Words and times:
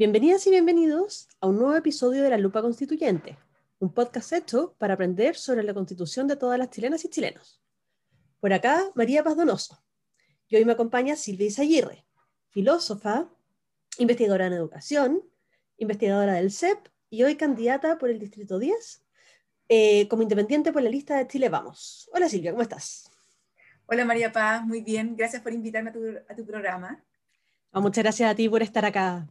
Bienvenidas 0.00 0.46
y 0.46 0.50
bienvenidos 0.50 1.28
a 1.42 1.46
un 1.46 1.58
nuevo 1.58 1.76
episodio 1.76 2.22
de 2.22 2.30
La 2.30 2.38
Lupa 2.38 2.62
Constituyente, 2.62 3.36
un 3.80 3.92
podcast 3.92 4.32
hecho 4.32 4.74
para 4.78 4.94
aprender 4.94 5.36
sobre 5.36 5.62
la 5.62 5.74
constitución 5.74 6.26
de 6.26 6.36
todas 6.36 6.58
las 6.58 6.70
chilenas 6.70 7.04
y 7.04 7.10
chilenos. 7.10 7.60
Por 8.40 8.54
acá, 8.54 8.90
María 8.94 9.22
Paz 9.22 9.36
Donoso. 9.36 9.84
Y 10.48 10.56
hoy 10.56 10.64
me 10.64 10.72
acompaña 10.72 11.16
Silvia 11.16 11.48
Isaguirre, 11.48 12.06
filósofa, 12.48 13.28
investigadora 13.98 14.46
en 14.46 14.54
educación, 14.54 15.22
investigadora 15.76 16.32
del 16.32 16.50
CEP 16.50 16.78
y 17.10 17.22
hoy 17.24 17.36
candidata 17.36 17.98
por 17.98 18.08
el 18.08 18.18
Distrito 18.18 18.58
10 18.58 19.04
eh, 19.68 20.08
como 20.08 20.22
independiente 20.22 20.72
por 20.72 20.80
la 20.80 20.88
lista 20.88 21.18
de 21.18 21.26
Chile 21.26 21.50
Vamos. 21.50 22.08
Hola 22.14 22.26
Silvia, 22.30 22.52
¿cómo 22.52 22.62
estás? 22.62 23.10
Hola 23.84 24.06
María 24.06 24.32
Paz, 24.32 24.64
muy 24.64 24.80
bien. 24.80 25.14
Gracias 25.14 25.42
por 25.42 25.52
invitarme 25.52 25.90
a 25.90 26.34
tu, 26.34 26.46
programa. 26.46 27.04
muchas 27.74 28.02
gracias 28.02 28.30
a 28.30 28.34
ti 28.34 28.48
por 28.48 28.62
estar 28.62 28.86
acá 28.86 29.28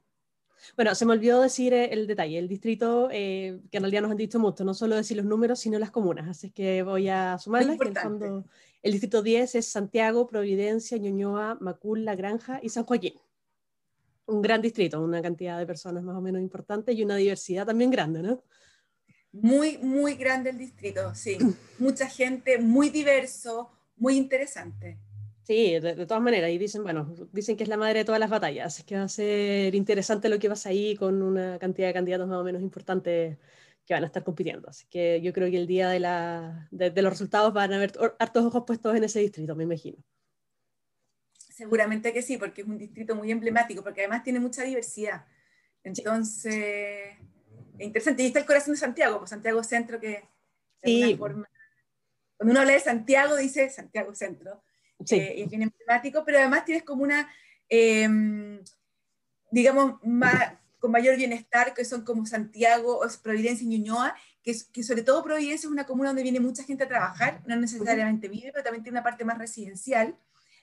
bueno, 0.76 0.96
se 0.96 1.06
me 1.06 1.14
olvidó 1.14 1.42
decir 1.42 1.74
eh, 1.74 1.94
el 1.94 2.08
detalle, 2.08 2.38
el 2.38 2.48
distrito, 2.48 3.10
eh, 3.12 3.60
que 3.72 3.78
en 3.78 3.84
realidad 3.84 4.02
nos 4.04 4.12
han 4.12 4.18
dicho 4.18 4.40
mucho, 4.40 4.64
no 4.64 4.74
solo 4.74 4.96
decir 4.96 5.18
los 5.18 5.26
números, 5.26 5.60
sino 5.60 5.80
las 5.80 5.92
comunas, 5.92 6.28
así 6.28 6.52
que 6.52 6.84
voy 6.84 7.10
a 7.10 7.38
sumarlas. 7.38 7.78
el, 7.80 8.44
el 8.82 8.92
distrito 8.92 9.22
10 9.22 9.56
es 9.56 9.68
Santiago, 9.68 10.28
Providencia, 10.28 10.98
Ñuñoa, 10.98 11.58
Macul, 11.60 12.06
La 12.06 12.16
Granja 12.16 12.60
y 12.62 12.70
San 12.70 12.86
Joaquín. 12.86 13.14
Un 14.26 14.42
gran 14.42 14.62
distrito, 14.62 15.02
una 15.02 15.22
cantidad 15.22 15.58
de 15.58 15.66
personas 15.66 16.04
más 16.04 16.16
o 16.16 16.22
menos 16.22 16.42
importante 16.42 16.94
y 16.94 17.04
una 17.04 17.16
diversidad 17.16 17.66
también 17.66 17.90
grande, 17.90 18.22
¿no? 18.22 18.44
Muy, 19.32 19.78
muy 19.78 20.16
grande 20.16 20.52
el 20.52 20.58
distrito, 20.58 21.14
sí. 21.14 21.38
Mucha 21.78 22.08
gente, 22.08 22.58
muy 22.58 22.90
diverso, 22.90 23.70
muy 23.98 24.18
interesante. 24.18 24.98
Sí, 25.50 25.80
de, 25.80 26.06
todas 26.06 26.22
maneras, 26.22 26.52
y 26.52 26.60
dicen, 26.60 26.84
bueno, 26.84 27.12
dicen 27.32 27.58
que 27.58 27.64
es 27.64 27.70
la 27.70 27.76
madre 27.76 27.98
de 27.98 28.06
todas 28.06 28.20
las 28.20 28.30
batallas, 28.30 28.78
es 28.78 28.86
que 28.86 28.96
va 28.96 29.02
a 29.02 29.10
ser 29.10 29.74
interesante 29.74 30.30
lo 30.30 30.38
que 30.38 30.48
pasa 30.48 30.70
ahí 30.70 30.96
con 30.96 31.24
una 31.24 31.58
cantidad 31.58 31.88
de 31.88 31.94
candidatos 31.96 32.28
más 32.28 32.38
o 32.38 32.44
menos 32.44 32.62
importantes 32.62 33.40
que 33.84 33.94
van 33.96 34.04
a 34.04 34.06
estar 34.06 34.24
compitiendo. 34.24 34.70
Así 34.70 34.86
que 34.92 35.22
yo 35.22 35.34
creo 35.34 35.50
que 35.50 35.58
el 35.58 35.66
día 35.66 35.90
de, 35.90 36.00
la, 36.00 36.68
de, 36.70 37.02
los 37.02 37.12
resultados 37.12 37.52
van 37.52 37.74
a 37.74 37.78
haber 37.78 37.94
hartos 38.20 38.46
ojos 38.46 38.64
puestos 38.68 38.96
en 38.96 39.04
ese 39.06 39.22
distrito, 39.22 39.56
me 39.56 39.64
imagino. 39.64 39.98
Seguramente 41.34 42.14
que 42.14 42.22
sí, 42.22 42.38
porque 42.38 42.62
es 42.62 42.68
un 42.68 42.78
distrito 42.78 43.16
muy 43.16 43.32
emblemático, 43.32 43.82
porque 43.82 44.02
además 44.02 44.24
tiene 44.24 44.40
mucha 44.40 44.62
diversidad. 44.62 45.26
Entonces, 45.84 47.18
es 47.80 47.88
interesante. 47.88 48.22
Y 48.22 48.28
está 48.28 48.38
el 48.38 48.46
corazón 48.46 48.76
de 48.76 48.82
Santiago, 48.82 49.18
pues 49.18 49.32
Santiago 49.32 49.64
Centro, 49.64 50.00
que 50.00 50.30
de 50.84 51.18
forma, 51.18 51.50
cuando 52.38 52.52
uno 52.52 52.60
habla 52.60 52.74
de 52.74 52.82
Santiago, 52.82 53.36
dice 53.36 53.72
Santiago 53.72 54.14
Centro 54.14 54.62
sí. 55.06 55.16
eh, 55.16 55.48
bien 55.50 55.64
emblemático, 55.64 56.24
pero 56.26 56.40
además 56.40 56.66
tienes 56.66 56.84
como 56.84 57.04
una, 57.04 57.30
em, 57.68 58.62
digamos, 59.52 60.00
con 60.80 60.92
mayor 60.92 61.18
bienestar, 61.18 61.74
que 61.74 61.86
son 61.86 62.04
como 62.04 62.26
Santiago, 62.26 63.02
Providencia 63.22 63.66
y 63.66 63.68
Ñuñoa, 63.68 64.16
que, 64.44 64.56
que, 64.72 64.84
sobre 64.84 65.04
todo 65.04 65.24
Providencia 65.24 65.68
es 65.68 65.72
una 65.72 65.86
comuna 65.86 66.10
donde 66.10 66.24
viene 66.24 66.40
mucha 66.40 66.64
gente 66.64 66.86
a 66.86 66.88
trabajar, 66.88 67.42
no 67.46 67.56
necesariamente 67.56 68.30
vive, 68.30 68.52
pero 68.52 68.64
también 68.64 68.84
tiene 68.84 68.98
una 68.98 69.04
parte 69.04 69.26
más 69.26 69.38
residencial. 69.38 70.18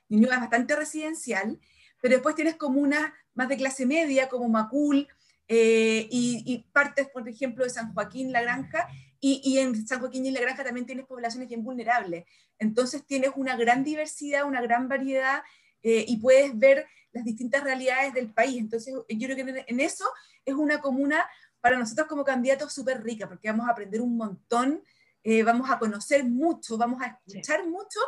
Ñuñoa 0.09 0.35
es 0.35 0.41
bastante 0.41 0.77
residencial, 0.77 1.61
pero 2.01 2.15
después 2.15 2.35
tienes 2.35 2.57
comunas 2.57 3.13
más 3.35 3.49
de 3.49 3.57
clase 3.57 3.85
media, 3.85 4.29
como 4.29 4.49
Macul, 4.49 5.07
eh, 5.49 6.09
y, 6.11 6.43
y, 6.45 6.59
partes, 6.73 7.09
por 7.09 7.29
ejemplo, 7.29 7.65
de 7.65 7.71
San 7.71 7.93
Joaquín, 7.95 8.33
La 8.33 8.43
Granja, 8.43 8.89
y, 9.21 9.59
en 9.59 9.87
San 9.87 10.01
Joaquín 10.01 10.27
y 10.27 10.31
La 10.31 10.41
Granja 10.41 10.63
también 10.63 10.87
tienes 10.87 11.07
poblaciones 11.07 11.49
bien 11.49 11.65
vulnerables. 11.65 12.25
Entonces 12.59 13.05
tienes 13.07 13.31
una 13.35 13.57
gran 13.57 13.83
diversidad, 13.83 14.45
una 14.45 14.61
gran 14.61 14.89
variedad 14.89 15.43
eh, 15.83 16.05
y 16.07 16.19
puedes 16.19 16.57
ver 16.57 16.87
las 17.13 17.25
distintas 17.25 17.65
realidades 17.65 18.15
del 18.15 18.33
país. 18.33 18.59
Entonces 18.59 18.95
yo 18.95 19.29
creo 19.29 19.37
que 19.37 19.65
en 19.67 19.81
eso 19.81 20.05
es 20.45 20.55
una 20.55 20.81
comuna 20.81 21.27
para 21.61 21.79
nosotros 21.79 22.07
como 22.07 22.25
candidatos 22.25 22.73
súper 22.73 23.03
rica, 23.03 23.27
porque 23.27 23.49
vamos 23.51 23.67
a 23.67 23.73
aprender 23.73 24.01
un 24.01 24.17
montón, 24.17 24.83
eh, 25.25 25.43
vamos 25.43 25.69
a 25.71 25.79
conocer 25.79 26.25
mucho, 26.25 26.77
vamos 26.77 27.03
a 27.03 27.19
escuchar 27.27 27.67
mucho 27.67 27.99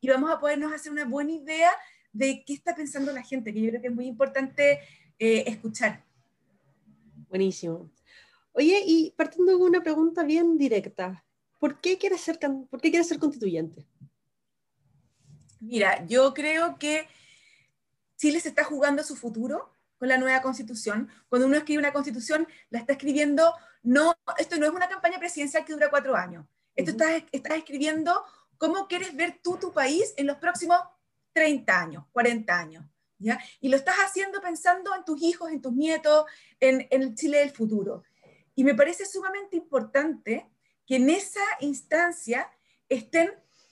y 0.00 0.08
vamos 0.08 0.30
a 0.30 0.38
podernos 0.38 0.72
hacer 0.72 0.90
una 0.90 1.04
buena 1.04 1.32
idea 1.32 1.70
de 2.12 2.44
qué 2.46 2.54
está 2.54 2.74
pensando 2.74 3.12
la 3.12 3.22
gente, 3.22 3.52
que 3.52 3.60
yo 3.60 3.68
creo 3.68 3.82
que 3.82 3.88
es 3.88 3.94
muy 3.94 4.06
importante 4.06 4.80
eh, 5.18 5.44
escuchar. 5.46 6.04
Buenísimo. 7.32 7.90
Oye, 8.52 8.82
y 8.84 9.12
partiendo 9.12 9.58
con 9.58 9.70
una 9.70 9.82
pregunta 9.82 10.22
bien 10.22 10.58
directa, 10.58 11.24
¿por 11.58 11.80
qué 11.80 11.96
quieres 11.96 12.20
ser, 12.20 12.38
por 12.38 12.78
qué 12.78 12.90
quieres 12.90 13.08
ser 13.08 13.18
constituyente? 13.18 13.88
Mira, 15.58 16.04
yo 16.04 16.34
creo 16.34 16.76
que 16.78 17.08
Chile 18.18 18.38
se 18.38 18.50
está 18.50 18.64
jugando 18.64 19.02
su 19.02 19.16
futuro 19.16 19.72
con 19.96 20.10
la 20.10 20.18
nueva 20.18 20.42
constitución. 20.42 21.08
Cuando 21.30 21.46
uno 21.46 21.56
escribe 21.56 21.78
una 21.78 21.94
constitución, 21.94 22.46
la 22.68 22.80
está 22.80 22.92
escribiendo, 22.92 23.54
no, 23.82 24.12
esto 24.36 24.58
no 24.58 24.66
es 24.66 24.72
una 24.72 24.90
campaña 24.90 25.18
presidencial 25.18 25.64
que 25.64 25.72
dura 25.72 25.88
cuatro 25.88 26.14
años. 26.14 26.44
Esto 26.76 26.90
estás, 26.90 27.22
estás 27.32 27.56
escribiendo 27.56 28.26
cómo 28.58 28.88
quieres 28.88 29.16
ver 29.16 29.40
tú 29.42 29.56
tu 29.56 29.72
país 29.72 30.12
en 30.18 30.26
los 30.26 30.36
próximos 30.36 30.80
30 31.32 31.80
años, 31.80 32.04
40 32.12 32.58
años. 32.58 32.84
Y 33.60 33.68
lo 33.68 33.76
estás 33.76 33.96
haciendo 33.96 34.40
pensando 34.40 34.94
en 34.94 35.04
tus 35.04 35.22
hijos, 35.22 35.50
en 35.50 35.60
tus 35.60 35.72
nietos, 35.72 36.24
en 36.60 36.86
el 36.90 37.14
Chile 37.14 37.38
del 37.38 37.50
futuro. 37.50 38.02
Y 38.54 38.64
me 38.64 38.74
parece 38.74 39.06
sumamente 39.06 39.56
importante 39.56 40.46
que 40.86 40.96
en 40.96 41.10
esa 41.10 41.40
instancia 41.60 42.50
estén 42.88 43.30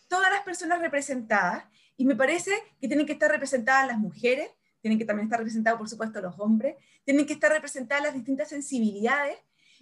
todas 0.09 0.31
las 0.33 0.43
personas 0.43 0.81
representadas 0.81 1.65
y 1.97 2.05
me 2.05 2.17
parece 2.17 2.53
que 2.81 2.89
tienen 2.89 3.07
que 3.07 3.13
estar 3.13 3.31
representadas 3.31 3.87
las 3.87 3.99
mujeres, 3.99 4.51
tienen 4.81 4.99
que 4.99 5.05
también 5.05 5.27
estar 5.27 5.39
representados, 5.39 5.79
por 5.79 5.89
supuesto, 5.89 6.21
los 6.21 6.39
hombres, 6.39 6.77
tienen 7.05 7.27
que 7.27 7.35
estar 7.35 7.53
representadas 7.53 8.05
las 8.05 8.15
distintas 8.15 8.49
sensibilidades 8.49 9.37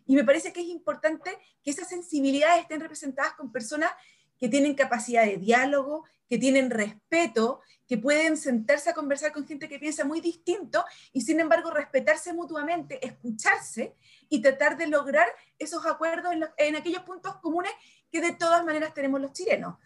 y 0.09 0.17
me 0.17 0.25
parece 0.25 0.53
que 0.53 0.61
es 0.61 0.67
importante 0.69 1.31
que 1.63 1.71
esas 1.71 1.89
sensibilidades 1.89 2.63
estén 2.63 2.81
representadas 2.81 3.35
con 3.35 3.53
personas 3.53 3.91
que 4.39 4.49
tienen 4.49 4.75
capacidad 4.75 5.25
de 5.25 5.37
diálogo, 5.37 6.05
que 6.29 6.39
tienen 6.39 6.71
respeto, 6.71 7.61
que 7.87 7.97
pueden 7.97 8.37
sentarse 8.37 8.91
a 8.91 8.95
conversar 8.95 9.33
con 9.33 9.47
gente 9.47 9.69
que 9.69 9.79
piensa 9.79 10.05
muy 10.05 10.21
distinto 10.21 10.85
y 11.13 11.23
sin 11.23 11.41
embargo 11.41 11.71
respetarse 11.71 12.33
mutuamente, 12.35 13.05
escucharse 13.05 13.97
y 14.29 14.43
tratar 14.43 14.77
de 14.77 14.89
lograr 14.89 15.27
esos 15.59 15.87
acuerdos 15.87 16.35
en, 16.59 16.77
aquellos 16.77 17.03
puntos 17.03 17.37
comunes 17.37 17.73
que 18.13 18.21
de 18.21 18.33
todas 18.33 18.65
maneras 18.65 18.93
tenemos 18.93 19.21
los 19.21 19.33
chilenos. 19.33 19.77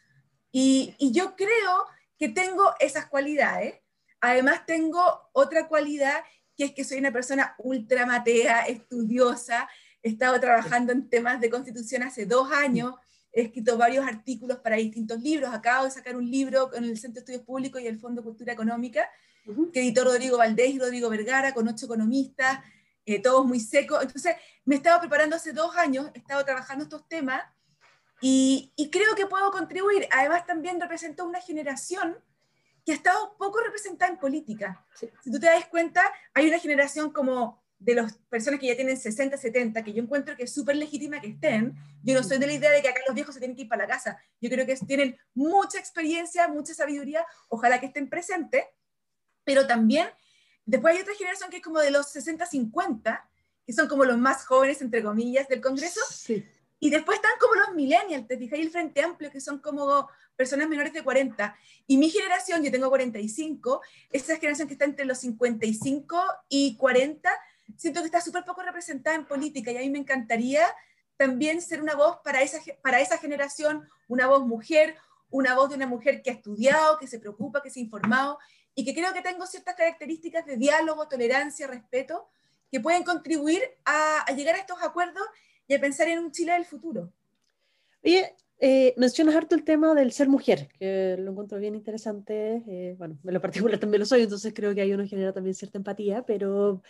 Y, 0.51 0.97
y 0.99 1.13
yo 1.13 1.37
creo 1.37 1.87
que 2.19 2.29
tengo 2.29 2.75
esas 2.81 3.07
cualidades. 3.07 3.81
Además 4.21 4.67
tengo 4.67 5.31
otra 5.33 5.69
cualidad 5.69 6.23
que 6.57 6.65
es 6.65 6.73
que 6.73 6.85
soy 6.85 6.99
una 6.99 7.13
persona 7.13 7.55
ultramatea, 7.59 8.63
estudiosa, 8.63 9.69
he 10.03 10.11
estado 10.11 10.39
trabajando 10.41 10.93
en 10.93 11.09
temas 11.09 11.41
de 11.41 11.51
constitución 11.51 12.03
hace 12.03 12.27
dos 12.27 12.51
años, 12.51 12.95
he 13.33 13.43
escrito 13.43 13.79
varios 13.79 14.07
artículos 14.07 14.59
para 14.59 14.77
distintos 14.77 15.21
libros, 15.21 15.53
acabo 15.53 15.87
de 15.87 15.91
sacar 15.91 16.17
un 16.17 16.31
libro 16.31 16.71
con 16.71 16.85
el 16.85 16.99
Centro 16.99 17.15
de 17.15 17.21
Estudios 17.21 17.43
Públicos 17.43 17.81
y 17.81 17.87
el 17.87 17.99
Fondo 17.99 18.23
Cultura 18.23 18.53
Económica, 18.53 19.09
que 19.73 19.81
editó 19.81 20.05
Rodrigo 20.05 20.37
Valdés 20.37 20.71
y 20.71 20.79
Rodrigo 20.79 21.09
Vergara, 21.09 21.55
con 21.55 21.67
ocho 21.67 21.87
economistas, 21.87 22.61
eh, 23.07 23.21
todos 23.21 23.45
muy 23.45 23.59
secos. 23.59 24.03
Entonces, 24.03 24.37
me 24.65 24.77
he 24.77 24.79
estado 24.79 25.01
preparando 25.01 25.37
hace 25.37 25.53
dos 25.53 25.77
años, 25.77 26.11
he 26.15 26.19
estado 26.19 26.45
trabajando 26.45 26.85
estos 26.85 27.09
temas 27.09 27.43
y, 28.21 28.73
y 28.77 28.91
creo 28.91 29.15
que 29.17 29.27
puedo 29.27 29.51
contribuir. 29.51 30.07
Además, 30.13 30.47
también 30.47 30.81
represento 30.81 31.25
una 31.25 31.41
generación 31.41 32.17
que 32.85 32.93
ha 32.93 32.95
estado 32.97 33.37
poco 33.39 33.61
representada 33.61 34.11
en 34.11 34.19
política. 34.19 34.85
Si 34.95 35.31
tú 35.31 35.39
te 35.39 35.47
das 35.47 35.67
cuenta, 35.67 36.03
hay 36.35 36.49
una 36.49 36.59
generación 36.59 37.13
como 37.13 37.62
de 37.85 37.95
las 37.95 38.15
personas 38.29 38.61
que 38.61 38.69
ya 38.69 38.77
tienen 38.77 38.97
60, 38.97 39.37
70, 39.37 39.83
que 39.83 39.93
yo 39.93 40.03
encuentro 40.03 40.37
que 40.37 40.45
es 40.45 40.53
súper 40.53 40.77
legítima 40.77 41.21
que 41.21 41.29
estén. 41.29 41.75
Yo 42.03 42.15
no 42.15 42.23
soy 42.23 42.39
de 42.39 42.47
la 42.47 42.53
idea 42.53 42.71
de 42.71 42.81
que 42.81 42.89
acá 42.89 43.01
los 43.07 43.15
viejos 43.15 43.35
se 43.35 43.41
tienen 43.41 43.57
que 43.57 43.63
ir 43.63 43.69
para 43.69 43.87
la 43.87 43.89
casa. 43.89 44.19
Yo 44.41 44.49
creo 44.49 44.65
que 44.65 44.77
tienen 44.77 45.19
mucha 45.35 45.79
experiencia, 45.79 46.47
mucha 46.49 46.75
sabiduría, 46.75 47.27
ojalá 47.49 47.81
que 47.81 47.87
estén 47.87 48.09
presentes, 48.09 48.65
pero 49.45 49.67
también 49.67 50.09
después 50.65 50.95
hay 50.95 51.03
otra 51.03 51.15
generación 51.15 51.51
que 51.51 51.57
es 51.57 51.63
como 51.63 51.81
de 51.81 51.91
los 51.91 52.09
60, 52.11 52.47
50, 52.47 53.29
que 53.67 53.73
son 53.73 53.89
como 53.89 54.05
los 54.05 54.19
más 54.19 54.45
jóvenes, 54.47 54.81
entre 54.81 55.03
comillas, 55.03 55.49
del 55.49 55.61
Congreso. 55.61 56.01
Sí. 56.09 56.47
Y 56.79 56.91
después 56.91 57.17
están 57.17 57.33
como 57.41 57.55
los 57.55 57.75
millennials, 57.75 58.27
te 58.27 58.37
fijas, 58.37 58.59
el 58.59 58.71
Frente 58.71 59.03
Amplio, 59.03 59.31
que 59.31 59.41
son 59.41 59.59
como 59.59 60.09
personas 60.37 60.69
menores 60.69 60.93
de 60.93 61.05
40. 61.05 61.57
Y 61.87 61.97
mi 61.97 62.11
generación, 62.11 62.63
yo 62.63 62.71
tengo 62.71 62.89
45, 62.89 63.81
esa 64.11 64.37
generación 64.37 64.67
que 64.67 64.75
está 64.75 64.85
entre 64.85 65.05
los 65.05 65.19
55 65.19 66.21
y 66.49 66.77
40, 66.77 67.31
siento 67.77 68.01
que 68.01 68.07
está 68.07 68.21
súper 68.21 68.45
poco 68.45 68.63
representada 68.63 69.17
en 69.17 69.27
política 69.27 69.73
y 69.73 69.77
a 69.77 69.81
mí 69.81 69.91
me 69.91 69.99
encantaría 69.99 70.67
también 71.17 71.61
ser 71.61 71.81
una 71.81 71.95
voz 71.95 72.19
para 72.25 72.43
esa, 72.43 72.59
para 72.83 73.01
esa 73.01 73.19
generación, 73.19 73.89
una 74.09 74.27
voz 74.27 74.47
mujer, 74.47 74.97
una 75.31 75.55
voz 75.55 75.71
de 75.71 75.77
una 75.77 75.87
mujer 75.87 76.23
que 76.23 76.31
ha 76.31 76.35
estudiado, 76.35 76.99
que 76.99 77.07
se 77.07 77.19
preocupa, 77.19 77.63
que 77.63 77.71
se 77.71 77.81
ha 77.81 77.83
informado 77.83 78.39
y 78.75 78.85
que 78.85 78.95
creo 78.95 79.13
que 79.13 79.23
tengo 79.23 79.47
ciertas 79.47 79.75
características 79.75 80.47
de 80.47 80.57
diálogo, 80.57 81.09
tolerancia, 81.09 81.67
respeto, 81.67 82.29
que 82.71 82.81
pueden 82.81 83.03
contribuir 83.03 83.63
a, 83.85 84.25
llegar 84.35 84.55
a 84.55 84.59
estos 84.59 84.83
acuerdos 84.83 85.23
y 85.69 85.75
a 85.75 85.81
pensar 85.81 86.09
en 86.09 86.19
un 86.19 86.33
Chile 86.33 86.53
del 86.53 86.65
futuro. 86.65 87.13
Oye, 88.03 88.35
eh, 88.59 88.95
mencionas 88.97 89.37
harto 89.37 89.55
el 89.55 89.65
tema 89.65 89.95
del 89.95 90.13
ser 90.13 90.29
mujer, 90.29 90.69
que 90.79 91.17
lo 91.19 91.33
encuentro 91.33 91.59
bien 91.59 91.75
interesante. 91.75 92.63
Eh, 92.67 92.95
bueno, 92.99 93.19
en 93.23 93.35
lo 93.35 93.41
particular 93.41 93.79
también 93.79 94.01
lo 94.01 94.07
soy, 94.07 94.23
entonces 94.23 94.53
creo 94.55 94.75
que 94.75 94.81
ahí 94.81 94.93
uno 94.93 95.07
genera 95.07 95.33
también 95.33 95.55
cierta 95.55 95.79
empatía, 95.79 96.25
pero 96.25 96.83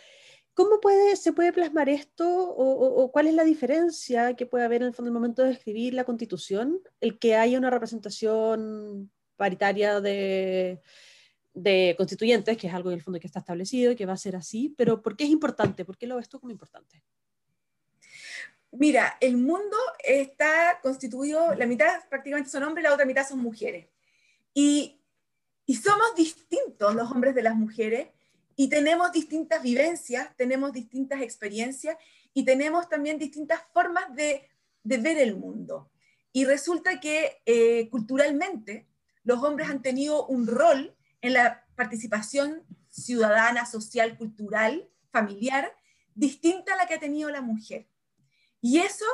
¿Cómo 0.53 0.79
puede, 0.79 1.15
se 1.15 1.33
puede 1.33 1.51
plasmar 1.51 1.89
esto 1.89 2.27
o, 2.27 3.11
cuál 3.11 3.27
es 3.27 3.33
la 3.33 3.43
diferencia 3.43 4.35
que 4.35 4.45
puede 4.45 4.65
haber 4.65 4.83
en 4.83 4.89
el 4.89 4.93
fondo 4.93 5.09
el 5.09 5.13
momento 5.13 5.43
de 5.43 5.51
escribir 5.51 5.95
la 5.95 6.03
constitución? 6.03 6.79
El 7.01 7.17
que 7.17 7.35
haya 7.35 7.57
una 7.57 7.71
representación 7.71 9.11
paritaria 9.35 9.99
de, 9.99 10.79
de 11.53 11.95
constituyentes, 11.97 12.55
que 12.55 12.67
es 12.67 12.73
algo 12.73 12.89
en 12.89 12.95
el 12.95 13.01
fondo 13.01 13.19
que 13.19 13.25
está 13.25 13.39
establecido 13.39 13.91
y 13.91 13.95
que 13.95 14.05
va 14.05 14.13
a 14.13 14.17
ser 14.17 14.35
así, 14.35 14.73
pero 14.77 15.01
¿por 15.01 15.17
qué 15.17 15.23
es 15.23 15.31
importante? 15.31 15.85
¿Por 15.85 15.97
qué 15.97 16.05
lo 16.05 16.17
ves 16.17 16.29
tú 16.29 16.39
como 16.39 16.51
importante? 16.51 17.03
Mira, 18.71 19.17
el 19.21 19.37
mundo 19.37 19.77
está 20.03 20.79
constituido, 20.81 21.53
la 21.55 21.67
mitad 21.67 22.07
prácticamente 22.09 22.49
son 22.49 22.63
hombres, 22.63 22.83
la 22.83 22.93
otra 22.93 23.05
mitad 23.05 23.27
son 23.27 23.39
mujeres. 23.39 23.87
Y, 24.53 24.99
y 25.65 25.75
somos 25.75 26.15
distintos 26.15 26.93
los 26.95 27.09
hombres 27.11 27.33
de 27.33 27.43
las 27.43 27.55
mujeres 27.55 28.09
y 28.55 28.69
tenemos 28.69 29.11
distintas 29.11 29.61
vivencias, 29.63 30.35
tenemos 30.35 30.73
distintas 30.73 31.21
experiencias 31.21 31.97
y 32.33 32.45
tenemos 32.45 32.89
también 32.89 33.17
distintas 33.17 33.61
formas 33.73 34.13
de, 34.15 34.49
de 34.83 34.97
ver 34.97 35.17
el 35.17 35.35
mundo. 35.35 35.89
Y 36.31 36.45
resulta 36.45 36.99
que 36.99 37.41
eh, 37.45 37.89
culturalmente 37.89 38.87
los 39.23 39.41
hombres 39.43 39.69
han 39.69 39.81
tenido 39.81 40.25
un 40.27 40.47
rol 40.47 40.95
en 41.21 41.33
la 41.33 41.65
participación 41.75 42.63
ciudadana, 42.89 43.65
social, 43.65 44.17
cultural, 44.17 44.89
familiar, 45.11 45.71
distinta 46.15 46.73
a 46.73 46.77
la 46.77 46.87
que 46.87 46.95
ha 46.95 46.99
tenido 46.99 47.29
la 47.29 47.41
mujer. 47.41 47.87
Y 48.61 48.79
eso 48.79 49.05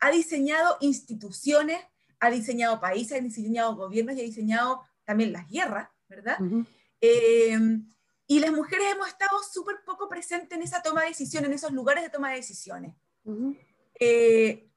ha 0.00 0.10
diseñado 0.10 0.76
instituciones, 0.80 1.78
ha 2.20 2.30
diseñado 2.30 2.80
países, 2.80 3.18
ha 3.18 3.22
diseñado 3.22 3.76
gobiernos 3.76 4.16
y 4.16 4.20
ha 4.20 4.24
diseñado 4.24 4.82
también 5.04 5.32
las 5.32 5.48
guerras, 5.48 5.88
¿verdad? 6.08 6.38
Eh, 7.00 7.58
y 8.30 8.40
las 8.40 8.52
mujeres 8.52 8.92
hemos 8.92 9.08
estado 9.08 9.42
súper 9.42 9.76
poco 9.86 10.06
presentes 10.06 10.56
en 10.56 10.62
esa 10.62 10.82
toma 10.82 11.00
de 11.02 11.08
decisiones, 11.08 11.48
en 11.48 11.54
esos 11.54 11.72
lugares 11.72 12.04
de 12.04 12.10
toma 12.10 12.30
de 12.30 12.36
decisiones. 12.36 12.94
Eh, 13.98 14.70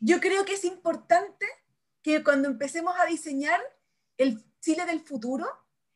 yo 0.00 0.18
creo 0.20 0.46
que 0.46 0.54
es 0.54 0.64
importante 0.64 1.46
que 2.00 2.24
cuando 2.24 2.48
empecemos 2.48 2.94
a 2.98 3.04
diseñar 3.04 3.60
el 4.16 4.42
Chile 4.60 4.86
del 4.86 5.00
futuro, 5.00 5.46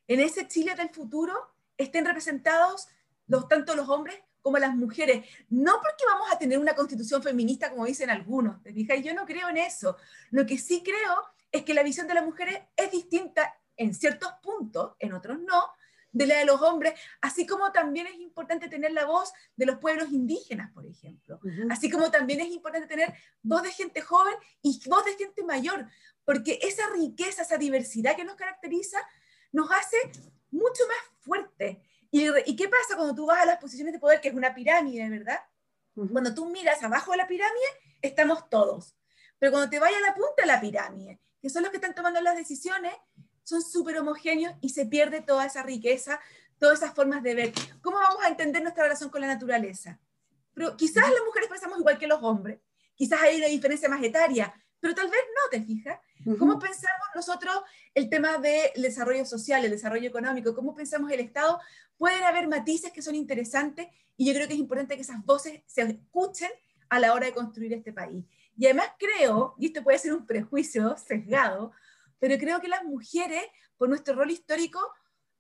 en 0.07 0.21
ese 0.21 0.47
Chile 0.49 0.75
del 0.75 0.91
futuro 0.91 1.33
estén 1.79 2.05
representados 2.05 2.89
los, 3.27 3.49
tanto 3.49 3.75
los 3.75 3.89
hombres 3.89 4.21
como 4.43 4.59
las 4.59 4.77
mujeres. 4.77 5.27
No 5.49 5.73
porque 5.81 6.05
vamos 6.07 6.31
a 6.31 6.39
tener 6.39 6.59
una 6.59 6.75
constitución 6.75 7.23
feminista 7.23 7.71
como 7.71 7.87
dicen 7.87 8.11
algunos, 8.11 8.63
¿te 8.63 8.71
fijas? 8.71 9.03
Yo 9.03 9.15
no 9.15 9.25
creo 9.25 9.49
en 9.49 9.57
eso. 9.57 9.97
Lo 10.31 10.45
que 10.45 10.59
sí 10.59 10.83
creo 10.85 11.23
es 11.51 11.63
que 11.63 11.73
la 11.73 11.83
visión 11.83 12.07
de 12.07 12.15
las 12.15 12.25
mujeres 12.25 12.61
es 12.77 12.91
distinta 12.91 13.55
en 13.79 13.95
ciertos 13.95 14.31
puntos, 14.43 14.95
en 14.99 15.15
otros 15.15 15.41
no, 15.41 15.73
de 16.13 16.27
la 16.27 16.39
de 16.39 16.45
los 16.45 16.61
hombres, 16.61 16.95
así 17.21 17.47
como 17.47 17.73
también 17.73 18.07
es 18.07 18.15
importante 18.17 18.69
tener 18.69 18.93
la 18.93 19.07
voz 19.07 19.33
de 19.57 19.67
los 19.67 19.79
pueblos 19.79 20.11
indígenas, 20.13 20.71
por 20.73 20.87
ejemplo, 20.87 21.41
así 21.71 21.91
como 21.91 22.11
también 22.11 22.41
es 22.41 22.49
importante 22.49 22.87
tener 22.87 23.15
voz 23.43 23.63
de 23.63 23.73
gente 23.73 24.03
joven 24.03 24.35
y 24.61 24.81
voz 24.89 25.05
de 25.05 25.15
gente 25.15 25.43
mayor, 25.43 25.87
porque 26.25 26.59
esa 26.63 26.89
riqueza, 26.91 27.43
esa 27.43 27.57
diversidad 27.57 28.15
que 28.15 28.25
nos 28.25 28.37
caracteriza, 28.37 28.99
nos 29.53 29.71
hace 29.71 29.97
mucho 30.51 30.83
más 30.87 31.21
fuertes. 31.21 31.79
¿Y, 32.11 32.27
¿Y, 32.45 32.57
qué 32.57 32.69
pasa 32.69 32.95
cuando 32.95 33.15
tú 33.15 33.27
vas 33.27 33.41
a 33.41 33.47
las 33.47 33.59
posiciones 33.59 33.95
de 33.95 33.99
poder, 33.99 34.21
que 34.21 34.29
es 34.29 34.35
una 34.35 34.55
pirámide, 34.55 35.09
verdad? 35.09 35.41
Cuando 35.95 36.35
tú 36.35 36.47
miras 36.47 36.83
abajo 36.83 37.13
de 37.13 37.19
la 37.19 37.27
pirámide, 37.27 37.65
estamos 38.03 38.49
todos. 38.51 38.97
Pero 39.39 39.53
cuando 39.53 39.71
te 39.71 39.79
vayas 39.79 39.99
a 40.03 40.09
la 40.09 40.15
punta 40.15 40.43
de 40.43 40.47
la 40.47 40.61
pirámide, 40.61 41.21
que 41.41 41.51
son 41.51 41.63
los 41.63 41.71
que 41.71 41.79
están 41.79 41.95
tomando 41.95 42.21
las 42.21 42.37
decisiones, 42.37 42.93
son 43.43 43.63
súper 43.63 43.99
homogéneos 43.99 44.55
y 44.61 44.71
se 44.71 44.87
pierde 44.87 45.21
toda 45.21 45.47
esa 45.47 45.63
riqueza, 45.63 46.21
todas 46.59 46.83
esas 46.83 46.95
formas 46.95 47.23
de 47.23 47.35
ver. 47.35 47.53
¿Cómo 47.81 47.99
vamos 47.99 48.23
a 48.25 48.29
entender 48.29 48.63
nuestra 48.63 48.85
relación 48.85 49.11
con 49.11 49.21
la 49.21 49.27
naturaleza? 49.27 49.99
Pero 50.55 50.77
quizás 50.77 51.11
las 51.11 51.25
mujeres 51.27 51.49
pensamos 51.49 51.79
igual 51.79 51.99
que 51.99 52.07
los 52.07 52.23
hombres, 52.23 52.61
quizás 52.95 53.21
hay 53.23 53.39
una 53.39 53.47
diferencia 53.47 53.89
más 53.89 54.03
etaria, 54.03 54.55
pero 54.79 54.95
tal 54.95 55.09
vez 55.09 55.21
no, 55.21 55.51
¿te 55.51 55.65
fijas? 55.65 55.99
¿Cómo 56.39 56.59
pensamos 56.59 57.09
nosotros 57.15 57.55
el 57.95 58.09
tema 58.09 58.39
del 58.39 58.71
desarrollo 58.77 59.25
social, 59.25 59.65
el 59.65 59.71
desarrollo 59.71 60.09
económico? 60.09 60.55
¿Cómo 60.55 60.75
pensamos 60.75 61.11
el 61.11 61.21
Estado? 61.21 61.61
Pueden 61.97 62.23
haber 62.25 62.49
matices 62.49 62.93
que 62.93 63.03
son 63.03 63.15
interesantes 63.15 63.89
y 64.17 64.27
yo 64.27 64.35
creo 64.35 64.47
que 64.47 64.55
es 64.55 64.59
importante 64.59 64.97
que 64.97 65.03
esas 65.03 65.25
voces 65.25 65.63
se 65.67 65.83
escuchen 65.83 66.51
a 66.89 67.01
la 67.01 67.13
hora 67.15 67.27
de 67.27 67.33
construir 67.33 67.73
este 67.73 67.93
país. 67.93 68.25
Y 68.57 68.67
además 68.67 68.89
creo, 68.99 69.55
y 69.59 69.67
esto 69.67 69.83
puede 69.83 69.99
ser 69.99 70.13
un 70.13 70.27
prejuicio 70.27 70.97
sesgado, 70.97 71.73
pero 72.23 72.39
creo 72.39 72.61
que 72.61 72.69
las 72.69 72.85
mujeres, 72.85 73.43
por 73.77 73.89
nuestro 73.89 74.15
rol 74.15 74.31
histórico, 74.31 74.79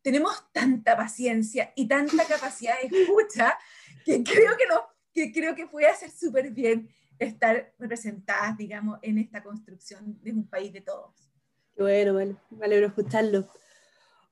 tenemos 0.02 0.34
tanta 0.50 0.96
paciencia 0.96 1.72
y 1.76 1.86
tanta 1.86 2.24
capacidad 2.24 2.74
de 2.80 2.88
escucha 2.88 3.56
que 4.04 4.24
creo 4.24 4.56
que, 4.56 4.66
no, 4.66 4.82
que, 5.14 5.32
creo 5.32 5.54
que 5.54 5.68
puede 5.68 5.86
hacer 5.86 6.10
súper 6.10 6.50
bien 6.50 6.92
estar 7.20 7.72
representadas, 7.78 8.56
digamos, 8.56 8.98
en 9.02 9.18
esta 9.18 9.44
construcción 9.44 10.18
de 10.24 10.32
un 10.32 10.48
país 10.48 10.72
de 10.72 10.80
todos. 10.80 11.30
Bueno, 11.76 12.14
bueno, 12.14 12.36
me 12.50 12.66
alegro 12.66 12.88
escucharlo. 12.88 13.46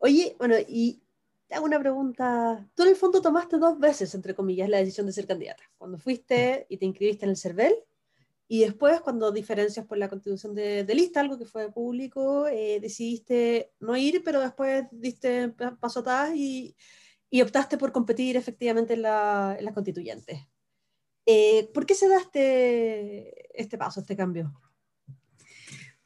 Oye, 0.00 0.34
bueno, 0.36 0.56
y 0.66 1.04
te 1.46 1.54
hago 1.54 1.66
una 1.66 1.78
pregunta. 1.78 2.68
Tú 2.74 2.82
en 2.82 2.88
el 2.88 2.96
fondo 2.96 3.22
tomaste 3.22 3.58
dos 3.58 3.78
veces, 3.78 4.12
entre 4.16 4.34
comillas, 4.34 4.68
la 4.68 4.78
decisión 4.78 5.06
de 5.06 5.12
ser 5.12 5.28
candidata. 5.28 5.62
Cuando 5.78 5.98
fuiste 5.98 6.66
y 6.68 6.78
te 6.78 6.84
inscribiste 6.84 7.26
en 7.26 7.30
el 7.30 7.36
CERVEL 7.36 7.76
y 8.52 8.62
después, 8.62 9.00
cuando 9.00 9.30
diferencias 9.30 9.86
por 9.86 9.96
la 9.96 10.08
constitución 10.08 10.56
de, 10.56 10.84
lista, 10.92 11.20
algo 11.20 11.38
que 11.38 11.44
fue 11.44 11.70
público, 11.70 12.48
eh, 12.48 12.80
decidiste 12.80 13.70
no 13.78 13.96
ir, 13.96 14.24
pero 14.24 14.40
después 14.40 14.86
diste 14.90 15.50
paso 15.78 16.00
atrás 16.00 16.32
y, 16.34 16.74
y 17.30 17.42
optaste 17.42 17.78
por 17.78 17.92
competir 17.92 18.36
efectivamente 18.36 18.94
en 18.94 19.02
la, 19.02 19.56
en 19.56 19.72
constituyente. 19.72 20.48
Eh, 21.26 21.70
¿Por 21.72 21.86
qué 21.86 21.94
se 21.94 22.08
da 22.08 22.18
este, 22.18 23.56
este 23.56 23.78
paso, 23.78 24.00
este 24.00 24.16
cambio? 24.16 24.52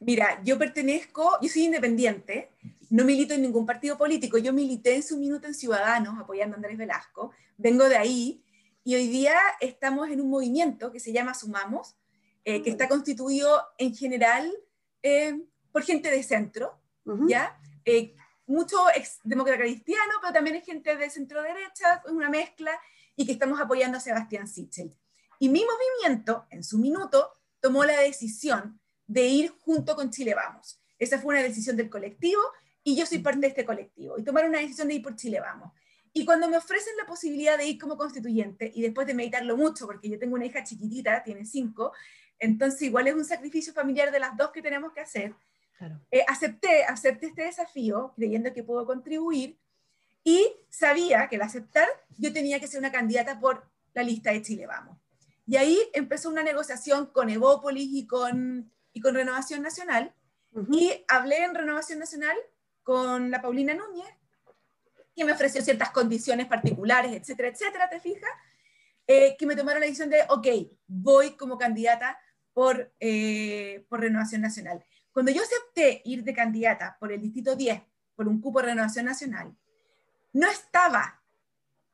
Mira, 0.01 0.43
yo 0.45 0.59
pertenezco, 0.59 1.39
yo 1.41 1.49
soy 1.49 1.63
independiente, 1.63 2.51
no 2.91 3.07
milito 3.07 3.33
en 3.33 3.41
ningún 3.41 3.65
partido 3.65 3.97
político, 3.97 4.37
yo 4.37 4.53
milité 4.53 4.97
en 4.97 5.03
su 5.03 5.17
minuto 5.17 5.47
en 5.47 5.55
Ciudadanos 5.55 6.19
apoyando 6.21 6.57
a 6.57 6.59
Andrés 6.59 6.77
Velasco, 6.77 7.33
vengo 7.57 7.89
de 7.89 7.97
ahí 7.97 8.45
y 8.85 8.97
hoy 8.97 9.09
día 9.09 9.35
estamos 9.63 10.11
en 10.11 10.21
un 10.21 10.29
movimiento 10.29 10.93
que 10.93 11.01
se 11.01 11.11
llama 11.11 11.33
Sumamos, 11.33 11.97
eh, 12.45 12.63
que 12.63 12.71
está 12.71 12.89
constituido 12.89 13.63
en 13.79 13.95
general 13.95 14.53
eh, 15.03 15.41
por 15.73 15.83
gente 15.83 16.11
de 16.11 16.23
centro, 16.23 16.79
¿ya? 17.27 17.59
Eh, 17.85 18.15
mucho 18.47 18.77
ex 18.95 19.19
demócrata 19.25 19.63
cristiano, 19.63 20.13
pero 20.21 20.33
también 20.33 20.57
hay 20.57 20.63
gente 20.63 20.97
de 20.97 21.11
centro 21.11 21.43
derecha, 21.43 22.03
una 22.09 22.29
mezcla, 22.29 22.73
y 23.17 23.27
que 23.27 23.33
estamos 23.33 23.61
apoyando 23.61 23.99
a 23.99 24.01
Sebastián 24.01 24.47
Sichel. 24.47 24.95
Y 25.39 25.49
mi 25.49 25.65
movimiento, 25.65 26.47
en 26.51 26.63
su 26.63 26.79
minuto, 26.79 27.33
tomó 27.61 27.85
la 27.85 27.99
decisión 28.01 28.81
de 29.07 29.23
ir 29.27 29.55
junto 29.61 29.97
con 29.97 30.11
Chile 30.11 30.35
Vamos. 30.35 30.81
Esa 30.99 31.19
fue 31.19 31.35
una 31.35 31.43
decisión 31.43 31.77
del 31.77 31.91
colectivo 31.91 32.43
y 32.83 32.97
yo 32.97 33.07
soy 33.07 33.19
parte 33.19 33.41
de 33.41 33.47
este 33.49 33.65
colectivo. 33.65 34.19
Y 34.19 34.23
tomaron 34.23 34.51
una 34.51 34.61
decisión 34.61 34.89
de 34.89 34.95
ir 34.95 35.03
por 35.03 35.17
Chile 35.17 35.41
Vamos. 35.41 35.73
Y 36.13 36.25
cuando 36.25 36.49
me 36.49 36.57
ofrecen 36.57 36.97
la 36.97 37.07
posibilidad 37.07 37.59
de 37.59 37.67
ir 37.67 37.79
como 37.79 37.97
constituyente, 37.97 38.71
y 38.73 38.83
después 38.83 39.07
de 39.07 39.15
meditarlo 39.15 39.57
mucho, 39.57 39.87
porque 39.87 40.09
yo 40.09 40.19
tengo 40.19 40.37
una 40.37 40.47
hija 40.47 40.63
chiquitita, 40.63 41.25
tiene 41.25 41.45
cinco, 41.45 41.93
entonces, 42.45 42.83
igual 42.83 43.09
es 43.09 43.15
un 43.15 43.25
sacrificio 43.25 43.73
familiar 43.73 44.11
de 44.11 44.21
las 44.21 44.37
dos 44.37 44.51
que 44.51 44.63
tenemos 44.63 44.93
que 44.93 45.01
hacer. 45.01 45.35
Eh, 46.11 46.25
acepté, 46.29 46.85
acepté 46.85 47.27
este 47.27 47.43
desafío 47.43 48.13
creyendo 48.17 48.53
que 48.53 48.63
puedo 48.63 48.87
contribuir 48.87 49.59
y 50.23 50.51
sabía 50.71 51.29
que 51.29 51.37
al 51.37 51.43
aceptar 51.43 51.89
yo 52.17 52.33
tenía 52.33 52.59
que 52.59 52.69
ser 52.69 52.81
una 52.81 52.93
candidata 52.93 53.39
por 53.39 53.69
la 53.93 54.03
lista 54.03 54.33
de 54.33 54.43
Chile 54.43 54.67
Vamos. 54.67 54.99
Y 55.47 55.57
ahí 55.57 55.79
empezó 55.93 56.31
una 56.31 56.43
negociación 56.43 57.07
con 57.07 57.29
Evópolis 57.29 57.91
y 57.93 58.07
con, 58.07 58.73
y 58.93 59.01
con 59.01 59.15
Renovación 59.15 59.63
Nacional. 59.63 60.15
Y 60.71 61.05
hablé 61.09 61.45
en 61.45 61.55
Renovación 61.55 61.99
Nacional 61.99 62.37
con 62.83 63.31
la 63.31 63.43
Paulina 63.43 63.75
Núñez, 63.75 64.09
que 65.15 65.25
me 65.25 65.33
ofreció 65.33 65.63
ciertas 65.63 65.91
condiciones 65.91 66.47
particulares, 66.47 67.13
etcétera, 67.13 67.49
etcétera, 67.49 67.91
¿te 67.91 68.01
fijas? 68.01 68.31
Eh, 69.07 69.37
que 69.37 69.47
me 69.47 69.57
tomaron 69.57 69.81
la 69.81 69.87
decisión 69.87 70.09
de, 70.09 70.23
ok, 70.29 70.47
voy 70.87 71.37
como 71.37 71.59
candidata 71.59 72.19
por, 72.55 72.95
eh, 73.01 73.85
por 73.89 74.01
Renovación 74.01 74.41
Nacional. 74.41 74.83
Cuando 75.13 75.31
yo 75.31 75.43
acepté 75.43 76.01
ir 76.05 76.25
de 76.25 76.33
candidata 76.33 76.97
por 76.99 77.13
el 77.13 77.21
Distrito 77.21 77.55
10, 77.55 77.83
por 78.15 78.29
un 78.29 78.41
cupo 78.41 78.61
de 78.61 78.69
Renovación 78.69 79.05
Nacional, 79.05 79.55
no 80.33 80.49
estaba 80.49 81.21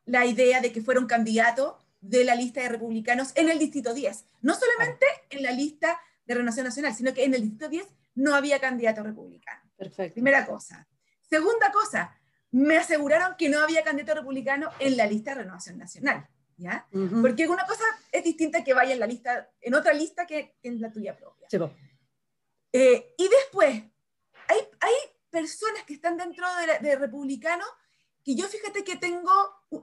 la 0.05 0.27
idea 0.27 0.61
de 0.61 0.73
que 0.73 0.83
fuera 0.83 1.01
un 1.01 1.07
candidato 1.07 1.79
de 2.01 2.25
la 2.25 2.35
lista 2.35 2.61
de 2.61 2.69
republicanos 2.69 3.33
en 3.35 3.49
el 3.49 3.59
Distrito 3.59 3.93
10. 3.93 4.27
No 4.43 4.55
solamente 4.55 5.07
en 5.31 5.43
la 5.43 5.51
lista 5.51 6.01
de 6.25 6.35
Renovación 6.35 6.67
Nacional, 6.67 6.95
sino 6.95 7.13
que 7.13 7.25
en 7.25 7.35
el 7.35 7.43
Distrito 7.43 7.69
10 7.69 7.87
no 8.15 8.35
había 8.35 8.61
candidato 8.61 9.03
republicano. 9.03 9.61
Perfecto. 9.77 10.15
Primera 10.15 10.47
cosa. 10.47 10.87
Segunda 11.29 11.71
cosa, 11.73 12.17
me 12.51 12.77
aseguraron 12.77 13.37
que 13.37 13.49
no 13.49 13.61
había 13.61 13.85
candidato 13.85 14.21
republicano 14.21 14.71
en 14.79 14.97
la 14.97 15.07
lista 15.07 15.31
de 15.31 15.43
Renovación 15.43 15.79
Nacional. 15.79 16.29
¿Ya? 16.61 16.87
Porque 17.23 17.49
una 17.49 17.67
cosa 17.67 17.85
es 18.13 18.23
distinta 18.23 18.63
que 18.63 18.75
vaya 18.75 18.93
en 18.93 19.01
la 19.01 19.07
lista, 19.07 19.51
en 19.61 19.75
otra 19.75 19.93
lista 19.95 20.27
que, 20.27 20.57
en 20.63 20.81
la 20.81 20.93
tuya 20.93 21.17
propia. 21.17 21.49
Eh, 22.73 23.15
y 23.17 23.29
después, 23.29 23.83
hay, 24.49 24.59
hay 24.81 24.95
personas 25.31 25.83
que 25.85 25.95
están 25.95 26.17
dentro 26.17 26.47
de, 26.57 26.87
de 26.87 26.97
republicanos 26.97 27.67
que 28.23 28.35
yo 28.35 28.47
fíjate 28.47 28.85
que 28.85 28.97
tengo 28.97 29.33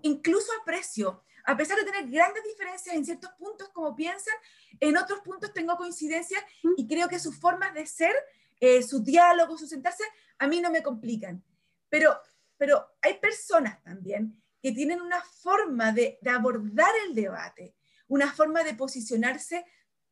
incluso 0.04 0.52
aprecio. 0.62 1.24
a 1.46 1.58
pesar 1.58 1.78
de 1.78 1.86
tener 1.86 2.10
grandes 2.10 2.44
diferencias 2.44 2.96
en 2.96 3.06
ciertos 3.06 3.32
puntos 3.40 3.70
como 3.70 3.96
piensan, 3.96 4.36
en 4.80 4.98
otros 4.98 5.22
puntos 5.22 5.54
tengo 5.54 5.76
coincidencias 5.78 6.44
y 6.76 6.88
creo 6.88 7.08
que 7.08 7.20
sus 7.20 7.40
formas 7.40 7.74
de 7.74 7.88
ser, 7.88 8.14
eh, 8.60 8.84
sus 8.84 9.04
diálogos, 9.04 9.62
su 9.62 9.68
sentarse, 9.68 10.04
a 10.38 10.48
mí 10.48 10.62
no 10.62 10.70
me 10.70 10.84
complican. 10.84 11.44
Pero, 11.90 12.20
pero 12.58 12.86
hay 13.02 13.16
personas 13.20 13.82
también 13.82 14.40
que 14.68 14.74
tienen 14.74 15.00
una 15.00 15.22
forma 15.22 15.94
de, 15.94 16.20
de 16.22 16.30
abordar 16.30 16.92
el 17.08 17.16
debate, 17.16 17.74
una 18.10 18.34
forma 18.34 18.66
de 18.66 18.74
posicionarse 18.74 19.66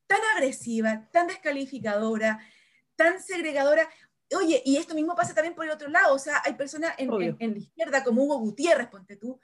tan 0.08 0.20
agresiva, 0.34 1.10
tan 1.12 1.28
descalificadora, 1.28 2.40
tan 2.96 3.22
segregadora. 3.22 3.90
Oye, 4.40 4.62
y 4.64 4.78
esto 4.78 4.96
mismo 4.96 5.14
pasa 5.14 5.34
también 5.34 5.56
por 5.56 5.66
el 5.66 5.72
otro 5.72 5.90
lado, 5.90 6.16
o 6.16 6.20
sea, 6.20 6.42
hay 6.46 6.54
personas 6.54 6.94
en, 6.98 7.12
en, 7.38 7.52
la 7.52 7.58
izquierda 7.58 8.02
como 8.02 8.24
Hugo 8.24 8.40
Gutiérrez, 8.40 8.88
ponte 8.88 9.18
tú, 9.18 9.42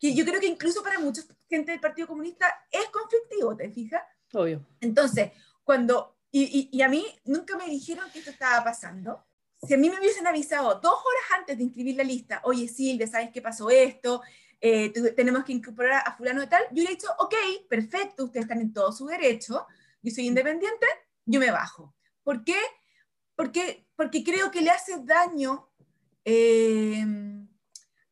que 0.00 0.14
yo 0.14 0.24
creo 0.24 0.40
que 0.40 0.46
incluso 0.46 0.82
para 0.82 0.98
mucha 0.98 1.20
gente 1.46 1.72
del 1.72 1.80
Partido 1.80 2.08
Comunista 2.08 2.46
es 2.70 2.88
conflictivo, 2.88 3.54
¿te 3.54 3.70
fijas? 3.70 4.02
Obvio. 4.32 4.66
Entonces, 4.80 5.30
cuando, 5.62 6.16
y, 6.30 6.70
y, 6.72 6.80
a 6.80 6.88
mí 6.88 7.04
nunca 7.26 7.58
me 7.58 7.66
dijeron 7.66 8.10
que 8.10 8.20
esto 8.20 8.30
estaba 8.30 8.64
pasando, 8.64 9.26
si 9.62 9.74
a 9.74 9.76
mí 9.76 9.90
me 9.90 9.98
hubiesen 9.98 10.26
avisado 10.26 10.80
dos 10.80 10.94
horas 10.94 11.38
antes 11.38 11.58
de 11.58 11.64
inscribir 11.64 11.96
la 11.96 12.04
lista, 12.04 12.40
oye 12.44 12.66
Silvia, 12.66 13.06
¿sabes 13.06 13.28
qué 13.30 13.42
pasó 13.42 13.68
esto? 13.68 14.22
Eh, 14.66 14.94
tenemos 15.14 15.44
que 15.44 15.52
incorporar 15.52 16.02
a 16.06 16.16
fulano 16.16 16.40
de 16.40 16.46
tal, 16.46 16.62
yo 16.70 16.76
hubiera 16.76 16.92
dicho, 16.92 17.08
ok, 17.18 17.34
perfecto, 17.68 18.24
ustedes 18.24 18.44
están 18.46 18.62
en 18.62 18.72
todo 18.72 18.92
su 18.92 19.04
derecho, 19.04 19.66
yo 20.00 20.10
soy 20.10 20.26
independiente, 20.26 20.86
yo 21.26 21.38
me 21.38 21.50
bajo. 21.50 21.94
¿Por 22.22 22.42
qué? 22.44 22.56
Porque, 23.36 23.86
porque 23.94 24.24
creo 24.24 24.50
que 24.50 24.62
le 24.62 24.70
hace 24.70 24.94
daño 25.04 25.68
eh, 26.24 27.04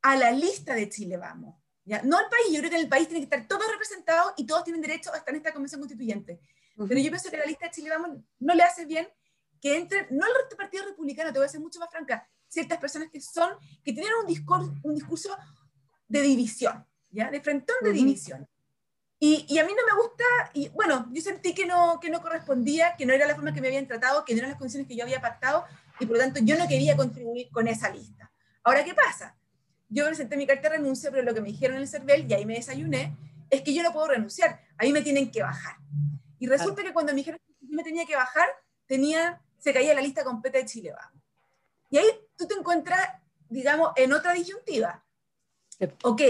a 0.02 0.14
la 0.16 0.30
lista 0.30 0.74
de 0.74 0.90
Chile 0.90 1.16
Vamos. 1.16 1.56
¿ya? 1.86 2.02
No 2.02 2.18
al 2.18 2.28
país, 2.28 2.48
yo 2.52 2.58
creo 2.58 2.68
que 2.68 2.76
en 2.76 2.82
el 2.82 2.90
país 2.90 3.08
tiene 3.08 3.26
que 3.26 3.34
estar 3.34 3.48
todos 3.48 3.72
representados 3.72 4.34
y 4.36 4.44
todos 4.44 4.62
tienen 4.62 4.82
derecho 4.82 5.10
a 5.10 5.16
estar 5.16 5.32
en 5.32 5.38
esta 5.38 5.54
convención 5.54 5.80
constituyente. 5.80 6.38
Pero 6.76 7.00
yo 7.00 7.10
pienso 7.10 7.30
que 7.30 7.38
la 7.38 7.46
lista 7.46 7.64
de 7.64 7.72
Chile 7.72 7.88
Vamos 7.88 8.18
no 8.40 8.54
le 8.54 8.62
hace 8.62 8.84
bien 8.84 9.08
que 9.58 9.78
entren, 9.78 10.06
no 10.10 10.26
el 10.26 10.54
Partido 10.54 10.84
Republicano, 10.84 11.32
te 11.32 11.38
voy 11.38 11.46
a 11.46 11.48
ser 11.48 11.60
mucho 11.60 11.78
más 11.78 11.90
franca, 11.90 12.28
ciertas 12.46 12.78
personas 12.78 13.08
que 13.10 13.22
son, 13.22 13.54
que 13.82 13.94
tienen 13.94 14.12
un 14.20 14.26
discurso, 14.26 14.74
un 14.82 14.94
discurso 14.94 15.34
de 16.12 16.20
división, 16.20 16.86
¿ya? 17.10 17.30
De 17.30 17.40
frentón 17.40 17.76
de 17.82 17.92
división. 17.92 18.46
Y, 19.18 19.46
y, 19.48 19.58
a 19.58 19.64
mí 19.64 19.72
no 19.72 19.96
me 19.96 20.02
gusta, 20.02 20.24
y 20.52 20.68
bueno, 20.70 21.08
yo 21.10 21.22
sentí 21.22 21.54
que 21.54 21.64
no, 21.64 21.98
que 22.00 22.10
no 22.10 22.20
correspondía, 22.20 22.96
que 22.96 23.06
no 23.06 23.14
era 23.14 23.26
la 23.26 23.34
forma 23.34 23.54
que 23.54 23.60
me 23.60 23.68
habían 23.68 23.86
tratado, 23.86 24.24
que 24.24 24.34
no 24.34 24.40
eran 24.40 24.50
las 24.50 24.58
condiciones 24.58 24.88
que 24.88 24.96
yo 24.96 25.04
había 25.04 25.20
pactado, 25.20 25.64
y 26.00 26.06
por 26.06 26.16
lo 26.16 26.22
tanto 26.22 26.40
yo 26.42 26.58
no 26.58 26.68
quería 26.68 26.96
contribuir 26.96 27.48
con 27.50 27.66
esa 27.66 27.88
lista. 27.88 28.30
Ahora, 28.62 28.84
¿qué 28.84 28.94
pasa? 28.94 29.36
Yo 29.88 30.04
presenté 30.04 30.36
mi 30.36 30.46
carta 30.46 30.68
de 30.68 30.76
renuncia, 30.76 31.10
pero 31.10 31.22
lo 31.22 31.32
que 31.32 31.40
me 31.40 31.48
dijeron 31.48 31.76
en 31.76 31.82
el 31.82 31.88
CERVEL, 31.88 32.26
y 32.28 32.34
ahí 32.34 32.44
me 32.44 32.54
desayuné, 32.54 33.16
es 33.48 33.62
que 33.62 33.72
yo 33.72 33.82
no 33.82 33.92
puedo 33.92 34.08
renunciar, 34.08 34.60
ahí 34.76 34.92
me 34.92 35.00
tienen 35.00 35.30
que 35.30 35.42
bajar. 35.42 35.76
Y 36.38 36.46
resulta 36.46 36.82
que 36.82 36.92
cuando 36.92 37.12
me 37.12 37.18
dijeron 37.18 37.40
que 37.46 37.66
yo 37.66 37.76
me 37.76 37.84
tenía 37.84 38.04
que 38.04 38.16
bajar, 38.16 38.48
tenía, 38.86 39.40
se 39.58 39.72
caía 39.72 39.94
la 39.94 40.02
lista 40.02 40.24
completa 40.24 40.58
de 40.58 40.66
Chile 40.66 40.92
Vamos. 40.92 41.22
Y 41.90 41.98
ahí 41.98 42.06
tú 42.36 42.46
te 42.46 42.54
encuentras, 42.54 43.00
digamos, 43.48 43.92
en 43.96 44.12
otra 44.12 44.34
disyuntiva. 44.34 45.04
Ok, 46.02 46.22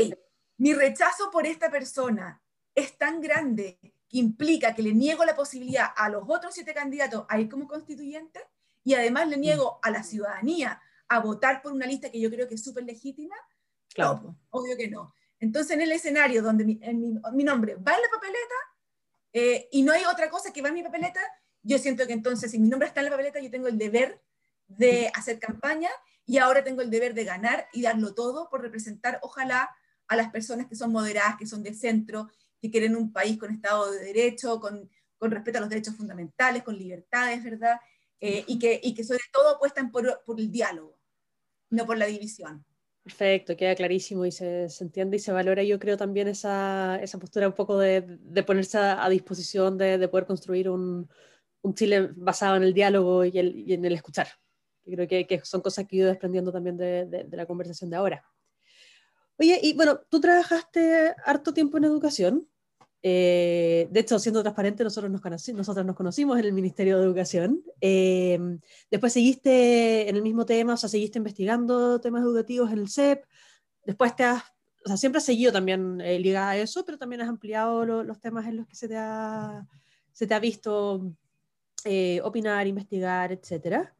mi 0.58 0.74
rechazo 0.74 1.30
por 1.30 1.46
esta 1.46 1.70
persona 1.70 2.42
es 2.74 2.96
tan 2.96 3.20
grande 3.20 3.78
que 4.08 4.18
implica 4.18 4.74
que 4.74 4.82
le 4.82 4.94
niego 4.94 5.24
la 5.24 5.34
posibilidad 5.34 5.88
a 5.96 6.08
los 6.08 6.24
otros 6.28 6.54
siete 6.54 6.74
candidatos 6.74 7.24
a 7.28 7.40
ir 7.40 7.48
como 7.48 7.66
constituyentes 7.66 8.42
y 8.84 8.94
además 8.94 9.28
le 9.28 9.36
niego 9.36 9.78
a 9.82 9.90
la 9.90 10.02
ciudadanía 10.02 10.80
a 11.08 11.20
votar 11.20 11.62
por 11.62 11.72
una 11.72 11.86
lista 11.86 12.10
que 12.10 12.20
yo 12.20 12.30
creo 12.30 12.48
que 12.48 12.54
es 12.54 12.64
súper 12.64 12.84
legítima, 12.84 13.36
Claro. 13.94 14.36
obvio 14.50 14.76
que 14.76 14.88
no. 14.88 15.14
Entonces, 15.38 15.72
en 15.72 15.82
el 15.82 15.92
escenario 15.92 16.42
donde 16.42 16.64
mi, 16.64 16.80
mi, 17.32 17.44
nombre 17.44 17.74
va 17.74 17.94
en 17.94 18.02
la 18.02 18.08
papeleta 18.10 18.54
eh, 19.32 19.68
y 19.72 19.82
no 19.82 19.92
hay 19.92 20.04
otra 20.04 20.30
cosa 20.30 20.52
que 20.52 20.62
va 20.62 20.68
en 20.68 20.74
mi 20.74 20.82
papeleta, 20.82 21.20
yo 21.62 21.78
siento 21.78 22.06
que 22.06 22.12
entonces, 22.12 22.50
si 22.50 22.58
mi 22.58 22.68
nombre 22.68 22.88
está 22.88 23.00
en 23.00 23.06
la 23.06 23.10
papeleta, 23.10 23.40
yo 23.40 23.50
tengo 23.50 23.68
el 23.68 23.76
deber 23.76 24.22
de 24.68 25.10
hacer 25.14 25.38
campaña 25.38 25.90
y 26.26 26.38
ahora 26.38 26.64
tengo 26.64 26.82
el 26.82 26.90
deber 26.90 27.14
de 27.14 27.24
ganar 27.24 27.68
y 27.72 27.82
darlo 27.82 28.14
todo 28.14 28.48
por 28.48 28.62
representar, 28.62 29.18
ojalá, 29.22 29.70
a 30.08 30.16
las 30.16 30.30
personas 30.30 30.66
que 30.66 30.76
son 30.76 30.92
moderadas, 30.92 31.36
que 31.38 31.46
son 31.46 31.62
de 31.62 31.74
centro, 31.74 32.28
que 32.60 32.70
quieren 32.70 32.96
un 32.96 33.12
país 33.12 33.38
con 33.38 33.52
Estado 33.52 33.90
de 33.90 34.04
Derecho, 34.04 34.60
con, 34.60 34.88
con 35.18 35.30
respeto 35.30 35.58
a 35.58 35.60
los 35.62 35.70
derechos 35.70 35.96
fundamentales, 35.96 36.62
con 36.62 36.76
libertades, 36.76 37.42
¿verdad? 37.42 37.80
Eh, 38.20 38.44
y, 38.46 38.58
que, 38.58 38.80
y 38.82 38.94
que 38.94 39.04
sobre 39.04 39.24
todo 39.32 39.56
apuestan 39.56 39.90
por, 39.90 40.22
por 40.24 40.38
el 40.38 40.50
diálogo, 40.50 40.98
no 41.70 41.86
por 41.86 41.98
la 41.98 42.06
división. 42.06 42.64
Perfecto, 43.02 43.56
queda 43.56 43.74
clarísimo 43.74 44.24
y 44.24 44.30
se, 44.30 44.68
entiende 44.80 45.16
y 45.16 45.20
se 45.20 45.32
valora, 45.32 45.64
yo 45.64 45.80
creo, 45.80 45.96
también 45.96 46.28
esa, 46.28 47.00
esa 47.02 47.18
postura 47.18 47.48
un 47.48 47.54
poco 47.54 47.78
de, 47.78 48.02
de 48.02 48.42
ponerse 48.44 48.78
a, 48.78 49.08
disposición 49.08 49.76
de, 49.76 49.98
de, 49.98 50.06
poder 50.06 50.24
construir 50.24 50.68
un, 50.68 51.10
un, 51.62 51.74
Chile 51.74 52.10
basado 52.14 52.54
en 52.54 52.62
el 52.62 52.74
diálogo 52.74 53.24
y 53.24 53.32
en 53.36 53.84
el 53.84 53.92
escuchar. 53.94 54.28
Creo 54.84 55.06
que, 55.06 55.26
que, 55.26 55.40
son 55.44 55.60
cosas 55.60 55.86
que 55.86 55.96
he 55.96 55.98
ido 56.00 56.08
desprendiendo 56.08 56.52
también 56.52 56.76
de, 56.76 57.06
de, 57.06 57.36
la 57.36 57.46
conversación 57.46 57.90
de 57.90 57.96
ahora. 57.96 58.24
Oye, 59.38 59.58
y 59.62 59.74
bueno, 59.74 60.00
tú 60.08 60.20
trabajaste 60.20 61.14
harto 61.24 61.52
tiempo 61.54 61.78
en 61.78 61.84
educación. 61.84 62.48
Eh, 63.04 63.88
de 63.90 64.00
hecho, 64.00 64.18
siendo 64.18 64.42
transparente, 64.42 64.84
nosotros 64.84 65.10
nos, 65.10 65.22
nosotros 65.54 65.84
nos 65.84 65.96
conocimos 65.96 66.38
en 66.38 66.44
el 66.44 66.52
Ministerio 66.52 66.98
de 66.98 67.04
Educación. 67.04 67.62
Eh, 67.80 68.38
después 68.90 69.12
seguiste 69.12 70.08
en 70.08 70.16
el 70.16 70.22
mismo 70.22 70.46
tema, 70.46 70.74
o 70.74 70.76
sea, 70.76 70.88
seguiste 70.88 71.18
investigando 71.18 72.00
temas 72.00 72.22
educativos 72.22 72.70
en 72.70 72.78
el 72.78 72.88
CEP. 72.88 73.24
Después 73.84 74.14
te 74.14 74.24
has, 74.24 74.42
o 74.84 74.88
sea, 74.88 74.96
siempre 74.96 75.18
has 75.18 75.24
seguido 75.24 75.52
también 75.52 76.00
eh, 76.00 76.18
ligada 76.18 76.50
a 76.50 76.56
eso, 76.56 76.84
pero 76.84 76.98
también 76.98 77.22
has 77.22 77.28
ampliado 77.28 77.84
lo, 77.84 78.02
los 78.02 78.20
temas 78.20 78.46
en 78.46 78.58
los 78.58 78.66
que 78.66 78.76
se 78.76 78.88
te 78.88 78.96
ha, 78.96 79.66
se 80.12 80.26
te 80.26 80.34
ha 80.34 80.38
visto 80.38 81.12
eh, 81.84 82.20
opinar, 82.22 82.66
investigar, 82.66 83.32
etcétera. 83.32 83.94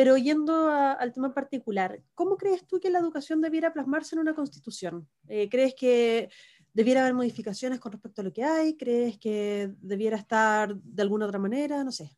Pero 0.00 0.16
yendo 0.16 0.70
a, 0.70 0.92
al 0.92 1.12
tema 1.12 1.34
particular, 1.34 2.00
¿cómo 2.14 2.38
crees 2.38 2.66
tú 2.66 2.80
que 2.80 2.88
la 2.88 3.00
educación 3.00 3.42
debiera 3.42 3.74
plasmarse 3.74 4.14
en 4.14 4.20
una 4.20 4.34
constitución? 4.34 5.06
Eh, 5.28 5.50
¿Crees 5.50 5.74
que 5.74 6.30
¿Debiera 6.72 7.02
haber 7.02 7.12
modificaciones 7.12 7.80
con 7.80 7.92
respecto 7.92 8.22
a 8.22 8.24
lo 8.24 8.32
que 8.32 8.42
hay? 8.42 8.78
¿Crees 8.78 9.18
que 9.18 9.74
debiera 9.82 10.16
estar 10.16 10.74
de 10.74 11.02
alguna 11.02 11.26
otra 11.26 11.38
manera? 11.38 11.84
No 11.84 11.92
sé. 11.92 12.16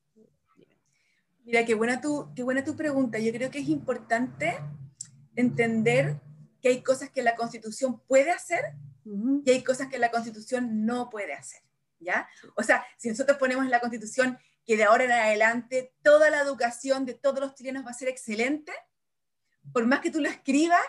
Mira, 1.45 1.65
qué 1.65 1.75
buena 1.75 2.01
tu, 2.01 2.33
qué 2.37 2.45
buena 2.45 2.63
tu 2.63 2.77
pregunta. 2.77 3.19
Yo 3.19 3.33
creo 3.33 3.51
que 3.51 3.59
es 3.59 3.69
importante 3.69 4.61
entender 5.35 6.21
que 6.61 6.69
hay 6.69 6.83
cosas 6.85 7.11
que 7.11 7.25
la 7.25 7.35
Constitución 7.35 8.01
puede 8.07 8.31
hacer 8.31 8.61
y 9.45 9.51
hay 9.51 9.65
cosas 9.65 9.89
que 9.89 9.99
la 9.99 10.13
Constitución 10.13 10.87
no 10.87 11.11
puede 11.11 11.33
hacer. 11.33 11.63
¿ya? 11.99 12.29
O 12.55 12.63
sea, 12.63 12.85
si 12.97 13.09
nosotros 13.09 13.39
ponemos 13.39 13.65
en 13.65 13.73
la 13.73 13.81
Constitución 13.81 14.39
que 14.65 14.77
de 14.77 14.85
ahora 14.85 15.05
en 15.05 15.13
adelante 15.13 15.95
toda 16.03 16.31
la 16.31 16.41
educación 16.41 17.05
de 17.05 17.15
todos 17.15 17.41
los 17.41 17.55
chilenos 17.55 17.85
va 17.85 17.91
a 17.91 17.95
ser 17.95 18.09
excelente, 18.09 18.73
por 19.73 19.87
más 19.87 20.01
que 20.01 20.11
tú 20.11 20.21
lo 20.21 20.29
escribas, 20.29 20.81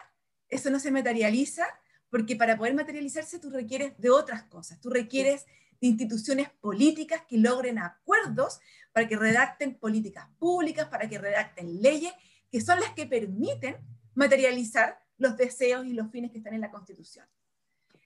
eso 0.49 0.69
no 0.69 0.79
se 0.79 0.91
materializa 0.91 1.67
porque 2.09 2.35
para 2.35 2.57
poder 2.57 2.75
materializarse 2.75 3.39
tú 3.39 3.49
requieres 3.49 3.97
de 3.97 4.11
otras 4.11 4.43
cosas, 4.43 4.79
tú 4.79 4.91
requieres 4.91 5.45
de 5.81 5.87
instituciones 5.87 6.49
políticas 6.61 7.23
que 7.27 7.37
logren 7.37 7.79
acuerdos 7.79 8.59
para 8.91 9.07
que 9.07 9.17
redacten 9.17 9.79
políticas 9.79 10.27
públicas, 10.37 10.87
para 10.89 11.09
que 11.09 11.17
redacten 11.17 11.81
leyes, 11.81 12.13
que 12.51 12.61
son 12.61 12.79
las 12.79 12.91
que 12.91 13.07
permiten 13.07 13.77
materializar 14.13 14.99
los 15.17 15.35
deseos 15.37 15.87
y 15.87 15.93
los 15.93 16.11
fines 16.11 16.31
que 16.31 16.37
están 16.37 16.53
en 16.53 16.61
la 16.61 16.69
Constitución. 16.69 17.25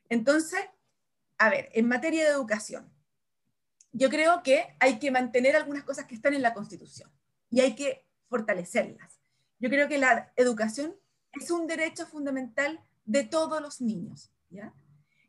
Entonces, 0.07 0.61
a 1.37 1.49
ver, 1.49 1.69
en 1.73 1.87
materia 1.87 2.23
de 2.23 2.31
educación, 2.31 2.89
yo 3.97 4.09
creo 4.09 4.43
que 4.43 4.75
hay 4.79 4.99
que 4.99 5.09
mantener 5.09 5.55
algunas 5.55 5.83
cosas 5.83 6.05
que 6.05 6.13
están 6.13 6.35
en 6.35 6.43
la 6.43 6.53
Constitución 6.53 7.11
y 7.49 7.61
hay 7.61 7.75
que 7.75 8.05
fortalecerlas. 8.29 9.19
Yo 9.59 9.69
creo 9.69 9.87
que 9.87 9.97
la 9.97 10.31
educación 10.35 10.95
es 11.33 11.49
un 11.49 11.65
derecho 11.65 12.05
fundamental 12.05 12.79
de 13.05 13.23
todos 13.23 13.59
los 13.59 13.81
niños. 13.81 14.31
¿ya? 14.49 14.71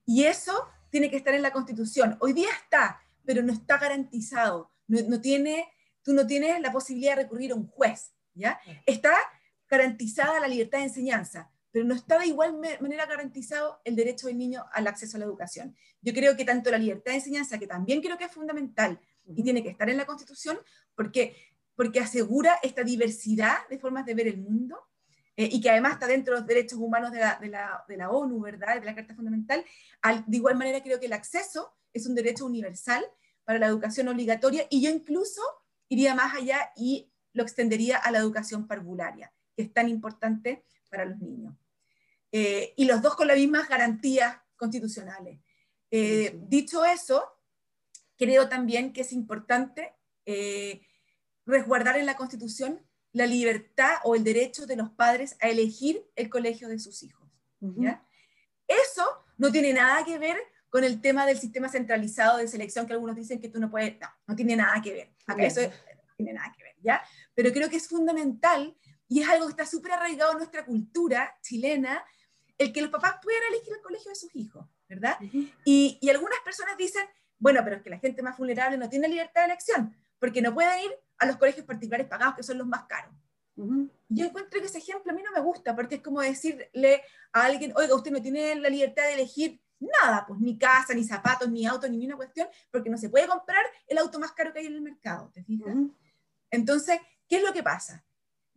Y 0.04 0.24
eso 0.24 0.68
tiene 0.90 1.10
que 1.10 1.16
estar 1.16 1.34
en 1.34 1.40
la 1.40 1.52
Constitución. 1.52 2.18
Hoy 2.20 2.34
día 2.34 2.50
está, 2.62 3.00
pero 3.24 3.42
no 3.42 3.54
está 3.54 3.78
garantizado. 3.78 4.70
No, 4.86 5.20
tiene, 5.20 5.66
tú 6.02 6.12
no 6.12 6.26
tienes 6.26 6.60
la 6.60 6.70
posibilidad 6.70 7.16
de 7.16 7.22
recurrir 7.22 7.52
a 7.52 7.54
un 7.54 7.68
juez. 7.68 8.12
¿ya? 8.34 8.60
Está 8.84 9.16
garantizada 9.66 10.40
la 10.40 10.48
libertad 10.48 10.78
de 10.78 10.84
enseñanza, 10.84 11.50
pero 11.70 11.84
no 11.84 11.94
está 11.94 12.18
de 12.18 12.26
igual 12.26 12.58
manera 12.80 13.06
garantizado 13.06 13.80
el 13.84 13.96
derecho 13.96 14.26
del 14.26 14.38
niño 14.38 14.64
al 14.72 14.86
acceso 14.86 15.16
a 15.16 15.20
la 15.20 15.26
educación. 15.26 15.76
Yo 16.00 16.12
creo 16.12 16.36
que 16.36 16.44
tanto 16.44 16.70
la 16.70 16.78
libertad 16.78 17.12
de 17.12 17.18
enseñanza, 17.18 17.58
que 17.58 17.66
también 17.66 18.00
creo 18.00 18.16
que 18.16 18.24
es 18.24 18.32
fundamental 18.32 19.00
y 19.26 19.42
tiene 19.42 19.62
que 19.62 19.68
estar 19.68 19.88
en 19.90 19.96
la 19.96 20.06
Constitución, 20.06 20.58
porque, 20.94 21.36
porque 21.74 22.00
asegura 22.00 22.58
esta 22.62 22.82
diversidad 22.82 23.68
de 23.68 23.78
formas 23.78 24.06
de 24.06 24.14
ver 24.14 24.28
el 24.28 24.38
mundo, 24.38 24.88
eh, 25.36 25.48
y 25.52 25.60
que 25.60 25.70
además 25.70 25.92
está 25.92 26.08
dentro 26.08 26.34
de 26.34 26.40
los 26.40 26.48
derechos 26.48 26.80
humanos 26.80 27.12
de 27.12 27.20
la, 27.20 27.38
de 27.40 27.46
la, 27.46 27.84
de 27.86 27.96
la 27.96 28.10
ONU, 28.10 28.40
¿verdad? 28.40 28.80
De 28.80 28.84
la 28.84 28.94
Carta 28.94 29.14
Fundamental. 29.14 29.64
Al, 30.02 30.24
de 30.26 30.36
igual 30.36 30.56
manera 30.56 30.82
creo 30.82 30.98
que 30.98 31.06
el 31.06 31.12
acceso 31.12 31.76
es 31.92 32.06
un 32.06 32.16
derecho 32.16 32.44
universal 32.44 33.04
para 33.44 33.60
la 33.60 33.68
educación 33.68 34.08
obligatoria 34.08 34.66
y 34.68 34.82
yo 34.82 34.90
incluso 34.90 35.40
iría 35.88 36.14
más 36.16 36.34
allá 36.34 36.70
y 36.76 37.12
lo 37.32 37.44
extendería 37.44 37.98
a 37.98 38.10
la 38.10 38.18
educación 38.18 38.66
parvularia, 38.66 39.32
que 39.56 39.62
es 39.62 39.72
tan 39.72 39.88
importante 39.88 40.64
para 40.88 41.04
los 41.04 41.18
niños. 41.18 41.54
Eh, 42.32 42.74
y 42.76 42.84
los 42.84 43.00
dos 43.00 43.14
con 43.14 43.26
las 43.26 43.36
mismas 43.36 43.68
garantías 43.68 44.36
constitucionales. 44.56 45.40
Eh, 45.90 46.38
dicho 46.48 46.84
eso, 46.84 47.24
creo 48.16 48.48
también 48.48 48.92
que 48.92 49.00
es 49.00 49.12
importante 49.12 49.94
eh, 50.26 50.82
resguardar 51.46 51.96
en 51.96 52.06
la 52.06 52.16
Constitución 52.16 52.84
la 53.12 53.26
libertad 53.26 53.96
o 54.04 54.14
el 54.14 54.22
derecho 54.22 54.66
de 54.66 54.76
los 54.76 54.90
padres 54.90 55.36
a 55.40 55.48
elegir 55.48 56.04
el 56.14 56.28
colegio 56.28 56.68
de 56.68 56.78
sus 56.78 57.02
hijos. 57.02 57.26
Eso 58.66 59.24
no 59.38 59.50
tiene 59.50 59.72
nada 59.72 60.04
que 60.04 60.18
ver 60.18 60.36
con 60.68 60.84
el 60.84 61.00
tema 61.00 61.24
del 61.24 61.38
sistema 61.38 61.70
centralizado 61.70 62.36
de 62.36 62.46
selección 62.46 62.86
que 62.86 62.92
algunos 62.92 63.16
dicen 63.16 63.40
que 63.40 63.48
tú 63.48 63.58
no 63.58 63.70
puedes, 63.70 63.98
no, 63.98 64.08
no 64.26 64.36
tiene 64.36 64.56
nada 64.56 64.80
que 64.82 64.92
ver. 64.92 65.14
eso 65.38 65.62
no 65.62 66.14
tiene 66.16 66.34
nada 66.34 66.52
que 66.54 66.62
ver, 66.62 66.76
¿ya? 66.82 67.02
Pero 67.34 67.50
creo 67.50 67.70
que 67.70 67.76
es 67.76 67.88
fundamental 67.88 68.76
y 69.08 69.22
es 69.22 69.28
algo 69.28 69.46
que 69.46 69.52
está 69.52 69.66
súper 69.66 69.92
arraigado 69.92 70.32
en 70.32 70.38
nuestra 70.38 70.64
cultura 70.64 71.36
chilena, 71.42 72.04
el 72.58 72.72
que 72.72 72.82
los 72.82 72.90
papás 72.90 73.16
puedan 73.22 73.42
elegir 73.50 73.72
el 73.74 73.82
colegio 73.82 74.10
de 74.10 74.16
sus 74.16 74.34
hijos, 74.34 74.66
¿verdad? 74.88 75.16
y, 75.64 75.98
y, 76.00 76.10
algunas 76.10 76.40
personas 76.40 76.76
dicen, 76.76 77.04
bueno, 77.38 77.60
pero 77.64 77.76
es 77.76 77.82
que 77.82 77.90
la 77.90 77.98
gente 77.98 78.22
más 78.22 78.36
vulnerable 78.36 78.76
no 78.76 78.88
tiene 78.88 79.08
libertad 79.08 79.42
de 79.42 79.46
elección, 79.46 79.94
porque 80.18 80.42
no 80.42 80.52
pueden 80.52 80.84
ir 80.84 80.90
a 81.18 81.26
los 81.26 81.36
colegios 81.36 81.64
particulares 81.64 82.06
pagados, 82.06 82.36
que 82.36 82.42
son 82.42 82.58
los 82.58 82.66
más 82.66 82.84
caros. 82.84 83.14
Yo 84.08 84.24
encuentro 84.24 84.60
que 84.60 84.66
ese 84.66 84.78
ejemplo 84.78 85.10
a 85.10 85.14
mí 85.14 85.22
no 85.22 85.32
me 85.32 85.40
gusta, 85.40 85.74
porque 85.74 85.96
es 85.96 86.00
como 86.00 86.20
decirle 86.20 87.02
a 87.32 87.44
alguien, 87.44 87.72
oiga, 87.74 87.94
usted 87.94 88.12
no 88.12 88.22
tiene 88.22 88.54
la 88.54 88.68
libertad 88.68 89.02
de 89.04 89.14
elegir 89.14 89.60
nada, 89.80 90.24
pues 90.26 90.40
ni 90.40 90.56
casa, 90.56 90.94
ni 90.94 91.04
zapatos, 91.04 91.50
ni 91.50 91.66
auto, 91.66 91.88
ni 91.88 92.04
una 92.06 92.16
cuestión, 92.16 92.48
porque 92.70 92.88
no 92.88 92.96
se 92.98 93.10
puede 93.10 93.26
comprar 93.26 93.64
el 93.86 93.98
auto 93.98 94.18
más 94.18 94.32
caro 94.32 94.52
que 94.52 94.60
hay 94.60 94.66
en 94.66 94.74
el 94.74 94.80
mercado, 94.80 95.30
¿te 95.32 95.42
fijas? 95.42 95.74
Entonces, 96.50 97.00
¿qué 97.28 97.36
es 97.36 97.42
lo 97.42 97.52
que 97.52 97.62
pasa? 97.62 98.04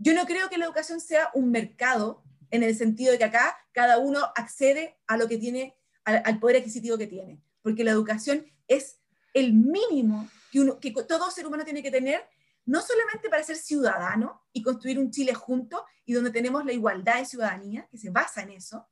Yo 0.04 0.16
no 0.16 0.26
creo 0.26 0.50
que 0.50 0.58
la 0.58 0.66
educación 0.66 1.00
sea 1.00 1.30
un 1.36 1.52
mercado 1.52 2.24
en 2.50 2.64
el 2.64 2.76
sentido 2.76 3.12
de 3.12 3.20
que 3.20 3.26
acá 3.26 3.56
cada 3.72 4.00
uno 4.00 4.20
accede 4.36 4.98
a 5.06 5.16
lo 5.16 5.28
que 5.28 5.38
tiene, 5.38 5.78
al, 6.06 6.40
poder 6.40 6.58
adquisitivo 6.58 6.98
que 6.98 7.06
tiene, 7.06 7.40
porque 7.62 7.84
la 7.84 7.92
educación 7.92 8.44
es 8.68 9.00
el 9.36 9.54
mínimo 9.54 10.28
que, 10.52 10.62
uno, 10.62 10.80
que 10.80 10.92
todo 11.08 11.30
ser 11.30 11.46
humano 11.46 11.64
tiene 11.64 11.84
que 11.84 11.92
tener, 11.92 12.28
no 12.66 12.82
solamente 12.82 13.30
para 13.30 13.44
ser 13.44 13.58
ciudadano 13.58 14.42
y 14.52 14.64
construir 14.64 14.98
un 14.98 15.12
Chile 15.12 15.36
junto 15.36 15.86
y 16.04 16.14
donde 16.14 16.32
tenemos 16.32 16.66
la 16.66 16.74
igualdad 16.74 17.20
de 17.20 17.26
ciudadanía, 17.26 17.88
que 17.92 18.00
se 18.00 18.10
basa 18.10 18.42
en 18.42 18.50
eso, 18.50 18.88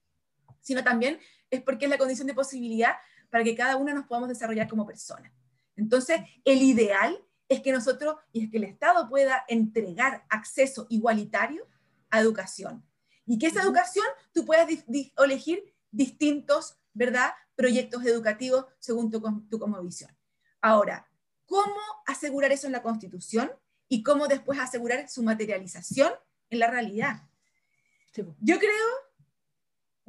sino 0.62 0.84
también 0.84 1.20
es 1.50 1.63
porque 1.63 1.86
es 1.86 1.89
la 1.89 1.98
condición 1.98 2.28
de 2.28 2.36
posibilidad 2.36 2.98
para 3.32 3.44
que 3.44 3.56
cada 3.56 3.78
uno 3.78 3.96
nos 3.96 4.06
podamos 4.06 4.30
desarrollar 4.30 4.68
como 4.68 4.86
persona. 4.86 5.34
Entonces, 5.75 6.22
el 6.46 6.62
ideal 6.62 7.20
es 7.50 7.62
que 7.62 7.72
nosotros 7.72 8.15
y 8.32 8.46
es 8.46 8.51
que 8.51 8.58
el 8.58 8.63
Estado 8.63 9.10
pueda 9.10 9.44
entregar 9.48 10.25
acceso 10.29 10.88
igualitario 10.89 11.68
a 12.10 12.22
educación. 12.22 12.86
Y 13.25 13.38
que 13.38 13.48
esa 13.48 13.62
educación 13.62 14.06
tú 14.32 14.46
puedas 14.46 14.68
elegir 15.18 15.75
distintos, 15.91 16.77
¿verdad?, 16.94 17.32
proyectos 17.56 18.06
educativos 18.06 18.65
según 18.79 19.12
tu, 19.12 19.20
tu 19.50 19.60
visión. 19.84 20.15
Ahora, 20.62 21.08
¿cómo 21.46 21.82
asegurar 22.08 22.51
eso 22.51 22.68
en 22.68 22.74
la 22.74 22.82
Constitución 22.82 23.51
y 23.88 24.01
cómo 24.03 24.27
después 24.27 24.60
asegurar 24.60 25.10
su 25.10 25.24
materialización 25.24 26.13
en 26.50 26.60
la 26.60 26.72
realidad? 26.72 27.24
Yo 28.39 28.58
creo 28.58 29.10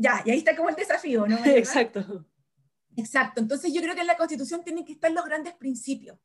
ya, 0.00 0.23
y 0.25 0.30
ahí 0.30 0.38
está 0.38 0.56
como 0.56 0.70
el 0.70 0.76
desafío, 0.76 1.26
¿no? 1.26 1.37
Exacto. 1.44 2.25
Exacto. 2.97 3.40
Entonces 3.40 3.70
yo 3.73 3.82
creo 3.82 3.94
que 3.94 4.00
en 4.00 4.06
la 4.06 4.16
Constitución 4.16 4.64
tienen 4.64 4.85
que 4.85 4.92
estar 4.92 5.11
los 5.12 5.25
grandes 5.26 5.52
principios. 5.54 6.18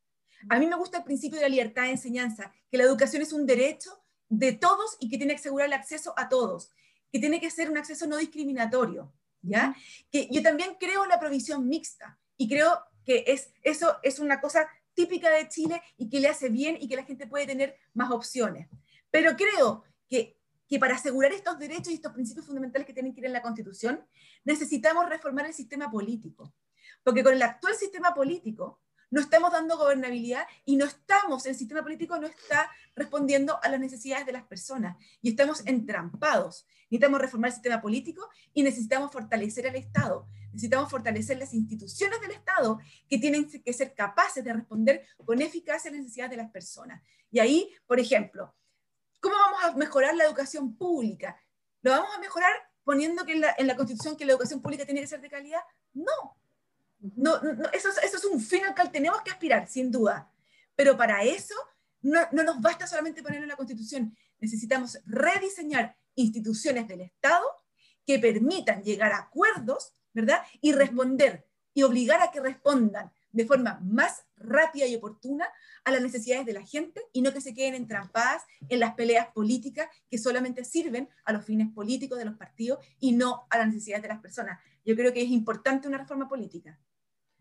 A 0.50 0.60
mí 0.60 0.68
me 0.68 0.76
gusta 0.76 1.00
el 1.00 1.04
principio 1.04 1.38
de 1.38 1.44
la 1.44 1.50
libertad 1.50 1.84
de 1.84 1.92
enseñanza, 1.92 2.54
que 2.70 2.78
la 2.78 2.84
educación 2.84 3.22
es 3.22 3.34
un 3.34 3.46
derecho 3.46 4.04
de 4.30 4.54
todos 4.54 4.98
y 5.00 5.10
que 5.10 5.18
tiene 5.18 5.34
que 5.34 5.40
asegurar 5.40 5.68
el 5.68 5.74
acceso 5.74 6.14
a 6.18 6.30
todos, 6.30 6.72
que 7.12 7.20
tiene 7.20 7.40
que 7.40 7.52
ser 7.52 7.70
un 7.70 7.78
acceso 7.78 8.08
no 8.08 8.18
discriminatorio, 8.18 9.14
¿ya? 9.42 9.76
Que 10.12 10.28
yo 10.32 10.42
también 10.42 10.76
creo 10.80 11.04
en 11.04 11.10
la 11.10 11.20
provisión 11.20 11.68
mixta 11.68 12.20
y 12.38 12.48
creo 12.50 12.80
que 13.06 13.24
es, 13.28 13.52
eso 13.62 13.98
es 14.04 14.20
una 14.20 14.42
cosa 14.42 14.68
típica 14.94 15.30
de 15.30 15.48
Chile 15.50 15.82
y 15.98 16.10
que 16.10 16.20
le 16.20 16.30
hace 16.30 16.50
bien 16.50 16.78
y 16.80 16.88
que 16.88 16.96
la 16.96 17.04
gente 17.04 17.28
puede 17.28 17.46
tener 17.46 17.76
más 17.94 18.12
opciones. 18.12 18.68
Pero 19.12 19.36
creo 19.36 19.84
que 20.08 20.36
que 20.68 20.80
para 20.80 20.96
asegurar 20.96 21.32
estos 21.32 21.60
derechos 21.60 21.90
y 21.90 21.96
estos 21.96 22.14
principios 22.14 22.46
fundamentales 22.46 22.88
que 22.88 22.94
tienen 22.94 23.14
que 23.14 23.20
ir 23.22 23.28
en 23.28 23.34
la 23.34 23.42
Constitución, 23.42 24.06
necesitamos 24.44 25.08
reformar 25.08 25.46
el 25.46 25.54
sistema 25.54 25.92
político. 25.92 26.54
Porque 27.04 27.24
con 27.24 27.34
el 27.34 27.42
actual 27.42 27.76
sistema 27.76 28.14
político 28.14 28.82
no 29.16 29.22
estamos 29.22 29.50
dando 29.54 29.78
gobernabilidad 29.78 30.46
y 30.66 30.76
no 30.76 30.84
estamos, 30.84 31.46
el 31.46 31.56
sistema 31.56 31.82
político 31.82 32.20
no 32.20 32.28
está 32.28 32.70
respondiendo 32.96 33.58
a 33.64 33.70
las 33.70 33.80
necesidades 33.80 34.26
de 34.26 34.34
las 34.34 34.44
personas 34.44 34.98
y 35.22 35.30
estamos 35.30 35.66
entrampados. 35.66 36.68
Necesitamos 36.90 37.22
reformar 37.22 37.48
el 37.48 37.54
sistema 37.54 37.82
político 37.82 38.30
y 38.54 38.62
necesitamos 38.62 39.14
fortalecer 39.14 39.68
al 39.68 39.76
Estado. 39.78 40.28
Necesitamos 40.52 40.92
fortalecer 40.92 41.38
las 41.38 41.54
instituciones 41.54 42.20
del 42.20 42.32
Estado 42.32 42.80
que 43.08 43.18
tienen 43.18 43.50
que 43.50 43.74
ser 43.74 43.96
capaces 43.96 44.44
de 44.44 44.52
responder 44.52 45.06
con 45.24 45.42
eficacia 45.42 45.90
a 45.90 45.94
las 45.94 46.02
necesidades 46.02 46.32
de 46.32 46.38
las 46.38 46.52
personas. 46.52 47.02
Y 47.32 47.40
ahí, 47.40 47.74
por 47.88 48.02
ejemplo, 48.02 48.54
¿Cómo 49.26 49.38
vamos 49.38 49.64
a 49.64 49.72
mejorar 49.76 50.16
la 50.16 50.26
educación 50.26 50.76
pública? 50.78 51.36
¿Lo 51.82 51.90
vamos 51.90 52.10
a 52.16 52.20
mejorar 52.20 52.52
poniendo 52.84 53.26
que 53.26 53.34
en 53.34 53.68
la, 53.68 53.76
Constitución 53.76 54.16
que 54.16 54.24
la 54.24 54.34
educación 54.34 54.62
pública 54.62 54.86
tiene 54.86 55.02
que 55.02 55.08
ser 55.08 55.20
de 55.20 55.32
calidad? 55.32 55.62
No. 55.94 56.38
No, 57.16 57.36
eso, 57.74 57.90
eso, 58.04 58.18
es 58.18 58.26
un 58.26 58.40
fin 58.40 58.64
al 58.66 58.76
cual 58.76 58.92
tenemos 58.92 59.22
que 59.22 59.32
aspirar, 59.32 59.68
sin 59.68 59.92
duda. 59.92 60.32
Pero 60.76 60.98
para 60.98 61.24
eso 61.24 61.56
no, 62.02 62.22
no 62.32 62.44
nos 62.44 62.62
basta 62.62 62.88
solamente 62.88 63.24
ponerlo 63.24 63.44
en 63.44 63.50
la 63.50 63.56
Constitución. 63.56 64.16
Necesitamos 64.40 65.00
rediseñar 65.06 65.96
instituciones 66.16 66.88
del 66.88 67.02
Estado 67.02 67.46
que 68.06 68.20
permitan 68.20 68.84
llegar 68.84 69.12
a 69.12 69.20
acuerdos, 69.20 69.94
¿verdad? 70.14 70.42
Y 70.62 70.74
responder, 70.74 71.48
y 71.74 71.84
obligar 71.84 72.22
a 72.22 72.32
que 72.32 72.40
respondan 72.40 73.12
de 73.36 73.46
forma 73.46 73.80
más 73.84 74.24
rápida 74.38 74.88
y 74.88 74.96
oportuna 74.96 75.46
a 75.84 75.92
las 75.92 76.02
necesidades 76.02 76.46
de 76.46 76.54
la 76.54 76.66
gente 76.66 77.02
y 77.12 77.22
no 77.22 77.34
que 77.34 77.42
se 77.42 77.54
queden 77.54 77.76
entrampadas 77.76 78.44
en 78.70 78.80
las 78.80 78.94
peleas 78.96 79.28
políticas 79.34 79.90
que 80.10 80.18
solamente 80.18 80.64
sirven 80.64 81.10
a 81.26 81.34
los 81.34 81.44
fines 81.44 81.68
políticos 81.74 82.18
de 82.18 82.24
los 82.26 82.38
partidos 82.38 82.80
y 83.00 83.12
no 83.12 83.46
a 83.50 83.58
las 83.58 83.68
necesidades 83.68 84.04
de 84.04 84.10
las 84.10 84.22
personas. 84.22 84.60
Yo 84.86 84.96
creo 84.96 85.12
que 85.12 85.22
es 85.22 85.30
importante 85.30 85.88
una 85.88 85.98
reforma 85.98 86.30
política. 86.30 86.80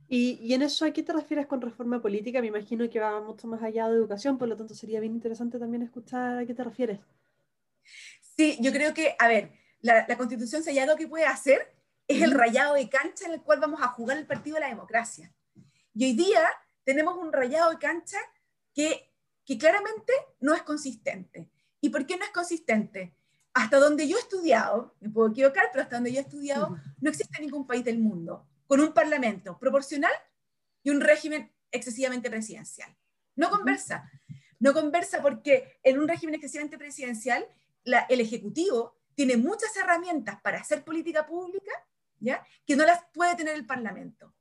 Y, 0.08 0.38
y 0.42 0.54
en 0.54 0.62
eso, 0.62 0.84
¿a 0.84 0.90
qué 0.90 1.02
te 1.02 1.12
refieres 1.12 1.46
con 1.46 1.60
reforma 1.60 2.00
política? 2.00 2.40
Me 2.40 2.48
imagino 2.48 2.88
que 2.90 3.00
va 3.00 3.20
mucho 3.20 3.46
más 3.46 3.62
allá 3.62 3.88
de 3.88 3.96
educación, 3.96 4.36
por 4.36 4.48
lo 4.48 4.56
tanto 4.56 4.74
sería 4.74 5.00
bien 5.00 5.14
interesante 5.14 5.58
también 5.58 5.82
escuchar 5.82 6.38
a 6.38 6.46
qué 6.46 6.54
te 6.54 6.64
refieres. 6.64 7.00
Sí, 8.20 8.58
yo 8.60 8.72
creo 8.72 8.92
que, 8.92 9.16
a 9.18 9.28
ver, 9.28 9.52
la, 9.80 10.04
la 10.06 10.16
Constitución, 10.16 10.62
hay 10.66 10.78
algo 10.78 10.96
que 10.96 11.08
puede 11.08 11.24
hacer, 11.24 11.74
es 12.06 12.22
el 12.22 12.32
rayado 12.32 12.74
de 12.74 12.88
cancha 12.88 13.26
en 13.26 13.32
el 13.32 13.42
cual 13.42 13.60
vamos 13.60 13.80
a 13.80 13.88
jugar 13.88 14.18
el 14.18 14.26
partido 14.26 14.54
de 14.54 14.60
la 14.60 14.68
democracia. 14.68 15.32
Y 15.94 16.04
hoy 16.04 16.12
día 16.12 16.42
tenemos 16.84 17.16
un 17.16 17.32
rayado 17.32 17.70
de 17.70 17.78
cancha 17.78 18.18
que, 18.74 19.10
que 19.44 19.56
claramente 19.56 20.12
no 20.40 20.52
es 20.52 20.62
consistente. 20.62 21.48
¿Y 21.80 21.88
por 21.88 22.06
qué 22.06 22.16
no 22.16 22.24
es 22.24 22.30
consistente? 22.30 23.14
Hasta 23.54 23.78
donde 23.78 24.06
yo 24.08 24.16
he 24.16 24.20
estudiado, 24.20 24.96
me 25.00 25.08
puedo 25.08 25.30
equivocar, 25.30 25.66
pero 25.70 25.82
hasta 25.82 25.96
donde 25.96 26.12
yo 26.12 26.18
he 26.18 26.22
estudiado, 26.22 26.76
no 27.00 27.10
existe 27.10 27.40
ningún 27.40 27.66
país 27.66 27.84
del 27.84 27.98
mundo 27.98 28.46
con 28.66 28.80
un 28.80 28.92
parlamento 28.92 29.58
proporcional 29.58 30.12
y 30.82 30.90
un 30.90 31.00
régimen 31.00 31.52
excesivamente 31.70 32.30
presidencial. 32.30 32.94
No 33.36 33.50
conversa. 33.50 34.10
No 34.60 34.72
conversa 34.72 35.20
porque 35.20 35.78
en 35.82 35.98
un 35.98 36.08
régimen 36.08 36.36
excesivamente 36.36 36.78
presidencial 36.78 37.46
el 37.84 38.20
Ejecutivo 38.20 38.96
tiene 39.14 39.36
muchas 39.36 39.76
herramientas 39.76 40.40
para 40.40 40.58
hacer 40.58 40.84
política 40.84 41.26
pública 41.26 41.72
¿ya? 42.20 42.44
que 42.66 42.76
no 42.76 42.84
las 42.84 43.00
puede 43.12 43.36
tener 43.36 43.54
el 43.54 43.66
Parlamento. 43.66 44.34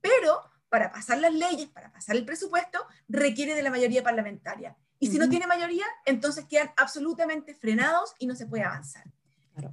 Pero 0.00 0.42
para 0.68 0.90
pasar 0.90 1.18
las 1.18 1.32
leyes, 1.32 1.68
para 1.68 1.92
pasar 1.92 2.16
el 2.16 2.24
presupuesto, 2.24 2.84
requiere 3.08 3.54
de 3.54 3.62
la 3.62 3.70
mayoría 3.70 4.02
parlamentaria. 4.02 4.76
Y 5.00 5.08
si 5.08 5.18
no 5.18 5.28
tiene 5.28 5.46
mayoría, 5.46 5.86
entonces 6.04 6.44
quedan 6.46 6.70
absolutamente 6.76 7.54
frenados 7.54 8.14
y 8.18 8.26
no 8.26 8.34
se 8.34 8.46
puede 8.46 8.64
avanzar. 8.64 9.04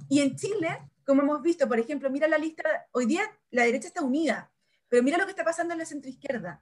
Y 0.08 0.20
en 0.20 0.36
Chile, 0.36 0.78
como 1.06 1.22
hemos 1.22 1.40
visto, 1.40 1.68
por 1.68 1.78
ejemplo, 1.78 2.10
mira 2.10 2.26
la 2.26 2.36
lista, 2.36 2.64
hoy 2.90 3.06
día 3.06 3.22
la 3.50 3.62
derecha 3.62 3.86
está 3.86 4.02
unida, 4.02 4.50
pero 4.88 5.04
mira 5.04 5.16
lo 5.16 5.24
que 5.24 5.30
está 5.30 5.44
pasando 5.44 5.72
en 5.72 5.78
la 5.78 5.86
centroizquierda. 5.86 6.60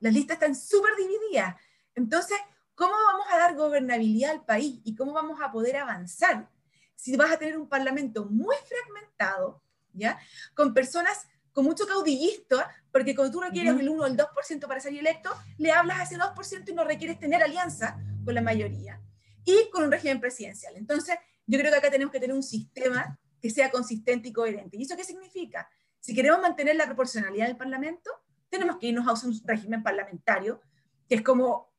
Las 0.00 0.12
listas 0.12 0.34
están 0.34 0.56
súper 0.56 0.90
divididas. 0.96 1.54
Entonces, 1.94 2.36
¿cómo 2.74 2.92
vamos 2.92 3.26
a 3.30 3.38
dar 3.38 3.54
gobernabilidad 3.54 4.32
al 4.32 4.44
país 4.44 4.80
y 4.84 4.96
cómo 4.96 5.12
vamos 5.12 5.40
a 5.40 5.52
poder 5.52 5.76
avanzar 5.76 6.50
si 6.96 7.16
vas 7.16 7.30
a 7.30 7.38
tener 7.38 7.56
un 7.56 7.68
parlamento 7.68 8.24
muy 8.24 8.56
fragmentado, 8.66 9.62
¿ya? 9.92 10.18
Con 10.54 10.74
personas 10.74 11.28
con 11.52 11.64
mucho 11.64 11.86
caudillista, 11.86 12.68
porque 12.90 13.14
cuando 13.14 13.32
tú 13.32 13.40
requieres 13.40 13.78
el 13.78 13.88
1 13.88 14.02
o 14.02 14.06
el 14.06 14.16
2% 14.16 14.66
para 14.66 14.80
ser 14.80 14.92
electo, 14.92 15.30
le 15.56 15.70
hablas 15.70 16.00
a 16.00 16.02
ese 16.02 16.16
2% 16.16 16.68
y 16.68 16.74
no 16.74 16.82
requieres 16.82 17.20
tener 17.20 17.44
alianza 17.44 17.96
con 18.24 18.34
la 18.34 18.42
mayoría. 18.42 19.00
Y 19.44 19.70
con 19.70 19.84
un 19.84 19.92
régimen 19.92 20.20
presidencial. 20.20 20.74
Entonces, 20.76 21.16
yo 21.46 21.58
creo 21.58 21.70
que 21.70 21.78
acá 21.78 21.90
tenemos 21.90 22.10
que 22.10 22.18
tener 22.18 22.34
un 22.34 22.42
sistema 22.42 23.20
que 23.44 23.50
sea 23.50 23.70
consistente 23.70 24.30
y 24.30 24.32
coherente. 24.32 24.78
¿Y 24.78 24.84
eso 24.84 24.96
qué 24.96 25.04
significa? 25.04 25.68
Si 26.00 26.14
queremos 26.14 26.40
mantener 26.40 26.76
la 26.76 26.86
proporcionalidad 26.86 27.46
del 27.46 27.58
Parlamento, 27.58 28.10
tenemos 28.48 28.78
que 28.78 28.86
irnos 28.86 29.06
a 29.06 29.26
un 29.26 29.38
régimen 29.44 29.82
parlamentario, 29.82 30.62
que 31.06 31.16
es 31.16 31.20
como 31.20 31.70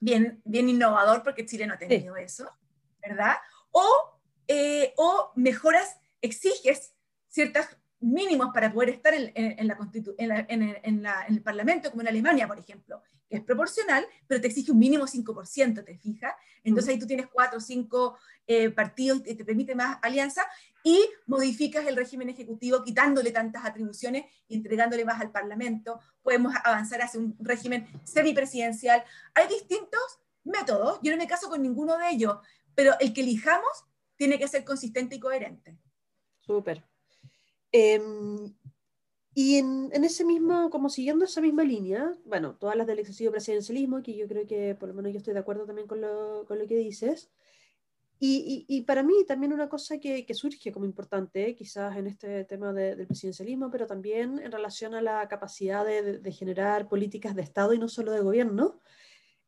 bien, 0.00 0.42
bien 0.44 0.68
innovador, 0.68 1.22
porque 1.22 1.46
Chile 1.46 1.64
no 1.64 1.74
ha 1.74 1.78
tenido 1.78 2.16
eso, 2.16 2.50
¿verdad? 3.00 3.36
O, 3.70 3.88
eh, 4.48 4.94
o 4.96 5.30
mejoras, 5.36 5.96
exiges 6.20 6.92
ciertas 7.28 7.68
mínimos 8.00 8.50
para 8.52 8.72
poder 8.72 8.88
estar 8.88 9.14
en, 9.14 9.68
la 9.68 10.46
en, 10.48 11.06
el 11.28 11.42
Parlamento, 11.42 11.90
como 11.90 12.02
en 12.02 12.08
Alemania, 12.08 12.48
por 12.48 12.58
ejemplo, 12.58 13.00
que 13.28 13.36
es 13.36 13.42
proporcional, 13.44 14.04
pero 14.26 14.40
te 14.40 14.48
exige 14.48 14.72
un 14.72 14.78
mínimo 14.80 15.06
5%, 15.06 15.84
¿te 15.84 15.98
fijas? 15.98 16.34
Entonces 16.64 16.92
ahí 16.92 16.98
tú 16.98 17.06
tienes 17.06 17.28
cuatro 17.28 17.58
o 17.58 17.60
cinco 17.60 18.18
eh, 18.46 18.70
partidos 18.70 19.22
y 19.24 19.36
te 19.36 19.44
permite 19.44 19.76
más 19.76 19.98
alianza 20.02 20.42
y 20.86 21.04
modificas 21.26 21.84
el 21.88 21.96
régimen 21.96 22.28
ejecutivo 22.28 22.84
quitándole 22.84 23.32
tantas 23.32 23.64
atribuciones 23.64 24.24
y 24.46 24.54
entregándole 24.54 25.04
más 25.04 25.20
al 25.20 25.32
Parlamento. 25.32 25.98
Podemos 26.22 26.54
avanzar 26.62 27.02
hacia 27.02 27.18
un 27.18 27.36
régimen 27.40 27.88
semipresidencial. 28.04 29.02
Hay 29.34 29.48
distintos 29.48 30.00
métodos, 30.44 31.00
yo 31.02 31.10
no 31.10 31.18
me 31.18 31.26
caso 31.26 31.48
con 31.48 31.60
ninguno 31.60 31.98
de 31.98 32.10
ellos, 32.10 32.36
pero 32.76 32.92
el 33.00 33.12
que 33.12 33.22
elijamos 33.22 33.84
tiene 34.14 34.38
que 34.38 34.46
ser 34.46 34.64
consistente 34.64 35.16
y 35.16 35.18
coherente. 35.18 35.76
Súper. 36.42 36.84
Em, 37.72 38.54
y 39.34 39.56
en, 39.56 39.90
ese 40.04 40.24
mismo, 40.24 40.70
como 40.70 40.88
siguiendo 40.88 41.24
esa 41.24 41.40
misma 41.40 41.64
línea, 41.64 42.12
bueno, 42.24 42.54
todas 42.54 42.76
las 42.76 42.86
del 42.86 43.00
excesivo 43.00 43.32
presidencialismo, 43.32 44.04
que 44.04 44.16
yo 44.16 44.28
creo 44.28 44.46
que 44.46 44.76
por 44.76 44.88
lo 44.88 44.94
menos 44.94 45.10
yo 45.10 45.18
estoy 45.18 45.34
de 45.34 45.40
acuerdo 45.40 45.66
también 45.66 45.88
con 45.88 46.00
lo, 46.00 46.44
con 46.46 46.60
lo 46.60 46.68
que 46.68 46.76
dices, 46.76 47.28
y, 48.18 48.64
y, 48.66 48.82
para 48.82 49.02
mí 49.02 49.14
también 49.26 49.52
una 49.52 49.68
cosa 49.68 49.98
que, 49.98 50.24
que 50.24 50.34
surge 50.34 50.72
como 50.72 50.86
importante, 50.86 51.54
quizás 51.54 51.96
en 51.96 52.06
este 52.06 52.44
tema 52.44 52.72
del 52.72 53.06
presidencialismo, 53.06 53.70
pero 53.70 53.86
también 53.86 54.38
en 54.38 54.50
relación 54.50 54.94
a 54.94 55.02
la 55.02 55.28
capacidad 55.28 55.84
de, 55.84 56.18
de, 56.18 56.32
generar 56.32 56.88
políticas 56.88 57.34
de 57.34 57.42
Estado 57.42 57.74
y 57.74 57.78
no 57.78 57.88
solo 57.88 58.12
de 58.12 58.20
gobierno, 58.20 58.80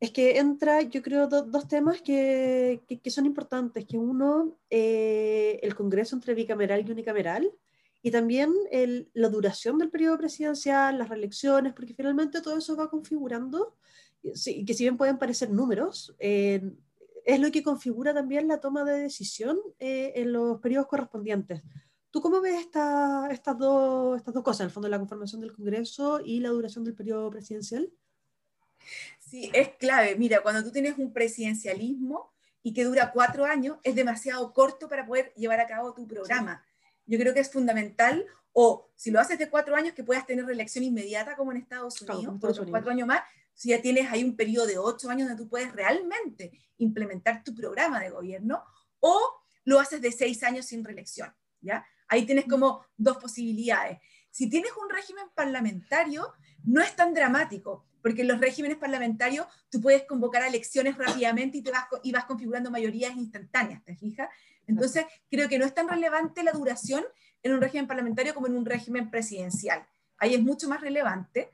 es 0.01 0.13
que 0.13 0.39
entra, 0.39 0.83
yo 0.83 1.03
creo, 1.03 1.27
dos 1.29 1.67
temas 1.67 2.03
que, 2.03 2.83
que, 2.87 3.11
son 3.11 3.27
importantes, 3.27 3.85
que 3.85 3.99
uno, 3.99 4.59
eh, 4.71 5.59
el 5.63 5.75
Congreso 5.75 6.15
entre 6.15 6.35
bicameral 6.35 6.87
y 6.87 6.93
unicameral, 6.93 7.51
y 8.01 8.13
también 8.13 8.53
el, 8.71 9.11
la 9.13 9.29
duración 9.29 9.77
del 9.79 9.91
periodo 9.91 10.19
presidencial, 10.19 10.99
las 10.99 11.09
reelecciones, 11.09 11.73
porque 11.73 11.95
finalmente 11.95 12.41
todo 12.41 12.59
eso 12.59 12.77
va 12.77 12.91
configurando, 12.91 13.77
que 14.23 14.37
si 14.75 14.85
bien 14.85 14.97
pueden 14.97 15.19
parecer 15.19 15.51
números, 15.51 16.15
eh, 16.21 16.63
es 17.29 17.39
lo 17.39 17.51
que 17.53 17.63
configura 17.63 18.15
también 18.15 18.49
la 18.49 18.59
toma 18.59 18.85
de 18.85 19.01
decisión 19.01 19.61
eh, 19.79 20.15
en 20.17 20.33
los 20.33 20.61
periodos 20.61 20.87
correspondientes. 20.87 21.63
¿Tú 22.11 22.23
cómo 22.23 22.41
ves 22.41 22.59
esta, 22.59 23.29
estas, 23.31 23.59
dos, 23.59 24.17
estas 24.17 24.33
dos 24.33 24.43
cosas, 24.43 24.61
en 24.61 24.67
el 24.69 24.71
fondo, 24.71 24.89
la 24.89 24.99
conformación 24.99 25.43
del 25.43 25.53
Congreso 25.53 26.23
y 26.25 26.41
la 26.41 26.49
duración 26.49 26.85
del 26.85 26.95
periodo 26.95 27.29
presidencial? 27.29 27.93
Sí, 29.19 29.51
es 29.53 29.69
clave. 29.77 30.17
Mira, 30.17 30.43
cuando 30.43 30.65
tú 30.65 30.73
tienes 30.73 30.97
un 30.97 31.13
presidencialismo 31.13 32.33
y 32.63 32.73
que 32.73 32.85
dura 32.85 33.13
cuatro 33.13 33.45
años, 33.45 33.77
es 33.83 33.95
demasiado 33.95 34.51
corto 34.55 34.89
para 34.89 35.05
poder 35.05 35.35
llevar 35.37 35.61
a 35.61 35.67
cabo 35.67 35.93
tu 35.93 36.09
programa. 36.09 36.65
Yo 37.05 37.19
creo 37.19 37.35
que 37.35 37.41
es 37.41 37.53
fundamental, 37.53 38.25
o 38.55 38.89
si 38.97 39.11
lo 39.11 39.21
haces 39.21 39.39
de 39.39 39.51
cuatro 39.51 39.77
años, 39.77 39.93
que 39.93 40.03
puedas 40.03 40.25
tener 40.25 40.47
reelección 40.47 40.83
inmediata 40.83 41.37
como 41.37 41.53
en 41.53 41.59
Estados 41.59 42.01
Unidos, 42.01 42.37
por 42.41 42.71
cuatro 42.71 42.91
años 42.91 43.07
más, 43.07 43.21
si 43.59 43.71
ya 43.71 43.83
tienes 43.83 44.09
ahí 44.13 44.23
un 44.23 44.37
periodo 44.37 44.69
de 44.69 44.79
ocho 44.79 45.11
años 45.11 45.27
donde 45.29 45.43
tú 45.43 45.49
puedes 45.51 45.73
realmente 45.73 46.53
implementar 46.77 47.43
tu 47.43 47.53
programa 47.57 47.99
de 47.99 48.11
gobierno, 48.11 48.63
o 49.01 49.21
lo 49.65 49.81
haces 49.81 50.01
de 50.01 50.13
seis 50.13 50.45
años 50.45 50.67
sin 50.67 50.85
reelección, 50.85 51.35
¿ya? 51.61 51.85
Ahí 52.07 52.25
tienes 52.25 52.45
como 52.45 52.85
dos 52.97 53.17
posibilidades. 53.17 53.99
Si 54.31 54.49
tienes 54.49 54.71
un 54.81 54.89
régimen 54.89 55.25
parlamentario, 55.35 56.33
no 56.63 56.81
es 56.81 56.95
tan 56.95 57.13
dramático, 57.13 57.85
porque 58.01 58.23
en 58.23 58.29
los 58.29 58.41
regímenes 58.41 58.79
parlamentarios 58.79 59.49
tú 59.71 59.81
puedes 59.81 60.05
convocar 60.05 60.43
a 60.43 60.47
elecciones 60.47 60.97
rápidamente 60.97 61.59
y, 61.59 61.63
te 61.63 61.73
vas, 61.73 61.87
y 62.05 62.13
vas 62.13 62.27
configurando 62.27 62.71
mayorías 62.71 63.17
instantáneas, 63.17 63.85
¿te 63.85 63.97
fijas? 63.97 64.29
Entonces, 64.69 65.05
creo 65.29 65.49
que 65.49 65.59
no 65.59 65.67
es 65.67 65.75
tan 65.75 65.89
relevante 65.89 66.45
la 66.45 66.53
duración 66.53 67.05
en 67.43 67.55
un 67.55 67.61
régimen 67.61 67.89
parlamentario 67.89 68.35
como 68.35 68.47
en 68.47 68.57
un 68.57 68.65
régimen 68.65 69.11
presidencial. 69.11 69.85
Ahí 70.17 70.35
es 70.35 70.43
mucho 70.43 70.69
más 70.69 70.81
relevante. 70.81 71.51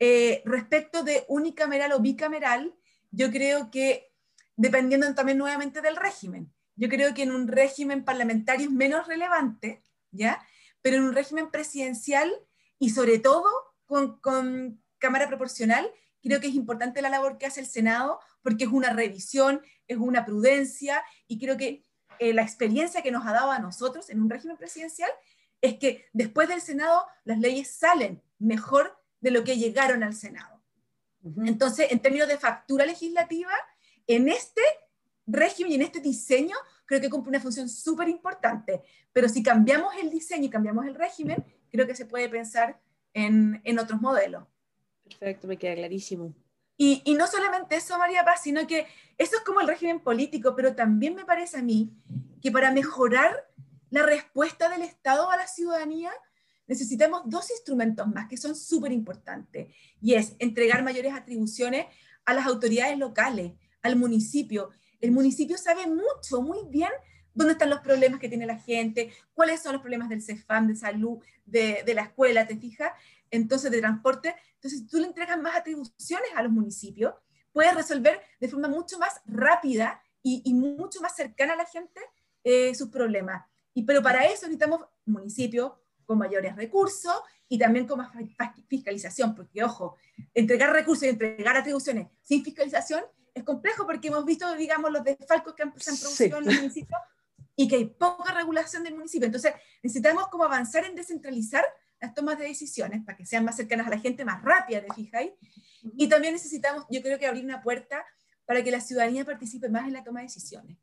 Eh, 0.00 0.42
respecto 0.44 1.02
de 1.02 1.24
unicameral 1.28 1.92
o 1.92 2.00
bicameral, 2.00 2.74
yo 3.10 3.30
creo 3.30 3.70
que, 3.70 4.12
dependiendo 4.56 5.12
también 5.14 5.38
nuevamente 5.38 5.80
del 5.80 5.96
régimen, 5.96 6.52
yo 6.76 6.88
creo 6.88 7.12
que 7.14 7.24
en 7.24 7.32
un 7.32 7.48
régimen 7.48 8.04
parlamentario 8.04 8.66
es 8.66 8.72
menos 8.72 9.08
relevante, 9.08 9.82
¿ya? 10.12 10.40
Pero 10.80 10.98
en 10.98 11.04
un 11.04 11.12
régimen 11.12 11.50
presidencial 11.50 12.32
y 12.78 12.90
sobre 12.90 13.18
todo 13.18 13.48
con, 13.86 14.80
Cámara 14.98 15.28
Proporcional, 15.28 15.88
creo 16.22 16.40
que 16.40 16.48
es 16.48 16.54
importante 16.54 17.02
la 17.02 17.08
labor 17.08 17.38
que 17.38 17.46
hace 17.46 17.60
el 17.60 17.66
Senado 17.66 18.18
porque 18.42 18.64
es 18.64 18.70
una 18.70 18.92
revisión, 18.92 19.62
es 19.86 19.96
una 19.96 20.24
prudencia 20.24 21.04
y 21.28 21.38
creo 21.38 21.56
que 21.56 21.84
eh, 22.18 22.32
la 22.32 22.42
experiencia 22.42 23.02
que 23.02 23.12
nos 23.12 23.24
ha 23.24 23.32
dado 23.32 23.52
a 23.52 23.60
nosotros 23.60 24.10
en 24.10 24.20
un 24.20 24.28
régimen 24.28 24.56
presidencial 24.56 25.10
es 25.60 25.78
que 25.78 26.06
después 26.12 26.48
del 26.48 26.60
Senado 26.60 27.06
las 27.24 27.38
leyes 27.38 27.70
salen 27.70 28.22
mejor 28.40 28.97
de 29.20 29.30
lo 29.30 29.44
que 29.44 29.56
llegaron 29.56 30.02
al 30.02 30.14
Senado. 30.14 30.62
Entonces, 31.44 31.90
en 31.90 32.00
términos 32.00 32.28
de 32.28 32.38
factura 32.38 32.86
legislativa, 32.86 33.52
en 34.06 34.28
este 34.28 34.62
régimen 35.26 35.72
y 35.72 35.74
en 35.76 35.82
este 35.82 36.00
diseño, 36.00 36.56
creo 36.86 37.00
que 37.00 37.10
cumple 37.10 37.30
una 37.30 37.40
función 37.40 37.68
súper 37.68 38.08
importante. 38.08 38.82
Pero 39.12 39.28
si 39.28 39.42
cambiamos 39.42 39.94
el 39.96 40.10
diseño 40.10 40.44
y 40.44 40.50
cambiamos 40.50 40.86
el 40.86 40.94
régimen, 40.94 41.44
creo 41.70 41.86
que 41.86 41.94
se 41.94 42.06
puede 42.06 42.28
pensar 42.28 42.80
en, 43.12 43.60
en 43.64 43.78
otros 43.78 44.00
modelos. 44.00 44.44
Perfecto, 45.04 45.46
me 45.46 45.58
queda 45.58 45.74
clarísimo. 45.74 46.34
Y, 46.76 47.02
y, 47.04 47.14
no 47.14 47.26
solamente 47.26 47.76
eso, 47.76 47.98
María 47.98 48.24
Paz, 48.24 48.42
sino 48.44 48.66
que 48.66 48.86
eso 49.18 49.36
es 49.36 49.42
como 49.42 49.60
el 49.60 49.66
régimen 49.66 50.00
político, 50.00 50.54
pero 50.54 50.76
también 50.76 51.14
me 51.16 51.24
parece 51.24 51.58
a 51.58 51.62
mí 51.62 51.92
que 52.40 52.52
para 52.52 52.70
mejorar 52.70 53.48
la 53.90 54.04
respuesta 54.04 54.68
del 54.68 54.82
Estado 54.82 55.30
a 55.30 55.36
la 55.36 55.48
ciudadanía, 55.48 56.12
necesitamos 56.68 57.22
dos 57.24 57.50
instrumentos 57.50 58.06
más 58.06 58.28
que 58.28 58.36
son 58.36 58.54
súper 58.54 58.92
importantes, 58.92 59.74
y 60.00 60.14
es 60.14 60.36
entregar 60.38 60.84
mayores 60.84 61.12
atribuciones 61.14 61.86
a 62.24 62.34
las 62.34 62.46
autoridades 62.46 62.96
locales, 62.98 63.52
al 63.82 63.96
municipio. 63.96 64.70
El 65.00 65.10
municipio 65.10 65.58
sabe 65.58 65.86
mucho, 65.86 66.42
muy 66.42 66.58
bien 66.68 66.90
dónde 67.34 67.52
están 67.52 67.70
los 67.70 67.80
problemas 67.80 68.20
que 68.20 68.28
tiene 68.28 68.46
la 68.46 68.58
gente, 68.58 69.10
cuáles 69.34 69.62
son 69.62 69.72
los 69.72 69.80
problemas 69.80 70.08
del 70.08 70.22
CEFAM, 70.22 70.68
de 70.68 70.76
salud, 70.76 71.18
de, 71.46 71.82
de 71.86 71.94
la 71.94 72.02
escuela, 72.02 72.46
¿te 72.46 72.56
fijas? 72.56 72.92
entonces 73.30 73.70
de 73.70 73.80
transporte. 73.80 74.34
Entonces, 74.54 74.80
si 74.80 74.86
tú 74.86 74.98
le 74.98 75.06
entregas 75.06 75.40
más 75.40 75.56
atribuciones 75.56 76.30
a 76.34 76.42
los 76.42 76.52
municipios, 76.52 77.14
puedes 77.52 77.74
resolver 77.74 78.20
de 78.40 78.48
forma 78.48 78.68
mucho 78.68 78.98
más 78.98 79.20
rápida 79.26 80.02
y, 80.22 80.52
mucho 80.52 81.00
más 81.00 81.16
cercana 81.16 81.54
a 81.54 81.56
la 81.56 81.64
gente 81.64 82.00
eh, 82.44 82.74
sus 82.74 82.88
problemas. 82.88 83.46
Y, 83.72 83.84
pero 83.84 84.02
para 84.02 84.26
eso 84.26 84.46
necesitamos 84.46 84.84
municipios 85.06 85.72
con 86.08 86.16
mayores 86.16 86.56
recursos 86.56 87.20
y 87.50 87.58
también 87.58 87.86
con 87.86 87.98
más 87.98 88.10
fiscalización, 88.66 89.34
porque 89.34 89.62
ojo, 89.62 89.96
entregar 90.32 90.72
recursos 90.72 91.04
y 91.04 91.10
entregar 91.10 91.54
atribuciones 91.54 92.08
sin 92.22 92.42
fiscalización 92.42 93.04
es 93.34 93.44
complejo 93.44 93.86
porque 93.86 94.08
hemos 94.08 94.24
visto, 94.24 94.50
digamos, 94.56 94.90
los 94.90 95.04
desfalcos 95.04 95.54
que 95.54 95.64
se 95.76 95.90
han 95.90 95.98
producido 95.98 96.38
en 96.38 96.46
los 96.46 96.54
municipios 96.54 97.00
y 97.54 97.68
que 97.68 97.76
hay 97.76 97.84
poca 97.84 98.32
regulación 98.32 98.84
del 98.84 98.94
municipio. 98.94 99.26
Entonces, 99.26 99.52
necesitamos 99.82 100.28
como 100.28 100.44
avanzar 100.44 100.86
en 100.86 100.94
descentralizar 100.94 101.62
las 102.00 102.14
tomas 102.14 102.38
de 102.38 102.46
decisiones 102.46 103.04
para 103.04 103.16
que 103.18 103.26
sean 103.26 103.44
más 103.44 103.56
cercanas 103.56 103.86
a 103.86 103.90
la 103.90 103.98
gente, 103.98 104.24
más 104.24 104.42
rápidas, 104.42 104.84
¿te 104.86 104.94
fijáis? 104.94 105.32
Y 105.94 106.08
también 106.08 106.32
necesitamos, 106.32 106.86
yo 106.90 107.02
creo 107.02 107.18
que 107.18 107.26
abrir 107.26 107.44
una 107.44 107.62
puerta 107.62 108.02
para 108.46 108.64
que 108.64 108.70
la 108.70 108.80
ciudadanía 108.80 109.26
participe 109.26 109.68
más 109.68 109.86
en 109.86 109.92
la 109.92 110.04
toma 110.04 110.20
de 110.20 110.26
decisiones. 110.26 110.78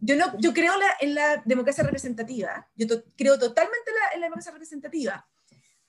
Yo, 0.00 0.16
no, 0.16 0.38
yo 0.38 0.54
creo 0.54 0.72
en 1.00 1.14
la 1.14 1.42
democracia 1.44 1.82
representativa, 1.82 2.68
yo 2.76 2.86
creo 3.16 3.38
totalmente 3.38 3.90
en 4.14 4.20
la 4.20 4.26
democracia 4.26 4.52
representativa, 4.52 5.28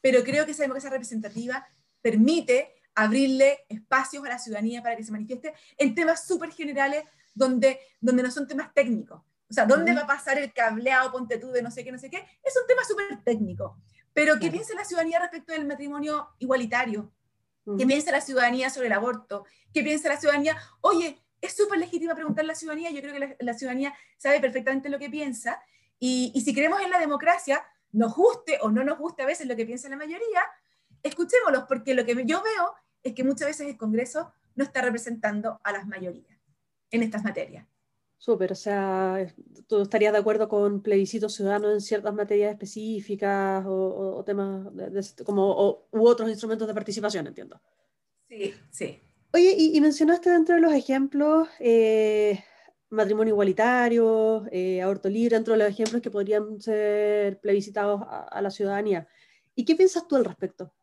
pero 0.01 0.23
creo 0.23 0.45
que 0.45 0.51
esa 0.51 0.63
democracia 0.63 0.89
representativa 0.89 1.67
permite 2.01 2.73
abrirle 2.95 3.65
espacios 3.69 4.25
a 4.25 4.29
la 4.29 4.39
ciudadanía 4.39 4.81
para 4.81 4.95
que 4.95 5.03
se 5.03 5.11
manifieste 5.11 5.53
en 5.77 5.93
temas 5.95 6.25
súper 6.25 6.51
generales 6.51 7.03
donde, 7.33 7.79
donde 8.01 8.23
no 8.23 8.31
son 8.31 8.47
temas 8.47 8.73
técnicos. 8.73 9.21
O 9.49 9.53
sea, 9.53 9.65
¿dónde 9.65 9.93
va 9.93 10.01
a 10.01 10.07
pasar 10.07 10.37
el 10.37 10.53
cableado, 10.53 11.11
ponte 11.11 11.37
tú, 11.37 11.51
de 11.51 11.61
no 11.61 11.71
sé 11.71 11.83
qué, 11.83 11.91
no 11.91 11.97
sé 11.97 12.09
qué? 12.09 12.17
Es 12.43 12.55
un 12.59 12.67
tema 12.67 12.83
súper 12.83 13.23
técnico. 13.23 13.77
Pero 14.13 14.39
¿qué 14.39 14.51
piensa 14.51 14.75
la 14.75 14.85
ciudadanía 14.85 15.19
respecto 15.19 15.53
del 15.53 15.65
matrimonio 15.65 16.29
igualitario? 16.39 17.11
¿Qué 17.77 17.85
piensa 17.85 18.11
la 18.11 18.21
ciudadanía 18.21 18.69
sobre 18.69 18.87
el 18.87 18.93
aborto? 18.93 19.45
¿Qué 19.73 19.83
piensa 19.83 20.09
la 20.09 20.19
ciudadanía? 20.19 20.57
Oye, 20.81 21.19
es 21.41 21.55
súper 21.55 21.79
legítima 21.79 22.15
preguntar 22.15 22.43
a 22.43 22.47
la 22.47 22.55
ciudadanía, 22.55 22.91
yo 22.91 23.01
creo 23.01 23.13
que 23.13 23.37
la, 23.39 23.53
ciudadanía 23.53 23.93
sabe 24.17 24.39
perfectamente 24.39 24.89
lo 24.89 24.99
que 24.99 25.09
piensa, 25.09 25.61
y, 25.99 26.31
y, 26.33 26.41
si 26.41 26.53
creemos 26.53 26.81
en 26.81 26.91
la 26.91 26.99
democracia, 26.99 27.63
nos 27.91 28.15
guste 28.15 28.57
o 28.61 28.69
no 28.69 28.83
nos 28.83 28.97
guste 28.97 29.23
a 29.23 29.25
veces 29.25 29.47
lo 29.47 29.55
que 29.55 29.65
piensa 29.65 29.89
la 29.89 29.97
mayoría, 29.97 30.41
escuchémoslos, 31.03 31.63
porque 31.67 31.93
lo 31.93 32.05
que 32.05 32.15
yo 32.25 32.41
veo 32.41 32.73
es 33.03 33.13
que 33.13 33.23
muchas 33.23 33.47
veces 33.47 33.67
el 33.67 33.77
Congreso 33.77 34.31
no 34.55 34.63
está 34.63 34.81
representando 34.81 35.59
a 35.63 35.71
las 35.71 35.87
mayorías 35.87 36.37
en 36.91 37.03
estas 37.03 37.23
materias. 37.23 37.65
Súper, 38.17 38.51
o 38.51 38.55
sea, 38.55 39.33
¿tú 39.67 39.81
estarías 39.81 40.11
de 40.11 40.19
acuerdo 40.19 40.49
con 40.49 40.81
plebiscitos 40.81 41.35
ciudadanos 41.35 41.71
en 41.71 41.81
ciertas 41.81 42.13
materias 42.13 42.51
específicas 42.51 43.63
o, 43.65 44.21
temas 44.25 44.67
como, 45.25 45.87
u 45.91 46.05
otros 46.05 46.29
instrumentos 46.29 46.67
de 46.67 46.73
participación, 46.73 47.27
entiendo? 47.27 47.61
Sí, 48.27 48.53
sí. 48.69 49.01
Oye, 49.31 49.55
y, 49.57 49.79
mencionaste 49.79 50.29
dentro 50.31 50.55
de 50.55 50.61
los 50.61 50.73
ejemplos 50.73 51.47
eh, 51.59 52.43
matrimonio 52.89 53.33
igualitario, 53.33 54.47
eh, 54.51 54.81
aborto 54.81 55.07
libre, 55.07 55.35
dentro 55.35 55.53
de 55.53 55.59
los 55.59 55.69
ejemplos 55.69 56.01
que 56.01 56.09
podrían 56.09 56.59
ser 56.59 57.39
plebiscitados 57.39 58.01
a, 58.07 58.41
la 58.41 58.49
ciudadanía. 58.49 59.07
¿Y 59.53 59.65
qué 59.65 59.75
piensas 59.75 60.07
tú 60.07 60.15
al 60.15 60.25
respecto? 60.25 60.73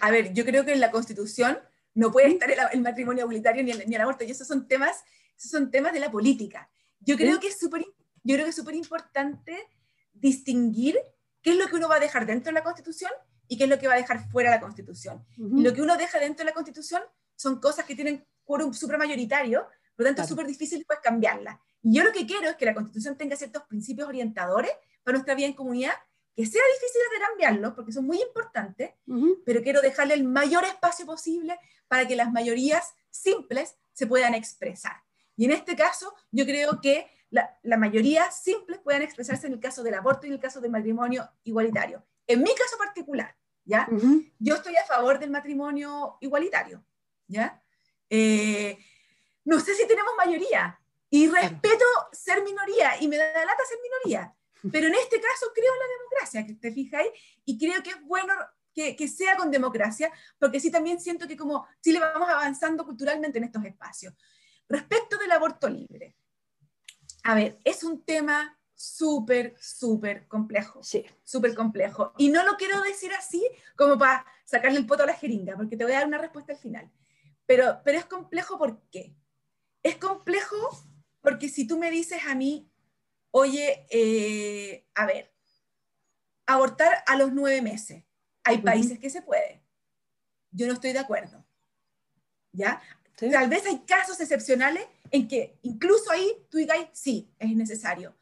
A 0.00 0.12
ver, 0.12 0.32
yo 0.32 0.44
creo 0.44 0.64
que 0.64 0.72
en 0.72 0.80
la 0.80 0.92
Constitución 0.92 1.58
no 1.94 2.12
puede 2.12 2.28
estar 2.28 2.48
el, 2.72 2.80
matrimonio 2.82 3.22
igualitario 3.22 3.64
ni 3.64 3.72
el, 3.72 4.00
aborto, 4.00 4.22
y 4.22 4.30
esos 4.30 4.46
son 4.46 4.68
temas, 4.68 5.02
esos 5.36 5.50
son 5.50 5.70
temas 5.72 5.92
de 5.92 6.00
la 6.00 6.12
política. 6.12 6.70
Yo 7.00 7.16
creo 7.16 7.40
que 7.40 7.48
es 7.48 7.58
súper 7.58 7.84
yo 8.24 8.34
creo 8.34 8.44
que 8.46 8.50
es 8.50 8.56
súper 8.56 8.74
importante 8.74 9.68
distinguir 10.14 10.98
qué 11.42 11.50
es 11.50 11.56
lo 11.58 11.66
que 11.66 11.76
uno 11.76 11.88
va 11.88 11.96
a 11.96 12.00
dejar 12.00 12.24
dentro 12.24 12.50
de 12.50 12.54
la 12.54 12.64
Constitución 12.64 13.10
y 13.48 13.58
qué 13.58 13.64
es 13.64 13.70
lo 13.70 13.78
que 13.78 13.86
va 13.86 13.94
a 13.94 13.98
dejar 13.98 14.30
fuera 14.30 14.50
de 14.50 14.56
la 14.56 14.62
Constitución. 14.62 15.22
Y 15.36 15.62
lo 15.62 15.74
que 15.74 15.82
uno 15.82 15.96
deja 15.98 16.18
dentro 16.18 16.42
de 16.42 16.50
la 16.50 16.54
Constitución 16.54 17.02
son 17.36 17.60
cosas 17.60 17.84
que 17.84 17.94
tienen 17.94 18.26
quórum 18.44 18.72
supramayoritario, 18.72 19.66
por 19.96 20.04
lo 20.04 20.06
tanto 20.06 20.22
es 20.22 20.28
súper 20.28 20.46
difícil 20.46 20.78
después 20.78 20.98
cambiarla. 21.02 21.60
Y 21.82 21.94
yo 21.96 22.04
lo 22.04 22.12
que 22.12 22.26
quiero 22.26 22.48
es 22.48 22.56
que 22.56 22.64
la 22.64 22.74
Constitución 22.74 23.16
tenga 23.16 23.36
ciertos 23.36 23.62
principios 23.64 24.08
orientadores 24.08 24.72
para 25.02 25.16
nuestra 25.16 25.34
vida 25.34 25.46
en 25.46 25.52
comunidad, 25.52 25.92
que 26.34 26.46
sea 26.46 26.62
difícil 26.74 27.00
de 27.12 27.26
cambiarlos, 27.26 27.74
porque 27.74 27.92
son 27.92 28.06
muy 28.06 28.20
importantes, 28.20 28.92
pero 29.44 29.62
quiero 29.62 29.80
dejarle 29.80 30.14
el 30.14 30.24
mayor 30.24 30.64
espacio 30.64 31.06
posible 31.06 31.58
para 31.86 32.08
que 32.08 32.16
las 32.16 32.32
mayorías 32.32 32.94
simples 33.10 33.76
se 33.92 34.06
puedan 34.06 34.34
expresar. 34.34 34.96
Y 35.36 35.44
en 35.44 35.52
este 35.52 35.76
caso, 35.76 36.14
yo 36.32 36.44
creo 36.44 36.80
que 36.80 37.08
la, 37.30 37.56
la 37.62 37.76
mayoría 37.76 38.30
simples 38.30 38.80
puedan 38.80 39.02
expresarse 39.02 39.46
en 39.46 39.52
el 39.52 39.60
caso 39.60 39.82
del 39.82 39.94
aborto 39.94 40.26
y 40.26 40.30
en 40.30 40.34
el 40.34 40.40
caso 40.40 40.60
del 40.60 40.70
matrimonio 40.70 41.28
igualitario. 41.44 42.04
En 42.26 42.42
mi 42.42 42.54
caso 42.54 42.78
particular, 42.78 43.36
¿ya? 43.64 43.88
Yo 44.38 44.54
estoy 44.56 44.76
a 44.76 44.84
favor 44.84 45.18
del 45.18 45.30
matrimonio 45.30 46.16
igualitario, 46.20 46.84
¿ya? 47.34 47.62
Eh, 48.08 48.78
no 49.44 49.60
sé 49.60 49.74
si 49.74 49.86
tenemos 49.86 50.12
mayoría 50.16 50.80
y 51.10 51.28
respeto 51.28 51.84
ser 52.12 52.42
minoría 52.42 53.00
y 53.00 53.08
me 53.08 53.16
da 53.16 53.26
lata 53.26 53.62
ser 53.68 53.78
minoría, 53.82 54.34
pero 54.72 54.86
en 54.86 54.94
este 54.94 55.20
caso 55.20 55.46
creo 55.54 55.72
en 55.72 55.78
la 55.78 55.86
democracia, 55.98 56.46
que 56.46 56.54
te 56.54 56.72
fijáis, 56.72 57.10
y 57.44 57.58
creo 57.58 57.82
que 57.82 57.90
es 57.90 58.02
bueno 58.02 58.32
que, 58.72 58.96
que, 58.96 59.08
sea 59.08 59.36
con 59.36 59.50
democracia, 59.50 60.10
porque 60.38 60.60
sí 60.60 60.70
también 60.70 61.00
siento 61.00 61.28
que 61.28 61.36
como 61.36 61.66
Chile 61.82 61.98
vamos 61.98 62.28
avanzando 62.28 62.84
culturalmente 62.84 63.38
en 63.38 63.44
estos 63.44 63.64
espacios. 63.64 64.14
Respecto 64.68 65.18
del 65.18 65.30
aborto 65.32 65.68
libre, 65.68 66.16
a 67.24 67.34
ver, 67.34 67.60
es 67.64 67.84
un 67.84 68.04
tema 68.04 68.58
súper, 68.74 69.54
súper 69.58 70.26
complejo. 70.28 70.82
Sí. 70.82 71.04
Súper 71.22 71.54
complejo. 71.54 72.12
Y 72.18 72.28
no 72.28 72.44
lo 72.44 72.56
quiero 72.56 72.80
decir 72.82 73.12
así 73.12 73.46
como 73.76 73.98
para 73.98 74.26
sacarle 74.44 74.78
el 74.78 74.86
poto 74.86 75.04
a 75.04 75.06
la 75.06 75.14
jeringa, 75.14 75.56
porque 75.56 75.76
te 75.76 75.84
voy 75.84 75.94
a 75.94 75.98
dar 75.98 76.06
una 76.06 76.18
respuesta 76.18 76.52
al 76.52 76.58
final. 76.58 76.90
Pero, 77.46 77.80
pero 77.84 77.98
es 77.98 78.06
complejo 78.06 78.58
¿por 78.58 78.80
qué? 78.90 79.14
Es 79.82 79.96
complejo 79.96 80.56
porque 81.20 81.48
si 81.48 81.66
tú 81.66 81.78
me 81.78 81.90
dices 81.90 82.22
a 82.26 82.34
mí, 82.34 82.70
oye, 83.30 83.86
eh, 83.90 84.86
a 84.94 85.06
ver, 85.06 85.34
abortar 86.46 87.02
a 87.06 87.16
los 87.16 87.32
nueve 87.32 87.62
meses, 87.62 88.04
hay 88.42 88.58
países 88.58 88.98
que 88.98 89.10
se 89.10 89.22
puede. 89.22 89.62
Yo 90.50 90.66
no 90.66 90.74
estoy 90.74 90.92
de 90.92 90.98
acuerdo. 90.98 91.44
¿Ya? 92.52 92.80
Tal 93.16 93.48
vez 93.48 93.66
hay 93.66 93.80
casos 93.80 94.20
excepcionales 94.20 94.86
en 95.10 95.26
que 95.26 95.58
incluso 95.62 96.10
ahí 96.10 96.46
tú 96.50 96.58
digas, 96.58 96.78
sí, 96.92 97.32
es 97.38 97.54
necesario 97.56 98.14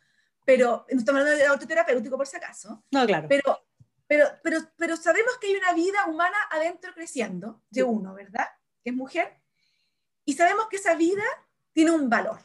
pero 0.45 0.87
no 0.91 0.99
estamos 0.99 1.21
hablando 1.21 1.39
de 1.39 1.47
autoterapéutico 1.47 2.17
por 2.17 2.27
si 2.27 2.37
acaso. 2.37 2.85
No, 2.91 3.07
claro. 3.07 3.29
Pero, 3.29 3.67
pero, 4.07 4.27
pero, 4.43 4.59
pero 4.77 4.97
sabemos 4.97 5.39
que 5.39 5.49
hay 5.49 5.55
una 5.55 5.73
vida 5.73 6.07
humana 6.07 6.37
adentro 6.51 6.93
creciendo, 6.95 7.63
de 7.71 7.83
uno, 7.83 8.15
¿verdad? 8.15 8.47
Que 8.83 8.91
es 8.91 8.97
mujer. 8.97 9.39
Y 10.25 10.35
sabemos 10.35 10.69
que 10.69 10.77
esa 10.77 10.95
vida 10.95 11.25
tiene 11.73 11.91
un 11.91 12.09
valor, 12.09 12.41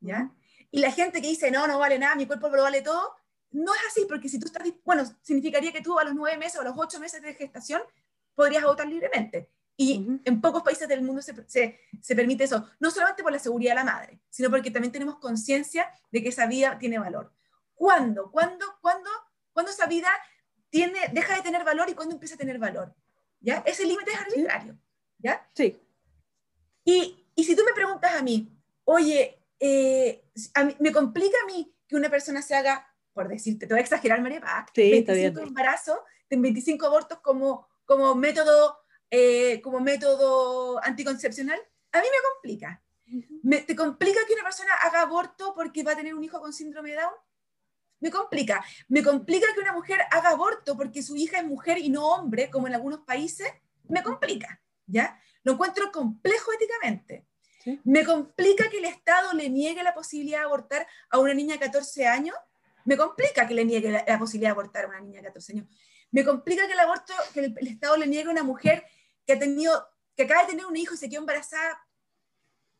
¿ya? 0.00 0.30
Y 0.70 0.80
la 0.80 0.92
gente 0.92 1.20
que 1.20 1.28
dice, 1.28 1.50
no, 1.50 1.66
no 1.66 1.78
vale 1.78 1.98
nada, 1.98 2.14
mi 2.14 2.26
cuerpo 2.26 2.48
lo 2.48 2.62
vale 2.62 2.82
todo, 2.82 3.16
no 3.50 3.74
es 3.74 3.80
así, 3.88 4.04
porque 4.06 4.28
si 4.28 4.38
tú 4.38 4.46
estás, 4.46 4.62
bueno, 4.84 5.04
significaría 5.22 5.72
que 5.72 5.80
tú 5.80 5.98
a 5.98 6.04
los 6.04 6.14
nueve 6.14 6.36
meses 6.36 6.58
o 6.58 6.60
a 6.60 6.64
los 6.64 6.74
ocho 6.76 7.00
meses 7.00 7.22
de 7.22 7.34
gestación 7.34 7.82
podrías 8.34 8.62
votar 8.64 8.86
libremente. 8.86 9.50
Y 9.78 10.20
en 10.24 10.40
pocos 10.40 10.62
países 10.62 10.88
del 10.88 11.02
mundo 11.02 11.20
se, 11.20 11.34
se, 11.48 11.80
se, 12.00 12.16
permite 12.16 12.44
eso, 12.44 12.66
no 12.80 12.90
solamente 12.90 13.22
por 13.22 13.30
la 13.30 13.38
seguridad 13.38 13.72
de 13.72 13.76
la 13.76 13.84
madre, 13.84 14.20
sino 14.30 14.48
porque 14.50 14.70
también 14.70 14.90
tenemos 14.90 15.18
conciencia 15.18 15.90
de 16.10 16.22
que 16.22 16.30
esa 16.30 16.46
vida 16.46 16.78
tiene 16.78 16.98
valor. 16.98 17.32
¿Cuándo? 17.74 18.30
¿Cuándo? 18.30 18.64
¿Cuándo? 18.80 19.10
¿Cuándo 19.52 19.70
esa 19.70 19.86
vida 19.86 20.08
tiene, 20.70 20.98
deja 21.12 21.34
de 21.36 21.42
tener 21.42 21.62
valor 21.62 21.90
y 21.90 21.94
cuándo 21.94 22.14
empieza 22.14 22.36
a 22.36 22.38
tener 22.38 22.58
valor? 22.58 22.94
¿Ya? 23.40 23.62
Ese 23.66 23.84
límite 23.84 24.12
es 24.12 24.18
arbitrario. 24.18 24.78
¿Ya? 25.18 25.48
Sí. 25.54 25.80
Y, 26.84 27.26
y, 27.34 27.44
si 27.44 27.56
tú 27.56 27.62
me 27.64 27.72
preguntas 27.72 28.14
a 28.14 28.22
mí, 28.22 28.52
oye, 28.84 29.42
eh, 29.58 30.24
me 30.78 30.92
complica 30.92 31.36
a 31.42 31.46
mí 31.46 31.74
que 31.88 31.96
una 31.96 32.10
persona 32.10 32.42
se 32.42 32.54
haga, 32.54 32.86
por 33.12 33.28
decirte, 33.28 33.66
te 33.66 33.74
voy 33.74 33.80
a 33.80 33.82
exagerar, 33.82 34.20
María 34.20 34.40
Paz, 34.40 34.70
sí, 34.74 34.90
25 34.90 35.40
embarazos, 35.40 35.98
25 36.30 36.86
abortos 36.86 37.18
como, 37.20 37.66
como 37.84 38.14
método 38.14 38.86
eh, 39.10 39.60
como 39.62 39.80
método 39.80 40.82
anticoncepcional, 40.84 41.58
a 41.92 42.00
mí 42.00 42.06
me 42.10 42.32
complica. 42.32 42.82
me, 43.42 43.60
¿Te 43.60 43.76
complica 43.76 44.20
que 44.26 44.34
una 44.34 44.42
persona 44.42 44.72
haga 44.82 45.02
aborto 45.02 45.54
porque 45.54 45.82
va 45.82 45.92
a 45.92 45.96
tener 45.96 46.14
un 46.14 46.24
hijo 46.24 46.40
con 46.40 46.52
síndrome 46.52 46.90
de 46.90 46.96
Down? 46.96 47.14
Me 48.00 48.10
complica. 48.10 48.64
Me 48.88 49.02
complica 49.02 49.46
que 49.54 49.60
una 49.60 49.72
mujer 49.72 50.00
haga 50.10 50.30
aborto 50.30 50.76
porque 50.76 51.02
su 51.02 51.16
hija 51.16 51.38
es 51.38 51.46
mujer 51.46 51.78
y 51.78 51.88
no 51.88 52.06
hombre, 52.08 52.50
como 52.50 52.66
en 52.66 52.74
algunos 52.74 53.00
países. 53.00 53.48
Me 53.88 54.02
complica, 54.02 54.60
¿ya? 54.86 55.20
Lo 55.42 55.52
encuentro 55.52 55.90
complejo 55.92 56.52
éticamente. 56.52 57.26
Me 57.84 58.04
complica 58.04 58.70
que 58.70 58.78
el 58.78 58.84
Estado 58.84 59.32
le 59.32 59.48
niegue 59.48 59.82
la 59.82 59.92
posibilidad 59.94 60.38
de 60.38 60.44
abortar 60.44 60.86
a 61.10 61.18
una 61.18 61.34
niña 61.34 61.54
de 61.54 61.60
14 61.60 62.06
años. 62.06 62.36
Me 62.84 62.96
complica 62.96 63.46
que 63.46 63.54
le 63.54 63.64
niegue 63.64 63.90
la, 63.90 64.18
posibilidad 64.18 64.50
de 64.50 64.52
abortar 64.52 64.84
a 64.84 64.88
una 64.88 65.00
niña 65.00 65.16
de 65.20 65.26
14 65.26 65.52
años. 65.52 65.66
Me 66.12 66.24
complica 66.24 66.66
que 66.66 66.74
el 66.74 66.78
aborto, 66.78 67.12
que 67.34 67.40
el, 67.40 67.54
el 67.58 67.66
Estado 67.66 67.96
le 67.96 68.06
niegue 68.06 68.28
a 68.28 68.32
una 68.32 68.44
mujer 68.44 68.84
que 69.26 69.32
ha 69.32 69.38
tenido, 69.38 69.88
que 70.14 70.22
acaba 70.22 70.42
de 70.42 70.50
tener 70.50 70.66
un 70.66 70.76
hijo 70.76 70.94
y 70.94 70.96
se 70.96 71.08
quedó 71.08 71.20
embarazada 71.20 71.86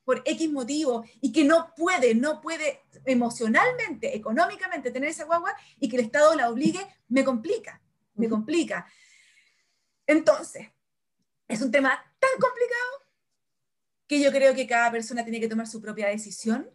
por 0.04 0.22
X 0.24 0.50
motivo 0.52 1.04
y 1.20 1.32
que 1.32 1.44
no 1.44 1.74
puede, 1.76 2.14
no 2.14 2.40
puede 2.40 2.82
emocionalmente, 3.04 4.16
económicamente 4.16 4.92
tener 4.92 5.10
esa 5.10 5.24
guagua 5.24 5.52
y 5.80 5.88
que 5.88 5.96
el 5.96 6.04
Estado 6.04 6.36
la 6.36 6.48
obligue, 6.48 6.80
me 7.08 7.24
complica, 7.24 7.82
me 8.14 8.28
complica. 8.28 8.86
Entonces, 10.06 10.68
es 11.48 11.62
un 11.62 11.70
tema 11.70 11.90
tan 12.18 12.30
complicado 12.40 13.06
que 14.06 14.20
yo 14.20 14.30
creo 14.30 14.54
que 14.54 14.66
cada 14.66 14.90
persona 14.90 15.24
tiene 15.24 15.40
que 15.40 15.48
tomar 15.48 15.66
su 15.66 15.80
propia 15.80 16.08
decisión. 16.08 16.70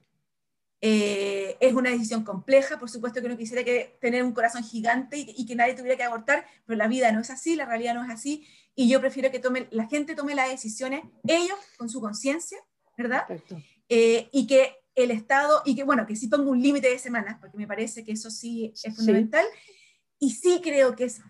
Eh, 0.84 1.57
es 1.60 1.73
una 1.73 1.91
decisión 1.91 2.23
compleja, 2.23 2.79
por 2.79 2.89
supuesto 2.89 3.19
que 3.19 3.27
uno 3.27 3.38
quisiera 3.38 3.63
que 3.63 3.97
tener 4.01 4.23
un 4.23 4.34
corazón 4.34 4.63
gigante 4.63 5.17
y, 5.17 5.34
y, 5.38 5.45
que 5.45 5.55
nadie 5.55 5.75
tuviera 5.75 5.95
que 5.95 6.03
abortar, 6.03 6.45
pero 6.65 6.75
la 6.75 6.88
vida 6.88 7.12
no 7.12 7.21
es 7.21 7.29
así, 7.29 7.55
la 7.55 7.65
realidad 7.65 7.93
no 7.93 8.03
es 8.03 8.10
así, 8.10 8.47
y 8.73 8.89
yo 8.89 8.99
prefiero 8.99 9.29
que 9.29 9.39
tome, 9.39 9.67
la 9.69 9.88
gente 9.88 10.15
tome 10.15 10.34
las 10.34 10.49
decisiones, 10.49 11.03
ellos 11.27 11.57
con 11.77 11.88
su 11.88 12.01
conciencia, 12.01 12.57
¿verdad? 12.97 13.25
Eh, 13.89 14.27
y 14.31 14.47
que 14.47 14.75
el 14.95 15.12
Estado, 15.12 15.62
y 15.65 15.75
que 15.75 15.84
bueno, 15.84 16.07
que 16.07 16.15
sí 16.15 16.27
ponga 16.27 16.49
un 16.49 16.62
límite 16.62 16.89
de 16.89 16.97
semanas, 16.97 17.38
porque 17.39 17.57
me 17.57 17.67
parece 17.67 18.03
que 18.03 18.13
eso 18.13 18.31
sí 18.31 18.73
es 18.84 18.95
fundamental, 18.95 19.45
y 20.17 20.31
sí 20.31 20.62
creo 20.63 20.95
que 20.95 21.05
es, 21.05 21.21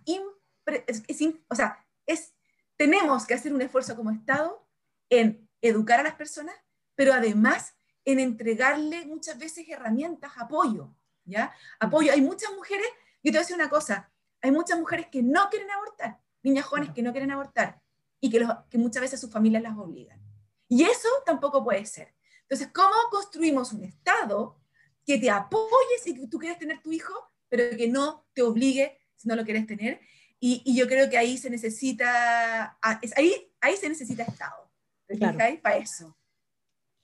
es, 0.88 1.22
o 1.50 1.56
sea, 1.56 1.86
es, 2.06 2.34
tenemos 2.82 3.28
que 3.28 3.36
hacer 3.36 3.54
un 3.54 3.62
esfuerzo 3.62 3.96
como 3.96 4.10
Estado 4.10 4.68
en 5.08 5.48
educar 5.62 6.00
a 6.00 6.04
las 6.04 6.16
personas, 6.16 6.56
pero 6.96 7.14
además 7.14 7.76
en 8.06 8.20
entregarle 8.20 9.06
muchas 9.06 9.38
veces 9.38 9.70
herramientas, 9.70 10.32
apoyo, 10.36 10.92
¿ya? 11.24 11.54
Apoyo. 11.80 12.12
Hay 12.12 12.22
muchas 12.24 12.52
mujeres, 12.56 12.88
yo 13.22 13.26
te 13.26 13.30
voy 13.34 13.38
a 13.38 13.42
decir 13.42 13.56
una 13.56 13.70
cosa, 13.70 14.12
hay 14.42 14.50
muchas 14.50 14.80
mujeres 14.80 15.06
que 15.12 15.22
no 15.22 15.48
quieren 15.52 15.70
abortar, 15.70 16.20
niñas 16.42 16.66
jóvenes 16.66 16.90
que 16.96 17.04
no 17.04 17.12
quieren 17.12 17.30
abortar, 17.30 17.80
y 18.20 18.32
que, 18.32 18.40
los, 18.40 18.50
que 18.68 18.80
muchas 18.80 19.02
veces 19.02 19.22
sus 19.22 19.30
familias 19.30 19.62
las 19.62 19.78
obligan. 19.78 20.20
Y 20.68 20.82
eso 20.82 21.08
tampoco 21.24 21.64
puede 21.64 21.86
ser. 21.86 22.16
Entonces, 22.42 22.70
¿cómo 22.74 22.96
construimos 23.12 23.74
un 23.74 23.84
Estado 23.84 24.60
que 25.06 25.20
te 25.20 25.30
apoye 25.30 26.00
si 26.04 26.16
tú 26.28 26.40
quieres 26.40 26.58
tener 26.58 26.82
tu 26.82 26.92
hijo, 26.92 27.14
pero 27.48 27.78
que 27.78 27.88
no 27.88 28.26
te 28.34 28.42
obligue 28.42 28.98
si 29.18 29.28
no 29.28 29.36
lo 29.36 29.46
quieres 29.46 29.68
tener? 29.68 30.02
Y, 30.44 30.76
yo 30.76 30.88
creo 30.88 31.08
que 31.08 31.20
ahí 31.20 31.38
se 31.38 31.52
necesita, 31.52 32.78
ahí, 32.82 33.52
ahí 33.62 33.78
se 33.78 33.88
necesita 33.88 34.24
Estado. 34.24 34.72
Claro. 35.08 35.38
Para 35.62 35.78
eso. 35.78 36.18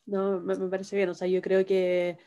No, 0.07 0.39
me, 0.39 0.55
me, 0.55 0.67
parece 0.69 0.95
bien. 0.95 1.09
O 1.09 1.13
sea, 1.13 1.27
yo 1.27 1.39
creo 1.41 1.63
que 1.63 2.17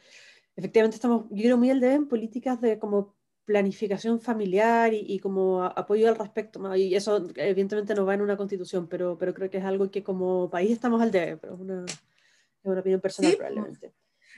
efectivamente 0.54 0.94
estamos, 0.94 1.24
yo 1.30 1.42
creo 1.42 1.56
muy 1.56 1.70
al 1.70 1.80
debe 1.80 1.94
en 1.94 2.06
políticas 2.06 2.60
de 2.60 2.78
como 2.78 3.16
planificación 3.44 4.20
familiar 4.20 4.92
y, 4.94 5.18
como 5.18 5.64
apoyo 5.64 6.08
al 6.08 6.16
respecto. 6.16 6.76
Y 6.76 6.94
eso 6.94 7.26
evidentemente 7.34 7.92
no 7.96 8.06
va 8.06 8.14
en 8.14 8.20
una 8.20 8.36
constitución, 8.36 8.86
pero, 8.86 9.18
pero 9.18 9.34
creo 9.34 9.50
que 9.50 9.58
es 9.58 9.64
algo 9.64 9.90
que 9.90 10.04
como 10.04 10.48
país 10.48 10.70
estamos 10.70 11.02
al 11.02 11.10
debe, 11.10 11.36
pero 11.38 11.54
es 11.54 11.60
una, 11.60 11.84
es 11.86 12.64
una 12.64 12.80
opinión 12.80 13.00
personal 13.00 13.34
probablemente. 13.36 13.92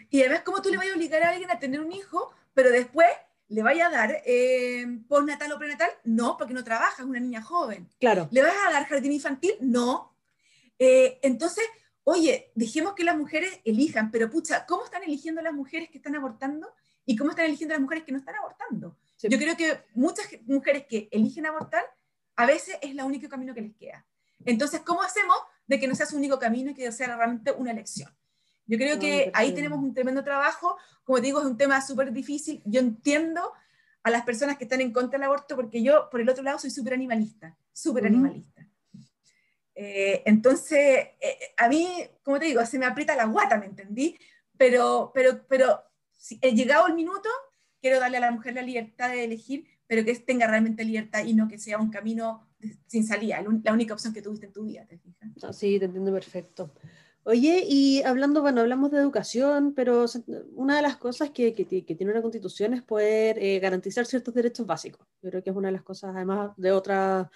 Y 0.08 0.20
además, 0.20 0.40
¿cómo 0.42 0.62
tú 0.62 0.70
le 0.70 0.78
vas 0.78 0.88
a 0.88 0.94
obligar 0.94 1.22
a 1.22 1.30
alguien 1.30 1.50
a 1.50 1.58
tener 1.58 1.80
un 1.80 1.92
hijo, 1.92 2.32
pero 2.54 2.70
después 2.70 3.08
le 3.52 3.62
vaya 3.62 3.88
a 3.88 3.90
dar 3.90 4.22
eh, 4.24 4.86
postnatal 5.06 5.52
o 5.52 5.58
prenatal? 5.58 5.90
No, 6.04 6.38
porque 6.38 6.54
no 6.54 6.64
trabaja, 6.64 7.02
es 7.02 7.08
una 7.08 7.20
niña 7.20 7.42
joven. 7.42 7.86
Claro. 8.00 8.28
¿Le 8.32 8.40
vas 8.42 8.54
a 8.66 8.72
dar 8.72 8.86
jardín 8.86 9.12
infantil? 9.12 9.52
No. 9.60 10.16
Eh, 10.78 11.18
entonces, 11.22 11.62
oye, 12.04 12.50
dejemos 12.54 12.94
que 12.94 13.04
las 13.04 13.16
mujeres 13.16 13.60
elijan, 13.64 14.10
pero 14.10 14.30
pucha, 14.30 14.64
¿cómo 14.64 14.84
están 14.84 15.02
eligiendo 15.02 15.42
las 15.42 15.52
mujeres 15.52 15.90
que 15.90 15.98
están 15.98 16.16
abortando 16.16 16.74
y 17.04 17.14
cómo 17.14 17.30
están 17.30 17.44
eligiendo 17.44 17.74
las 17.74 17.82
mujeres 17.82 18.04
que 18.04 18.12
no 18.12 18.18
están 18.18 18.36
abortando? 18.36 18.96
Yo 19.22 19.38
creo 19.38 19.54
que 19.54 19.78
muchas 19.94 20.26
mujeres 20.46 20.86
que 20.88 21.10
eligen 21.12 21.44
abortar, 21.44 21.84
a 22.36 22.46
veces 22.46 22.78
es 22.80 22.92
el 22.92 23.02
único 23.02 23.28
camino 23.28 23.52
que 23.54 23.60
les 23.60 23.76
queda. 23.76 24.06
Entonces, 24.46 24.80
¿cómo 24.80 25.02
hacemos 25.02 25.36
de 25.66 25.78
que 25.78 25.86
no 25.86 25.94
sea 25.94 26.06
su 26.06 26.16
único 26.16 26.38
camino 26.38 26.70
y 26.70 26.74
que 26.74 26.90
sea 26.90 27.14
realmente 27.16 27.52
una 27.52 27.70
elección? 27.70 28.10
Yo 28.66 28.78
creo 28.78 28.98
que 28.98 29.30
ahí 29.34 29.52
tenemos 29.52 29.78
un 29.78 29.94
tremendo 29.94 30.22
trabajo. 30.24 30.76
Como 31.04 31.20
digo, 31.20 31.40
es 31.40 31.46
un 31.46 31.56
tema 31.56 31.80
súper 31.80 32.12
difícil. 32.12 32.62
Yo 32.64 32.80
entiendo 32.80 33.52
a 34.02 34.10
las 34.10 34.24
personas 34.24 34.56
que 34.56 34.64
están 34.64 34.80
en 34.80 34.92
contra 34.92 35.18
del 35.18 35.24
aborto 35.24 35.56
porque 35.56 35.82
yo, 35.82 36.08
por 36.10 36.20
el 36.20 36.28
otro 36.28 36.42
lado, 36.42 36.58
soy 36.58 36.70
súper 36.70 36.94
animalista, 36.94 37.56
súper 37.72 38.06
animalista. 38.06 38.66
Eh, 39.74 40.22
entonces, 40.26 40.78
eh, 40.78 41.16
eh, 41.20 41.38
a 41.56 41.68
mí, 41.68 41.88
como 42.22 42.38
te 42.38 42.46
digo, 42.46 42.64
se 42.66 42.78
me 42.78 42.86
aprieta 42.86 43.16
la 43.16 43.24
guata, 43.24 43.58
¿me 43.58 43.66
entendí? 43.66 44.16
Pero, 44.56 45.10
pero, 45.14 45.46
pero 45.48 45.80
si, 46.16 46.38
he 46.42 46.54
llegado 46.54 46.86
el 46.86 46.94
minuto, 46.94 47.28
quiero 47.80 47.98
darle 47.98 48.18
a 48.18 48.20
la 48.20 48.30
mujer 48.30 48.54
la 48.54 48.62
libertad 48.62 49.10
de 49.10 49.24
elegir, 49.24 49.66
pero 49.86 50.04
que 50.04 50.14
tenga 50.16 50.46
realmente 50.46 50.84
libertad 50.84 51.24
y 51.24 51.34
no 51.34 51.48
que 51.48 51.58
sea 51.58 51.78
un 51.78 51.90
camino 51.90 52.48
sin 52.86 53.04
salida, 53.04 53.42
la 53.64 53.72
única 53.72 53.92
opción 53.92 54.12
que 54.12 54.22
tuviste 54.22 54.46
en 54.46 54.52
tu 54.52 54.64
vida, 54.64 54.86
¿te 54.86 54.96
fijas? 54.96 55.56
sí, 55.56 55.80
te 55.80 55.86
entiendo 55.86 56.12
perfecto. 56.12 56.72
Oye, 57.24 57.64
y 57.68 58.02
hablando, 58.02 58.40
bueno, 58.42 58.62
hablamos 58.62 58.90
de 58.90 58.98
educación, 58.98 59.74
pero 59.74 60.06
una 60.54 60.76
de 60.76 60.82
las 60.82 60.96
cosas 60.96 61.30
que, 61.30 61.52
tiene 61.52 62.10
una 62.10 62.20
constitución 62.20 62.74
es 62.74 62.82
poder 62.82 63.38
eh, 63.38 63.60
garantizar 63.60 64.06
ciertos 64.06 64.34
derechos 64.34 64.66
básicos. 64.66 65.06
Yo 65.22 65.30
creo 65.30 65.42
que 65.42 65.50
es 65.50 65.56
una 65.56 65.68
de 65.68 65.72
las 65.72 65.84
cosas, 65.84 66.16
además 66.16 66.50
de, 66.56 66.72
otra, 66.72 67.30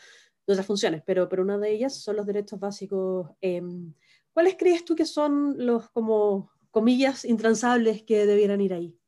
de 0.44 0.52
otras 0.52 0.66
funciones, 0.66 1.02
pero, 1.06 1.28
pero 1.28 1.42
una 1.42 1.56
de 1.56 1.70
ellas 1.70 1.94
son 1.94 2.16
los 2.16 2.26
derechos 2.26 2.58
básicos. 2.58 3.30
Em, 3.40 3.94
¿Cuáles 4.32 4.56
crees 4.58 4.84
tú 4.84 4.96
que 4.96 5.06
son 5.06 5.54
los, 5.64 5.88
como, 5.90 6.50
comillas, 6.72 7.24
intransables 7.24 8.02
que 8.02 8.26
debieran 8.26 8.60
ir 8.60 8.74
ahí? 8.74 8.98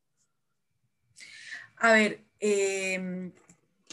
A 1.78 1.92
ver, 1.92 2.24
em, 2.38 3.32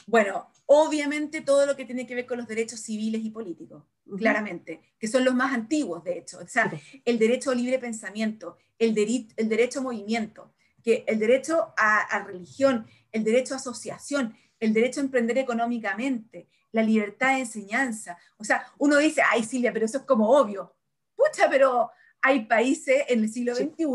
bueno, 0.06 0.52
obviamente 0.66 1.42
todo 1.42 1.66
lo 1.66 1.76
que 1.76 1.86
tiene 1.86 2.08
que 2.08 2.16
ver 2.16 2.26
con 2.26 2.38
los 2.38 2.48
derechos 2.48 2.80
civiles 2.80 3.24
y 3.24 3.30
políticos 3.30 3.84
claramente, 4.18 4.82
que 5.00 5.08
son 5.08 5.26
los 5.26 5.34
más 5.34 5.54
antiguos, 5.54 6.04
de 6.04 6.20
hecho. 6.20 6.40
O 6.40 6.48
sea, 6.48 6.72
el 7.04 7.20
derecho 7.20 7.52
a 7.52 7.56
libre 7.56 7.80
pensamiento, 7.80 8.58
el, 8.78 8.96
el 9.36 9.50
derecho 9.50 9.80
a 9.80 9.84
movimiento, 9.84 10.54
que 10.84 11.04
el 11.08 11.18
derecho 11.18 11.74
a, 11.78 12.24
religión, 12.26 12.86
el 13.12 13.24
derecho 13.24 13.56
a 13.56 13.58
asociación, 13.58 14.36
el 14.60 14.74
derecho 14.74 15.00
a 15.00 15.04
emprender 15.04 15.38
económicamente, 15.38 16.48
la 16.72 16.84
libertad 16.84 17.34
de 17.34 17.42
enseñanza. 17.42 18.18
O 18.38 18.44
sea, 18.44 18.68
uno 18.78 18.98
dice, 18.98 19.22
ay 19.28 19.44
Silvia, 19.44 19.74
pero 19.74 19.86
eso 19.86 20.00
es 20.00 20.04
como 20.04 20.30
obvio. 20.30 20.76
Pucha, 21.16 21.50
pero 21.50 21.90
hay 22.22 22.46
países 22.46 23.04
en 23.08 23.24
el 23.24 23.32
siglo 23.32 23.56
XXI 23.56 23.86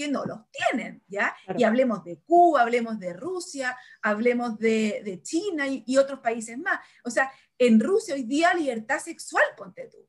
que 0.00 0.08
no 0.08 0.24
los 0.24 0.38
tienen, 0.50 1.02
¿ya? 1.08 1.36
Y 1.58 1.64
hablemos 1.64 2.02
de 2.04 2.20
Cuba, 2.20 2.62
hablemos 2.62 2.98
de 2.98 3.12
Rusia, 3.12 3.76
hablemos 4.00 4.58
de, 4.58 5.20
China 5.22 5.66
y, 5.66 5.84
y, 5.86 5.98
otros 5.98 6.20
países 6.20 6.56
más. 6.56 6.80
O 7.04 7.10
sea, 7.10 7.30
en 7.58 7.78
Rusia 7.78 8.14
hoy 8.14 8.22
día 8.22 8.54
libertad 8.54 8.98
sexual, 8.98 9.44
ponte 9.58 9.88
tú. 9.88 10.08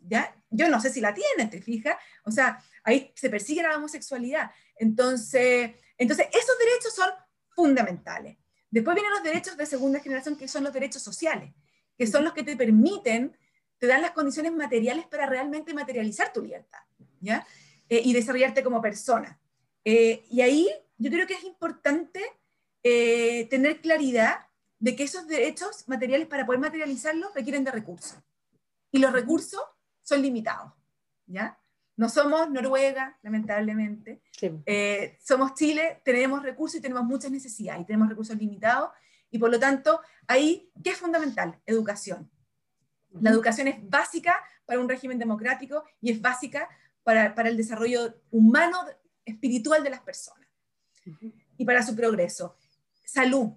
¿Ya? 0.00 0.34
Yo 0.48 0.70
no 0.70 0.80
sé 0.80 0.88
si 0.88 1.02
la 1.02 1.12
tienen, 1.12 1.50
¿te 1.50 1.60
fijas? 1.60 1.96
O 2.24 2.30
sea, 2.30 2.64
ahí 2.82 3.12
se 3.14 3.28
persigue 3.28 3.62
la 3.62 3.76
homosexualidad. 3.76 4.50
Entonces, 4.76 5.72
entonces, 5.98 6.26
esos 6.32 6.58
derechos 6.58 6.94
son 6.94 7.10
fundamentales. 7.50 8.38
Después 8.70 8.94
vienen 8.94 9.12
los 9.12 9.22
derechos 9.22 9.56
de 9.58 9.66
segunda 9.66 10.00
generación, 10.00 10.34
que 10.34 10.48
son 10.48 10.64
los 10.64 10.72
derechos 10.72 11.02
sociales, 11.02 11.52
que 11.98 12.06
son 12.06 12.24
los 12.24 12.32
que 12.32 12.42
te 12.42 12.56
permiten, 12.56 13.36
te 13.76 13.86
dan 13.86 14.00
las 14.00 14.12
condiciones 14.12 14.52
materiales 14.52 15.06
para 15.06 15.26
realmente 15.26 15.74
materializar 15.74 16.32
tu 16.32 16.42
libertad, 16.42 16.80
¿ya? 17.20 17.46
Eh, 17.88 18.02
y 18.04 18.12
desarrollarte 18.12 18.64
como 18.64 18.80
persona. 18.80 19.38
Eh, 19.84 20.24
y 20.30 20.40
ahí 20.40 20.70
yo 20.96 21.10
creo 21.10 21.26
que 21.26 21.34
es 21.34 21.44
importante 21.44 22.22
eh, 22.82 23.46
tener 23.48 23.80
claridad 23.80 24.46
de 24.78 24.96
que 24.96 25.04
esos 25.04 25.26
derechos 25.26 25.88
materiales 25.88 26.26
para 26.26 26.46
poder 26.46 26.60
materializarlos 26.60 27.34
requieren 27.34 27.64
de 27.64 27.70
recursos. 27.70 28.18
Y 28.90 28.98
los 28.98 29.12
recursos 29.12 29.62
son 30.02 30.22
limitados, 30.22 30.72
¿ya? 31.26 31.58
No 31.96 32.08
somos 32.08 32.50
Noruega, 32.50 33.18
lamentablemente. 33.22 34.20
Eh, 34.66 35.16
somos 35.22 35.54
Chile, 35.54 36.02
tenemos 36.04 36.42
recursos 36.42 36.78
y 36.78 36.82
tenemos 36.82 37.04
muchas 37.04 37.30
necesidades 37.30 37.82
y 37.82 37.86
tenemos 37.86 38.08
recursos 38.08 38.36
limitados. 38.36 38.90
Y 39.30 39.38
por 39.38 39.50
lo 39.50 39.58
tanto, 39.58 40.00
ahí, 40.26 40.70
¿qué 40.82 40.90
es 40.90 40.98
fundamental? 40.98 41.60
Educación. 41.66 42.30
La 43.20 43.30
educación 43.30 43.68
es 43.68 43.88
básica 43.88 44.34
para 44.66 44.80
un 44.80 44.88
régimen 44.88 45.18
democrático 45.18 45.84
y 46.00 46.10
es 46.10 46.20
básica 46.20 46.68
para, 47.04 47.34
para 47.34 47.48
el 47.48 47.56
desarrollo 47.56 48.14
humano, 48.30 48.78
espiritual 49.24 49.82
de 49.82 49.90
las 49.90 50.00
personas 50.00 50.46
y 51.56 51.64
para 51.64 51.82
su 51.82 51.94
progreso. 51.94 52.56
Salud. 53.04 53.50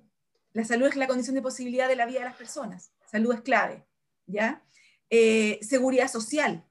La 0.53 0.63
salud 0.63 0.87
es 0.87 0.95
la 0.95 1.07
condición 1.07 1.35
de 1.35 1.41
posibilidad 1.41 1.87
de 1.87 1.95
la 1.95 2.05
vida 2.05 2.19
de 2.19 2.25
las 2.25 2.35
personas. 2.35 2.91
Salud 3.09 3.33
es 3.33 3.41
clave, 3.41 3.85
¿ya? 4.25 4.63
Eh, 5.09 5.59
seguridad 5.61 6.09
social 6.09 6.65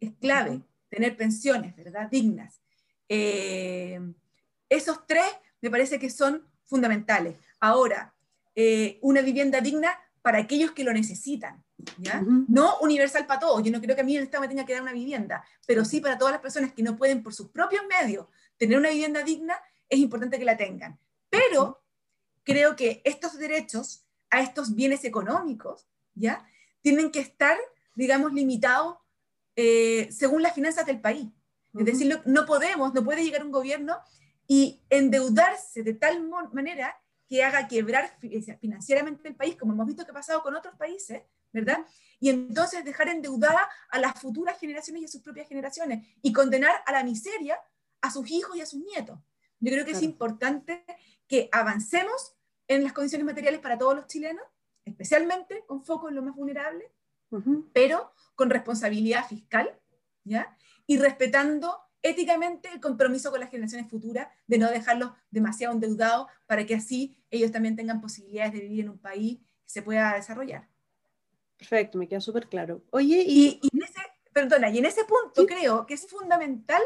es 0.00 0.12
clave, 0.20 0.62
tener 0.88 1.16
pensiones, 1.16 1.76
¿verdad? 1.76 2.08
Dignas. 2.10 2.60
Eh, 3.08 4.00
esos 4.68 5.06
tres 5.06 5.26
me 5.60 5.70
parece 5.70 5.98
que 5.98 6.10
son 6.10 6.46
fundamentales. 6.64 7.36
Ahora, 7.60 8.14
eh, 8.54 8.98
una 9.02 9.20
vivienda 9.20 9.60
digna 9.60 9.98
para 10.22 10.38
aquellos 10.38 10.72
que 10.72 10.84
lo 10.84 10.92
necesitan, 10.92 11.64
¿ya? 11.98 12.22
No 12.48 12.78
universal 12.80 13.26
para 13.26 13.40
todos. 13.40 13.62
Yo 13.62 13.70
no 13.70 13.80
creo 13.80 13.94
que 13.94 14.02
a 14.02 14.04
mí 14.04 14.16
el 14.16 14.24
Estado 14.24 14.42
me 14.42 14.48
tenga 14.48 14.64
que 14.64 14.72
dar 14.72 14.82
una 14.82 14.92
vivienda, 14.92 15.44
pero 15.66 15.84
sí 15.84 16.00
para 16.00 16.18
todas 16.18 16.32
las 16.32 16.40
personas 16.40 16.72
que 16.72 16.82
no 16.82 16.96
pueden 16.96 17.22
por 17.22 17.34
sus 17.34 17.48
propios 17.48 17.82
medios 17.86 18.26
tener 18.56 18.78
una 18.78 18.90
vivienda 18.90 19.22
digna, 19.22 19.56
es 19.88 19.98
importante 19.98 20.38
que 20.38 20.44
la 20.44 20.56
tengan. 20.56 20.98
Pero 21.30 21.82
creo 22.42 22.76
que 22.76 23.00
estos 23.04 23.38
derechos 23.38 24.04
a 24.30 24.40
estos 24.40 24.74
bienes 24.74 25.04
económicos, 25.04 25.86
¿ya? 26.14 26.46
Tienen 26.82 27.10
que 27.10 27.20
estar, 27.20 27.56
digamos, 27.94 28.32
limitados 28.32 28.96
eh, 29.56 30.08
según 30.10 30.42
las 30.42 30.54
finanzas 30.54 30.86
del 30.86 31.00
país. 31.00 31.28
Es 31.78 31.84
decir, 31.84 32.20
no 32.24 32.46
podemos, 32.46 32.94
no 32.94 33.04
puede 33.04 33.22
llegar 33.22 33.44
un 33.44 33.52
gobierno 33.52 33.98
y 34.46 34.80
endeudarse 34.90 35.82
de 35.82 35.94
tal 35.94 36.28
manera 36.52 36.96
que 37.28 37.44
haga 37.44 37.68
quebrar 37.68 38.18
financieramente 38.60 39.28
el 39.28 39.36
país, 39.36 39.56
como 39.56 39.74
hemos 39.74 39.86
visto 39.86 40.04
que 40.04 40.10
ha 40.10 40.14
pasado 40.14 40.42
con 40.42 40.56
otros 40.56 40.74
países, 40.76 41.22
¿verdad? 41.52 41.78
Y 42.20 42.30
entonces 42.30 42.84
dejar 42.84 43.08
endeudada 43.08 43.68
a 43.90 43.98
las 43.98 44.20
futuras 44.20 44.58
generaciones 44.58 45.02
y 45.02 45.04
a 45.04 45.08
sus 45.08 45.22
propias 45.22 45.48
generaciones 45.48 46.06
y 46.22 46.32
condenar 46.32 46.82
a 46.86 46.92
la 46.92 47.04
miseria 47.04 47.58
a 48.00 48.10
sus 48.10 48.30
hijos 48.30 48.56
y 48.56 48.60
a 48.60 48.66
sus 48.66 48.80
nietos. 48.80 49.18
Yo 49.60 49.72
creo 49.72 49.84
que 49.84 49.92
es 49.92 50.02
importante 50.02 50.84
que 51.26 51.48
avancemos 51.52 52.36
en 52.68 52.84
las 52.84 52.92
condiciones 52.92 53.26
materiales 53.26 53.60
para 53.60 53.78
todos 53.78 53.96
los 53.96 54.06
chilenos, 54.06 54.44
especialmente 54.84 55.64
con 55.66 55.84
foco 55.84 56.08
en 56.08 56.14
lo 56.14 56.22
más 56.22 56.34
vulnerable, 56.34 56.92
pero 57.72 58.12
con 58.34 58.50
responsabilidad 58.50 59.26
fiscal, 59.26 59.78
¿ya? 60.24 60.56
Y 60.86 60.98
respetando 60.98 61.76
éticamente 62.02 62.68
el 62.72 62.80
compromiso 62.80 63.30
con 63.30 63.40
las 63.40 63.50
generaciones 63.50 63.90
futuras 63.90 64.28
de 64.46 64.58
no 64.58 64.70
dejarlos 64.70 65.12
demasiado 65.30 65.74
endeudados 65.74 66.28
para 66.46 66.64
que 66.64 66.76
así 66.76 67.18
ellos 67.30 67.50
también 67.50 67.76
tengan 67.76 68.00
posibilidades 68.00 68.52
de 68.52 68.60
vivir 68.60 68.80
en 68.80 68.90
un 68.90 68.98
país 68.98 69.38
que 69.38 69.70
se 69.70 69.82
pueda 69.82 70.14
desarrollar. 70.14 70.68
Perfecto, 71.58 71.98
me 71.98 72.08
queda 72.08 72.20
súper 72.20 72.48
claro. 72.48 72.82
Oye, 72.90 73.24
y... 73.26 73.60
en 73.72 73.82
ese, 73.82 74.00
perdona, 74.32 74.70
y 74.70 74.78
en 74.78 74.86
ese 74.86 75.04
punto 75.04 75.44
creo 75.44 75.84
que 75.84 75.94
es 75.94 76.06
fundamental 76.06 76.82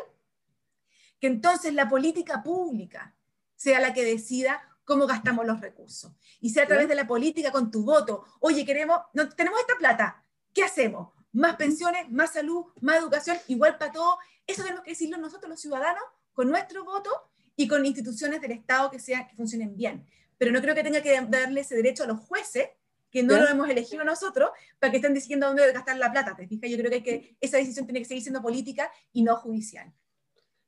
que 1.20 1.26
entonces 1.26 1.74
la 1.74 1.88
política 1.88 2.42
pública 2.42 3.14
sea 3.54 3.78
la 3.78 3.94
que 3.94 4.04
decida 4.04 4.60
cómo 4.84 5.06
gastamos 5.06 5.46
los 5.46 5.60
recursos. 5.60 6.12
Y 6.40 6.50
sea 6.50 6.64
a 6.64 6.66
través 6.66 6.88
de 6.88 6.94
la 6.94 7.06
política 7.06 7.52
con 7.52 7.70
tu 7.70 7.84
voto. 7.84 8.24
Oye, 8.40 8.64
queremos, 8.64 9.00
no, 9.12 9.28
tenemos 9.28 9.60
esta 9.60 9.76
plata, 9.76 10.24
¿qué 10.52 10.64
hacemos? 10.64 11.12
Más 11.32 11.56
pensiones, 11.56 12.10
más 12.10 12.32
salud, 12.32 12.66
más 12.80 12.98
educación, 12.98 13.38
igual 13.46 13.78
para 13.78 13.92
todo. 13.92 14.18
Eso 14.46 14.62
tenemos 14.62 14.82
que 14.82 14.90
decirlo 14.90 15.16
nosotros 15.18 15.48
los 15.48 15.60
ciudadanos 15.60 16.02
con 16.32 16.50
nuestro 16.50 16.84
voto 16.84 17.10
y 17.54 17.68
con 17.68 17.86
instituciones 17.86 18.40
del 18.40 18.52
Estado 18.52 18.90
que, 18.90 18.98
sean, 18.98 19.26
que 19.28 19.36
funcionen 19.36 19.76
bien. 19.76 20.06
Pero 20.38 20.50
no 20.50 20.60
creo 20.60 20.74
que 20.74 20.82
tenga 20.82 21.02
que 21.02 21.20
darle 21.28 21.60
ese 21.60 21.76
derecho 21.76 22.04
a 22.04 22.06
los 22.06 22.18
jueces, 22.20 22.68
que 23.12 23.22
no 23.22 23.38
lo 23.38 23.46
hemos 23.46 23.68
elegido 23.68 24.02
nosotros, 24.02 24.50
para 24.80 24.90
que 24.90 24.96
estén 24.96 25.14
diciendo 25.14 25.46
dónde 25.46 25.70
gastar 25.72 25.96
la 25.98 26.10
plata. 26.10 26.34
¿Te 26.34 26.48
fijas? 26.48 26.68
Yo 26.68 26.76
creo 26.78 26.90
que, 26.90 27.02
que 27.04 27.36
esa 27.40 27.58
decisión 27.58 27.86
tiene 27.86 28.00
que 28.00 28.06
seguir 28.06 28.24
siendo 28.24 28.42
política 28.42 28.90
y 29.12 29.22
no 29.22 29.36
judicial. 29.36 29.92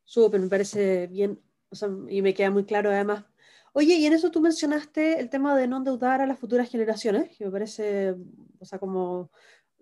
Súper, 0.05 0.40
me 0.40 0.49
parece 0.49 1.09
bien, 1.09 1.40
o 1.70 1.74
sea, 1.74 1.88
y 2.09 2.22
me 2.22 2.34
queda 2.34 2.51
muy 2.51 2.64
claro 2.64 2.90
además 2.90 3.24
Oye, 3.76 3.97
y 3.97 4.07
en 4.07 4.12
eso 4.12 4.30
tú 4.30 4.40
mencionaste 4.40 5.18
el 5.18 5.28
tema 5.30 5.57
de 5.57 5.66
no 5.66 5.78
endeudar 5.78 6.20
a 6.20 6.26
las 6.26 6.38
futuras 6.38 6.70
generaciones, 6.70 7.36
que 7.36 7.45
me 7.45 7.51
parece, 7.51 8.14
o 8.61 8.64
sea, 8.64 8.78
como 8.78 9.32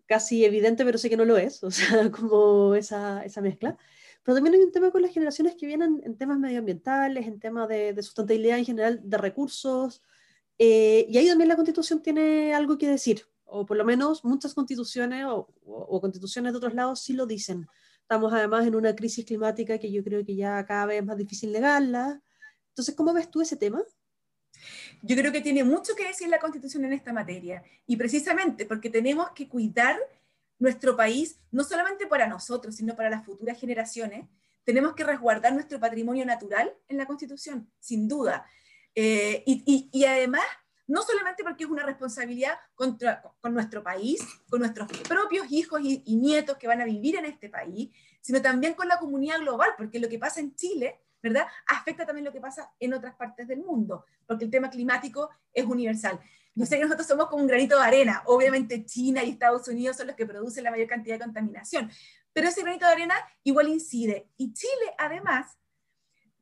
casi 0.06 0.46
evidente, 0.46 0.82
pero 0.86 0.96
sé 0.96 1.10
que 1.10 1.16
no 1.18 1.26
lo 1.26 1.36
es, 1.36 1.62
o 1.64 1.70
sea, 1.70 2.10
como 2.10 2.74
esa, 2.74 3.22
esa 3.22 3.42
mezcla. 3.42 3.76
Pero 4.22 4.36
también 4.36 4.54
hay 4.54 4.62
un 4.62 4.72
tema 4.72 4.90
con 4.90 5.02
las 5.02 5.12
generaciones 5.12 5.56
que 5.56 5.66
vienen 5.66 6.00
en 6.04 6.16
temas 6.16 6.38
medioambientales, 6.38 7.26
en 7.26 7.38
temas 7.38 7.68
de, 7.68 7.92
de 7.92 8.02
sustentabilidad 8.02 8.58
en 8.58 8.64
general, 8.64 9.00
de 9.04 9.18
recursos, 9.18 10.02
eh, 10.58 11.06
y 11.08 11.18
ahí 11.18 11.26
también 11.28 11.48
la 11.48 11.56
Constitución 11.56 12.02
tiene 12.02 12.54
algo 12.54 12.78
que 12.78 12.88
decir, 12.88 13.26
o 13.44 13.66
por 13.66 13.76
lo 13.76 13.84
menos 13.84 14.24
muchas 14.24 14.54
constituciones 14.54 15.26
o, 15.28 16.00
constituciones 16.00 16.52
de 16.52 16.56
otros 16.56 16.74
lados 16.74 17.02
sí 17.02 17.12
lo 17.12 17.26
dicen. 17.26 17.66
Estamos 18.00 18.32
además 18.32 18.66
en 18.66 18.74
una 18.74 18.94
crisis 18.94 19.24
climática 19.24 19.78
que 19.78 19.92
yo 19.92 20.02
creo 20.02 20.24
que 20.24 20.34
ya 20.34 20.64
cada 20.64 20.86
vez 20.86 21.00
es 21.00 21.06
más 21.06 21.16
difícil 21.16 21.52
negarla. 21.52 22.22
Entonces, 22.68 22.94
¿cómo 22.94 23.12
ves 23.12 23.30
tú 23.30 23.40
ese 23.40 23.56
tema? 23.56 23.82
Yo 25.02 25.16
creo 25.16 25.32
que 25.32 25.40
tiene 25.40 25.64
mucho 25.64 25.94
que 25.94 26.06
decir 26.06 26.28
la 26.28 26.38
Constitución 26.38 26.84
en 26.84 26.92
esta 26.92 27.12
materia, 27.12 27.62
y 27.86 27.96
precisamente 27.96 28.64
porque 28.66 28.90
tenemos 28.90 29.30
que 29.30 29.48
cuidar 29.48 29.98
nuestro 30.58 30.96
país, 30.96 31.38
no 31.50 31.64
solamente 31.64 32.06
para 32.06 32.26
nosotros, 32.26 32.76
sino 32.76 32.94
para 32.94 33.10
las 33.10 33.24
futuras 33.24 33.58
generaciones, 33.58 34.26
tenemos 34.64 34.94
que 34.94 35.04
resguardar 35.04 35.52
nuestro 35.52 35.80
patrimonio 35.80 36.24
natural 36.24 36.72
en 36.88 36.96
la 36.98 37.06
Constitución, 37.06 37.68
sin 37.80 38.06
duda. 38.06 38.46
Eh, 38.94 39.42
y, 39.46 40.04
además, 40.04 40.42
no 40.86 41.02
solamente 41.02 41.42
porque 41.42 41.64
es 41.64 41.70
una 41.70 41.84
responsabilidad 41.84 42.58
contra, 42.74 43.22
con 43.40 43.54
nuestro 43.54 43.82
país, 43.82 44.20
con 44.48 44.60
nuestros 44.60 44.88
propios 45.08 45.50
hijos 45.50 45.80
y, 45.82 46.02
y, 46.04 46.16
nietos 46.16 46.56
que 46.58 46.66
van 46.66 46.80
a 46.80 46.84
vivir 46.84 47.16
en 47.16 47.24
este 47.24 47.48
país, 47.48 47.90
sino 48.20 48.42
también 48.42 48.74
con 48.74 48.88
la 48.88 48.98
comunidad 48.98 49.40
global, 49.40 49.70
porque 49.76 49.98
lo 49.98 50.08
que 50.08 50.18
pasa 50.18 50.40
en 50.40 50.54
Chile, 50.54 51.00
¿verdad?, 51.22 51.46
afecta 51.66 52.04
también 52.04 52.24
lo 52.24 52.32
que 52.32 52.40
pasa 52.40 52.72
en 52.78 52.94
otras 52.94 53.14
partes 53.14 53.48
del 53.48 53.60
mundo, 53.60 54.04
porque 54.26 54.44
el 54.44 54.50
tema 54.50 54.70
climático 54.70 55.30
es 55.52 55.64
universal. 55.64 56.20
Yo 56.54 56.66
sé 56.66 56.76
que 56.76 56.84
nosotros 56.84 57.06
somos 57.06 57.28
como 57.28 57.42
un 57.42 57.48
granito 57.48 57.78
de 57.78 57.84
arena, 57.84 58.22
obviamente 58.26 58.84
China 58.84 59.24
y 59.24 59.30
Estados 59.30 59.66
Unidos 59.68 59.96
son 59.96 60.08
los 60.08 60.16
que 60.16 60.26
producen 60.26 60.64
la 60.64 60.70
mayor 60.70 60.86
cantidad 60.86 61.14
de 61.14 61.24
contaminación, 61.24 61.90
pero 62.32 62.48
ese 62.48 62.62
granito 62.62 62.86
de 62.86 62.92
arena 62.92 63.14
igual 63.42 63.68
incide. 63.68 64.28
Y 64.36 64.52
Chile, 64.52 64.94
además, 64.98 65.58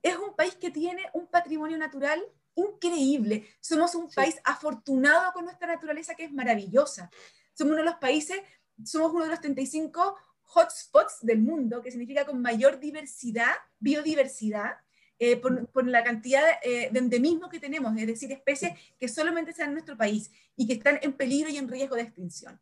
es 0.03 0.17
un 0.17 0.35
país 0.35 0.55
que 0.57 0.71
tiene 0.71 1.07
un 1.13 1.27
patrimonio 1.29 1.79
natural 1.79 2.23
increíble. 2.55 3.47
Somos 3.61 3.95
un 3.95 4.11
país 4.11 4.37
afortunado 4.45 5.33
con 5.33 5.45
nuestra 5.45 5.67
naturaleza 5.67 6.15
que 6.15 6.25
es 6.25 6.33
maravillosa. 6.33 7.11
Somos 7.55 7.73
uno 7.73 7.83
de 7.83 7.91
los 7.91 7.97
países, 7.97 8.39
somos 8.85 9.13
uno 9.13 9.25
de 9.25 9.31
los 9.31 9.41
35 9.41 10.17
hotspots 10.55 11.19
del 11.23 11.41
mundo, 11.41 11.81
que 11.83 11.91
significa 11.91 12.25
con 12.25 12.41
mayor 12.43 12.81
diversidad, 12.81 13.53
biodiversidad, 13.79 14.77
eh, 15.23 15.37
por, 15.37 15.87
la 15.87 16.03
cantidad 16.03 16.43
eh, 16.63 16.89
de 16.91 16.99
endemismo 16.99 17.51
que 17.51 17.61
tenemos, 17.61 17.95
es 17.99 18.07
decir, 18.07 18.33
especies 18.33 18.73
que 18.99 19.07
solamente 19.07 19.51
están 19.51 19.69
en 19.69 19.75
nuestro 19.75 19.95
país 19.95 20.31
y 20.57 20.67
que 20.67 20.73
están 20.73 20.99
en 21.03 21.13
peligro 21.13 21.51
y 21.51 21.59
en 21.59 21.69
riesgo 21.69 21.95
de 21.95 22.03
extinción. 22.03 22.59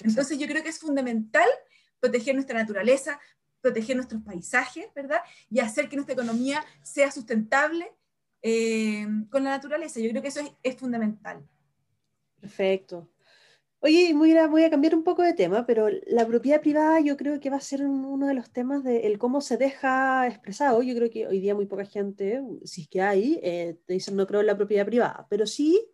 Entonces 0.00 0.38
yo 0.38 0.46
creo 0.46 0.62
que 0.62 0.68
es 0.68 0.78
fundamental 0.78 1.48
proteger 2.00 2.34
nuestra 2.34 2.58
naturaleza, 2.58 3.18
proteger 3.62 3.96
nuestros 3.96 4.22
paisajes, 4.22 4.92
¿verdad? 4.94 5.20
Y 5.48 5.60
hacer 5.60 5.88
que 5.88 5.96
nuestra 5.96 6.12
economía 6.12 6.62
sea 6.82 7.10
sustentable 7.10 7.90
eh, 8.42 9.06
con 9.30 9.44
la 9.44 9.50
naturaleza. 9.50 10.00
Yo 10.00 10.10
creo 10.10 10.22
que 10.22 10.28
eso 10.28 10.40
es, 10.62 10.76
fundamental. 10.76 11.46
Perfecto. 12.40 13.08
Oye, 13.80 14.12
voy 14.14 14.36
a, 14.36 14.46
voy 14.46 14.64
a 14.64 14.70
cambiar 14.70 14.94
un 14.94 15.02
poco 15.02 15.22
de 15.22 15.34
tema, 15.34 15.66
pero 15.66 15.88
la 16.06 16.26
propiedad 16.26 16.60
privada 16.60 17.00
yo 17.00 17.16
creo 17.16 17.40
que 17.40 17.50
va 17.50 17.56
a 17.56 17.60
ser 17.60 17.84
uno 17.84 18.26
de 18.28 18.34
los 18.34 18.52
temas 18.52 18.84
de 18.84 19.06
el 19.08 19.18
cómo 19.18 19.40
se 19.40 19.56
deja 19.56 20.26
expresado. 20.28 20.82
Yo 20.82 20.94
creo 20.94 21.10
que 21.10 21.26
hoy 21.26 21.40
día 21.40 21.54
muy 21.54 21.66
poca 21.66 21.84
gente, 21.84 22.42
si 22.64 22.82
es 22.82 22.88
que 22.88 23.00
hay, 23.00 23.40
eh, 23.42 23.78
te 23.86 23.94
dicen 23.94 24.16
no 24.16 24.26
creo 24.26 24.40
en 24.40 24.46
la 24.46 24.56
propiedad 24.56 24.86
privada, 24.86 25.26
pero 25.30 25.46
sí 25.46 25.92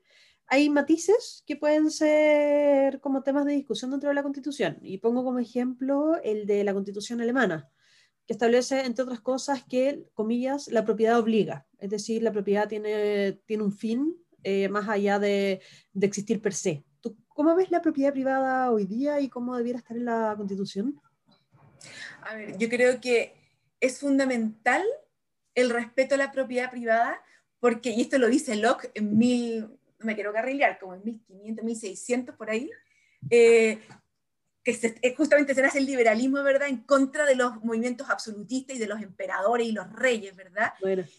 hay 0.48 0.70
matices 0.70 1.44
que 1.46 1.56
pueden 1.56 1.90
ser 1.90 3.00
como 3.00 3.22
temas 3.22 3.44
de 3.44 3.52
discusión 3.52 3.90
dentro 3.90 4.08
de 4.08 4.14
la 4.14 4.22
Constitución. 4.22 4.78
Y 4.82 4.98
pongo 4.98 5.22
como 5.24 5.38
ejemplo 5.38 6.20
el 6.22 6.46
de 6.46 6.64
la 6.64 6.72
Constitución 6.74 7.20
alemana, 7.20 7.70
que 8.28 8.34
establece, 8.34 8.84
entre 8.84 9.04
otras 9.04 9.20
cosas, 9.20 9.64
que, 9.64 10.04
comillas, 10.12 10.68
la 10.68 10.84
propiedad 10.84 11.18
obliga. 11.18 11.66
Es 11.78 11.88
decir, 11.88 12.22
la 12.22 12.30
propiedad 12.30 12.68
tiene, 12.68 13.40
tiene 13.46 13.62
un 13.62 13.72
fin 13.72 14.14
eh, 14.44 14.68
más 14.68 14.86
allá 14.86 15.18
de, 15.18 15.62
de, 15.94 16.06
existir 16.06 16.42
per 16.42 16.52
se. 16.52 16.84
¿Tú 17.00 17.16
cómo 17.28 17.56
ves 17.56 17.70
la 17.70 17.80
propiedad 17.80 18.12
privada 18.12 18.70
hoy 18.70 18.84
día 18.84 19.18
y 19.18 19.30
cómo 19.30 19.56
debiera 19.56 19.78
estar 19.78 19.96
en 19.96 20.04
la 20.04 20.34
Constitución? 20.36 21.00
A 22.20 22.34
ver, 22.34 22.58
yo 22.58 22.68
creo 22.68 23.00
que 23.00 23.32
es 23.80 23.98
fundamental 23.98 24.84
el 25.54 25.70
respeto 25.70 26.14
a 26.14 26.18
la 26.18 26.30
propiedad 26.30 26.70
privada, 26.70 27.22
porque, 27.60 27.92
y 27.92 28.02
esto 28.02 28.18
lo 28.18 28.28
dice 28.28 28.56
Locke 28.56 28.90
en 28.94 29.16
mil, 29.16 29.60
no 29.62 30.04
me 30.04 30.14
quiero 30.14 30.34
carrilear, 30.34 30.78
como 30.78 30.96
en 30.96 31.02
1500, 31.02 31.64
1600 31.64 32.36
por 32.36 32.50
ahí, 32.50 32.70
eh, 33.30 33.80
que 34.76 34.98
eh, 35.02 35.14
justamente 35.16 35.54
se 35.54 35.62
nace 35.62 35.78
el 35.78 35.86
liberalismo, 35.86 36.42
¿verdad?, 36.42 36.68
en 36.68 36.82
contra 36.82 37.24
de 37.24 37.34
los 37.34 37.62
movimientos 37.64 38.10
absolutistas 38.10 38.76
y 38.76 38.78
de 38.78 38.86
los 38.86 39.00
emperadores 39.00 39.66
y 39.66 39.72
los 39.72 39.90
reyes, 39.92 40.36
¿verdad? 40.36 40.74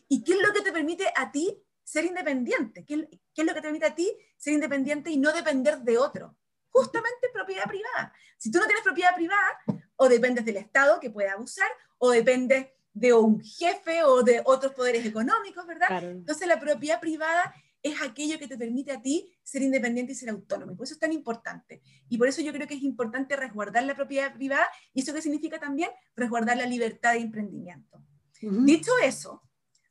¿Y 0.07 0.23
qué 0.23 0.33
es 0.33 0.39
lo 0.39 0.53
que 0.53 0.61
te 0.61 0.71
permite 0.71 1.11
a 1.15 1.31
ti 1.31 1.57
ser 1.83 2.05
independiente? 2.05 2.85
¿Qué, 2.85 2.93
es 2.93 3.45
lo 3.45 3.53
que 3.53 3.61
te 3.61 3.61
permite 3.61 3.87
a 3.87 3.95
ti 3.95 4.11
ser 4.37 4.53
independiente 4.53 5.09
y 5.09 5.17
no 5.17 5.31
depender 5.31 5.79
de 5.79 5.97
otro? 5.97 6.35
Justamente 6.69 7.29
propiedad 7.33 7.65
privada. 7.65 8.13
Si 8.37 8.51
tú 8.51 8.59
no 8.59 8.67
tienes 8.67 8.83
propiedad 8.83 9.15
privada, 9.15 9.59
o 9.95 10.07
dependes 10.07 10.45
del 10.45 10.57
Estado 10.57 10.99
que 10.99 11.09
puede 11.09 11.29
abusar, 11.29 11.69
o 11.97 12.11
dependes 12.11 12.67
de 12.93 13.13
un 13.13 13.41
jefe 13.41 14.03
o 14.03 14.21
de 14.21 14.41
otros 14.45 14.73
poderes 14.73 15.05
económicos, 15.05 15.65
¿verdad? 15.65 16.03
Entonces 16.03 16.47
la 16.47 16.59
propiedad 16.59 16.99
privada 16.99 17.53
es 17.81 18.01
aquello 18.01 18.37
que 18.37 18.47
te 18.47 18.57
permite 18.57 18.91
a 18.91 19.01
ti 19.01 19.31
ser 19.43 19.61
independiente 19.61 20.11
y 20.11 20.15
ser 20.15 20.29
autónomo. 20.29 20.73
Y 20.73 20.75
por 20.75 20.85
eso 20.85 20.93
es 20.93 20.99
tan 20.99 21.13
importante. 21.13 21.81
Y 22.09 22.17
por 22.17 22.27
eso 22.27 22.41
yo 22.41 22.51
creo 22.51 22.67
que 22.67 22.75
es 22.75 22.83
importante 22.83 23.35
resguardar 23.35 23.83
la 23.83 23.95
propiedad 23.95 24.33
privada 24.33 24.67
y 24.93 25.01
eso 25.01 25.13
que 25.13 25.21
significa 25.21 25.59
también 25.59 25.89
resguardar 26.15 26.57
la 26.57 26.65
libertad 26.65 27.13
de 27.13 27.19
emprendimiento. 27.19 28.03
Dicho 28.41 28.91
eso, 29.03 29.43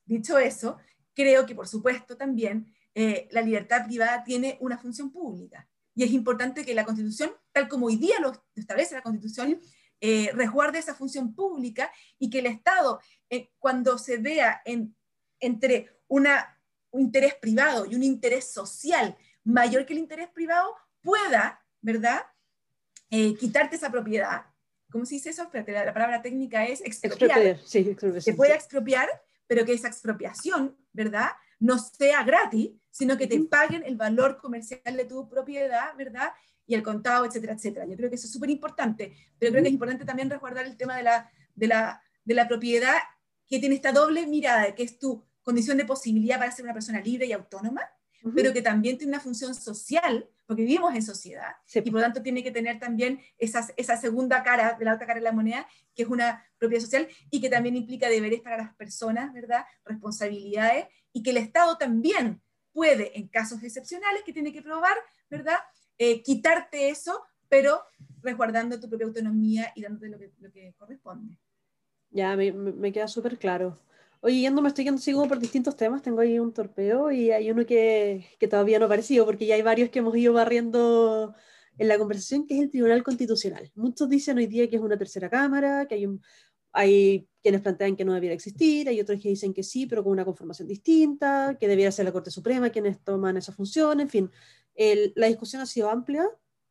dicho 0.07 0.39
eso, 0.39 0.79
creo 1.15 1.45
que 1.45 1.55
por 1.55 1.69
supuesto 1.69 2.17
también 2.17 2.73
eh, 2.95 3.29
la 3.31 3.43
libertad 3.43 3.85
privada 3.87 4.25
tiene 4.25 4.57
una 4.61 4.79
función 4.79 5.11
pública. 5.11 5.69
Y 5.95 6.05
es 6.05 6.13
importante 6.13 6.65
que 6.65 6.75
la 6.75 6.85
Constitución, 6.85 7.33
tal 7.53 7.69
como 7.69 7.87
hoy 7.87 7.97
día 7.97 8.21
lo 8.21 8.33
establece 8.55 8.95
la 8.95 9.03
Constitución, 9.03 9.61
eh, 10.01 10.31
resguarde 10.33 10.79
esa 10.79 10.95
función 10.95 11.35
pública 11.35 11.91
y 12.19 12.31
que 12.31 12.39
el 12.39 12.47
Estado, 12.47 13.01
eh, 13.29 13.51
cuando 13.59 13.99
se 13.99 14.19
vea 14.19 14.63
en, 14.65 14.97
entre 15.41 16.01
una 16.07 16.58
un 16.91 17.03
interés 17.03 17.35
privado 17.35 17.87
y 17.87 17.95
un 17.95 18.03
interés 18.03 18.53
social 18.53 19.17
mayor 19.45 19.87
que 19.87 19.95
el 19.95 20.01
interés 20.01 20.29
privado, 20.29 20.75
pueda, 21.01 21.65
¿verdad?, 21.81 22.23
eh, 23.11 23.35
quitarte 23.35 23.77
esa 23.77 23.91
propiedad. 23.91 24.43
¿Cómo 24.91 25.07
se 25.07 25.15
dice 25.15 25.31
eso? 25.31 25.51
la, 25.53 25.85
la, 25.85 25.95
palabra 25.95 26.21
técnica 26.21 26.67
es 26.67 26.81
expropiar. 26.83 27.59
Sí, 27.65 27.97
se 28.21 28.35
puede 28.35 28.55
expropiar, 28.55 29.09
pero 29.47 29.65
que 29.65 29.73
esa 29.73 29.89
expropiación, 29.89 30.77
¿verdad?, 30.93 31.31
no 31.61 31.79
sea 31.79 32.23
gratis, 32.23 32.71
sino 32.91 33.17
que 33.17 33.27
te 33.27 33.41
paguen 33.41 33.85
el 33.85 33.97
valor 33.97 34.39
comercial 34.39 34.81
de 34.85 35.05
tu 35.05 35.29
propiedad, 35.29 35.95
¿verdad? 35.97 36.33
Y 36.67 36.75
el 36.75 36.83
contado, 36.83 37.25
etcétera, 37.25 37.55
etcétera. 37.55 37.87
Yo 37.87 37.97
creo 37.97 38.11
que 38.11 38.17
eso 38.17 38.27
es 38.27 38.33
súper 38.33 38.51
importante, 38.51 39.17
pero 39.39 39.53
creo 39.53 39.63
que 39.63 39.69
es 39.69 39.75
importante 39.75 40.05
también 40.05 40.31
resguardar 40.31 40.67
el 40.67 40.77
tema 40.77 40.97
de 40.97 41.03
la, 41.03 41.31
de 41.55 41.67
la, 41.67 42.03
de 42.25 42.35
la 42.35 42.47
propiedad 42.47 42.99
que 43.47 43.59
tiene 43.59 43.75
esta 43.75 43.93
doble 43.93 44.27
mirada, 44.27 44.75
que 44.75 44.83
es 44.83 44.99
tu 44.99 45.25
condición 45.49 45.79
de 45.79 45.87
posibilidad 45.87 46.39
para 46.39 46.53
ser 46.53 46.67
una 46.67 46.75
persona 46.75 47.01
libre 47.01 47.25
y 47.25 47.33
autónoma, 47.33 47.81
pero 48.35 48.53
que 48.53 48.61
también 48.61 48.99
tiene 48.99 49.13
una 49.13 49.21
función 49.21 49.55
social, 49.55 50.29
porque 50.45 50.61
vivimos 50.61 50.95
en 50.95 51.01
sociedad, 51.01 51.53
y 51.75 51.91
por 51.91 51.95
lo 51.95 52.01
tanto 52.01 52.21
tiene 52.21 52.43
que 52.43 52.51
tener 52.51 52.79
también 52.79 53.19
esas, 53.39 53.73
esa 53.79 53.97
segunda 53.97 54.43
cara, 54.43 54.77
de 54.79 54.85
la 54.85 54.93
otra 54.93 55.07
cara 55.07 55.21
de 55.21 55.25
la 55.25 55.33
moneda, 55.33 55.67
que 55.95 56.03
es 56.03 56.09
una 56.11 56.45
propiedad 56.59 56.85
social, 56.85 57.09
y 57.31 57.41
que 57.41 57.49
también 57.49 57.77
implica 57.77 58.11
deberes 58.11 58.43
para 58.43 58.59
las 58.59 58.75
personas, 58.75 59.33
¿verdad? 59.33 59.65
Responsabilidades, 59.87 60.89
y 61.15 61.23
que 61.23 61.31
el 61.31 61.39
Estado 61.39 61.79
también 61.79 62.43
puede, 62.71 63.19
en 63.19 63.29
casos 63.29 63.63
excepcionales 63.63 64.25
que 64.25 64.35
tiene 64.35 64.53
que 64.53 64.61
probar, 64.61 64.99
¿verdad? 65.31 65.57
Eh, 65.97 66.23
quitarte 66.23 66.91
eso, 66.91 67.25
pero 67.49 67.81
resguardando 68.21 68.79
tu 68.79 68.87
propia 68.91 69.07
autonomía 69.07 69.73
y 69.75 69.81
dándote 69.81 70.11
lo 70.11 70.19
que, 70.19 70.31
lo 70.41 70.53
que 70.53 70.75
corresponde. 70.77 71.39
Ya, 72.11 72.37
me, 72.37 72.53
me 72.53 72.93
queda 72.93 73.09
súper 73.09 73.39
claro. 73.39 73.81
Oye, 74.21 74.41
yendo, 74.41 74.63
me 74.63 74.69
estoy 74.69 74.85
yendo 74.85 75.01
sigo 75.01 75.29
por 75.29 75.39
distintos 75.39 75.77
temas, 75.77 76.03
tengo 76.03 76.21
ahí 76.21 76.39
un 76.41 76.53
torpeo 76.53 77.13
y 77.13 77.31
hay 77.31 77.51
uno 77.53 77.65
que, 77.65 78.27
que 78.41 78.49
todavía 78.49 78.79
no 78.79 78.87
ha 78.87 78.89
aparecido, 78.89 79.25
porque 79.25 79.47
ya 79.47 79.55
hay 79.55 79.63
varios 79.63 79.91
que 79.91 80.01
hemos 80.01 80.17
ido 80.17 80.33
barriendo 80.33 81.35
en 81.79 81.87
la 81.89 81.99
conversación, 81.99 82.45
que 82.47 82.57
es 82.57 82.63
el 82.63 82.71
Tribunal 82.71 83.05
Constitucional. 83.05 83.71
Muchos 83.77 84.09
dicen 84.09 84.37
hoy 84.39 84.47
día 84.47 84.69
que 84.69 84.75
es 84.77 84.83
una 84.83 84.99
tercera 84.99 85.31
cámara, 85.31 85.87
que 85.87 85.95
hay, 85.95 86.07
un, 86.07 86.21
hay 86.73 87.29
quienes 87.43 87.61
plantean 87.61 87.95
que 87.95 88.05
no 88.05 88.13
debiera 88.13 88.35
existir, 88.35 88.89
hay 88.89 89.01
otros 89.01 89.23
que 89.23 89.29
dicen 89.29 89.55
que 89.55 89.63
sí, 89.63 89.87
pero 89.87 90.03
con 90.03 90.13
una 90.13 90.25
conformación 90.25 90.67
distinta, 90.67 91.57
que 91.59 91.69
debiera 91.69 91.93
ser 91.93 92.05
la 92.05 92.13
Corte 92.13 92.33
Suprema 92.33 92.71
quienes 92.71 93.01
toman 93.05 93.37
esa 93.37 93.53
función, 93.53 94.01
en 94.01 94.09
fin. 94.09 94.31
El, 94.75 95.13
la 95.15 95.29
discusión 95.29 95.63
ha 95.63 95.67
sido 95.67 95.91
amplia, 95.91 96.29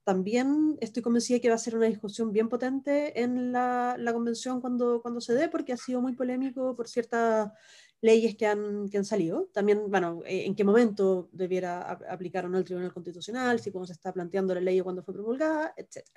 también 0.08 0.78
estoy 0.80 1.04
convencida 1.04 1.42
que 1.42 1.50
va 1.50 1.56
a 1.56 1.58
ser 1.58 1.76
una 1.76 1.86
discusión 1.86 2.32
bien 2.32 2.48
potente 2.48 3.22
en 3.22 3.52
la, 3.52 3.98
convención 4.14 4.62
cuando, 4.62 5.02
cuando 5.02 5.20
se 5.20 5.34
dé, 5.34 5.50
porque 5.50 5.74
ha 5.74 5.78
sido 5.78 6.00
muy 6.00 6.14
polémico 6.14 6.78
por 6.78 6.88
ciertas 6.88 7.52
leyes 8.00 8.38
que 8.38 8.46
han, 8.48 9.04
salido. 9.04 9.50
También, 9.54 9.92
bueno, 9.92 10.22
eh, 10.26 10.46
en 10.46 10.56
qué 10.56 10.64
momento 10.64 11.28
debiera 11.34 11.82
aplicar 12.10 12.46
o 12.46 12.48
no 12.48 12.58
el 12.58 12.64
Tribunal 12.64 12.94
Constitucional, 12.94 13.60
si 13.60 13.70
cómo 13.70 13.86
se 13.86 13.92
está 13.92 14.14
planteando 14.14 14.56
la 14.56 14.62
ley 14.62 14.80
o 14.80 14.86
cuándo 14.86 15.04
fue 15.04 15.14
promulgada, 15.14 15.74
etc. 15.76 16.08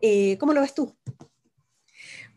Eh, 0.00 0.36
¿Cómo 0.38 0.52
lo 0.52 0.62
ves 0.62 0.74
tú? 0.74 0.92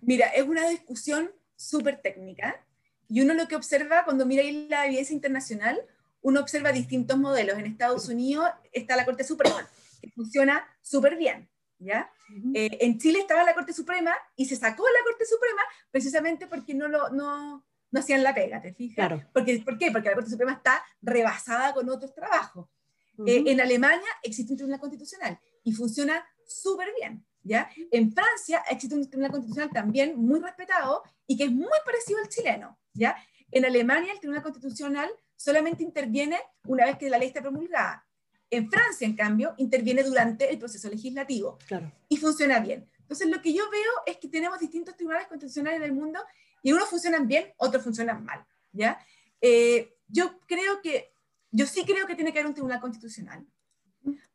Mira, 0.02 0.28
es 0.28 0.48
una 0.48 0.70
discusión 0.70 1.32
súper 1.56 2.00
técnica 2.00 2.64
y 3.08 3.22
uno 3.22 3.34
lo 3.34 3.48
que 3.48 3.56
observa 3.56 4.06
cuando 4.06 4.24
mira 4.24 4.44
la 4.44 4.86
evidencia 4.86 5.16
internacional, 5.16 5.82
uno 6.22 6.40
observa 6.42 6.72
distintos 6.72 7.18
modelos. 7.18 7.58
En 7.58 7.66
Estados 7.66 8.08
Unidos 8.08 8.48
está 8.72 8.96
la 8.96 9.06
Corte 9.06 9.24
Suprema 9.24 9.68
funciona 10.16 10.66
súper 10.82 11.18
bien. 11.18 11.50
¿ya? 11.80 12.12
Eh, 12.54 12.78
en 12.82 13.00
Chile 13.00 13.20
estaba 13.20 13.44
la 13.44 13.54
Corte 13.54 13.74
Suprema 13.74 14.14
y 14.36 14.46
se 14.46 14.56
sacó 14.56 14.84
la 14.84 15.04
Corte 15.04 15.26
Suprema 15.26 15.62
precisamente 15.92 16.48
porque 16.48 16.74
no, 16.74 16.88
lo, 16.88 17.10
no, 17.10 17.66
no 17.92 18.00
hacían 18.00 18.24
la 18.24 18.36
pega, 18.36 18.62
¿te 18.62 18.74
fijas? 18.74 18.96
Claro. 18.96 19.24
Porque, 19.34 19.60
¿Por 19.60 19.78
qué? 19.78 19.92
Porque 19.92 20.10
la 20.10 20.16
Corte 20.16 20.30
Suprema 20.30 20.54
está 20.54 20.84
rebasada 21.02 21.74
con 21.74 21.90
otros 21.90 22.14
trabajos. 22.14 22.68
Eh, 23.26 23.44
en 23.48 23.60
Alemania 23.60 24.08
existe 24.24 24.54
un 24.54 24.58
tribunal 24.58 24.80
constitucional 24.80 25.40
y 25.64 25.74
funciona 25.74 26.26
súper 26.46 26.90
bien. 26.98 27.26
¿ya? 27.44 27.70
En 27.92 28.12
Francia 28.14 28.64
existe 28.70 28.96
un 28.96 29.10
tribunal 29.10 29.32
constitucional 29.32 29.70
también 29.72 30.18
muy 30.18 30.40
respetado 30.40 31.04
y 31.28 31.36
que 31.36 31.46
es 31.46 31.52
muy 31.52 31.68
parecido 31.86 32.20
al 32.20 32.30
chileno. 32.30 32.80
¿ya? 32.94 33.18
En 33.52 33.66
Alemania 33.66 34.14
el 34.14 34.20
tribunal 34.20 34.44
constitucional 34.44 35.10
solamente 35.36 35.84
interviene 35.84 36.40
una 36.66 36.86
vez 36.86 36.98
que 36.98 37.10
la 37.10 37.18
ley 37.18 37.30
está 37.30 37.42
promulgada. 37.42 38.06
En 38.52 38.70
Francia, 38.70 39.06
en 39.06 39.16
cambio, 39.16 39.54
interviene 39.58 40.04
durante 40.04 40.50
el 40.52 40.58
proceso 40.58 40.90
legislativo 40.90 41.58
Claro. 41.68 41.92
y 42.08 42.18
funciona 42.18 42.60
bien. 42.60 42.90
Entonces, 43.00 43.28
lo 43.28 43.42
que 43.42 43.54
yo 43.54 43.70
veo 43.70 43.92
es 44.06 44.18
que 44.18 44.28
tenemos 44.28 44.60
distintos 44.60 44.96
tribunales 44.96 45.28
constitucionales 45.28 45.78
en 45.80 45.86
el 45.86 45.94
mundo 45.94 46.20
y 46.62 46.72
unos 46.72 46.90
funcionan 46.90 47.28
bien, 47.28 47.54
otros 47.58 47.84
funcionan 47.84 48.24
mal. 48.24 48.46
¿ya? 48.72 49.00
Eh, 49.42 49.96
yo 50.08 50.40
creo 50.48 50.82
que, 50.82 51.12
yo 51.52 51.66
sí 51.66 51.84
creo 51.86 52.06
que 52.08 52.16
tiene 52.16 52.32
que 52.32 52.40
haber 52.40 52.48
un 52.48 52.54
tribunal 52.54 52.80
constitucional, 52.80 53.46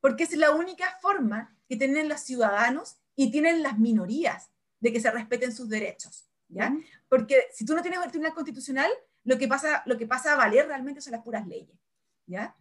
porque 0.00 0.24
es 0.24 0.36
la 0.36 0.50
única 0.50 0.98
forma 1.00 1.56
que 1.68 1.76
tienen 1.76 2.08
los 2.08 2.20
ciudadanos 2.20 2.96
y 3.16 3.30
tienen 3.30 3.62
las 3.62 3.78
minorías 3.78 4.50
de 4.80 4.92
que 4.92 5.00
se 5.00 5.10
respeten 5.10 5.52
sus 5.52 5.68
derechos. 5.68 6.28
¿ya? 6.48 6.76
Porque 7.08 7.46
si 7.52 7.64
tú 7.64 7.74
no 7.74 7.82
tienes 7.82 8.00
un 8.00 8.10
tribunal 8.10 8.34
constitucional, 8.34 8.90
lo 9.24 9.38
que 9.38 9.48
pasa, 9.48 9.82
lo 9.86 9.96
que 9.96 10.06
pasa 10.06 10.32
a 10.32 10.36
valer 10.36 10.66
realmente 10.66 11.00
son 11.00 11.12
las 11.12 11.22
puras 11.22 11.46
leyes. 11.46 11.78
¿ya? 12.26 12.56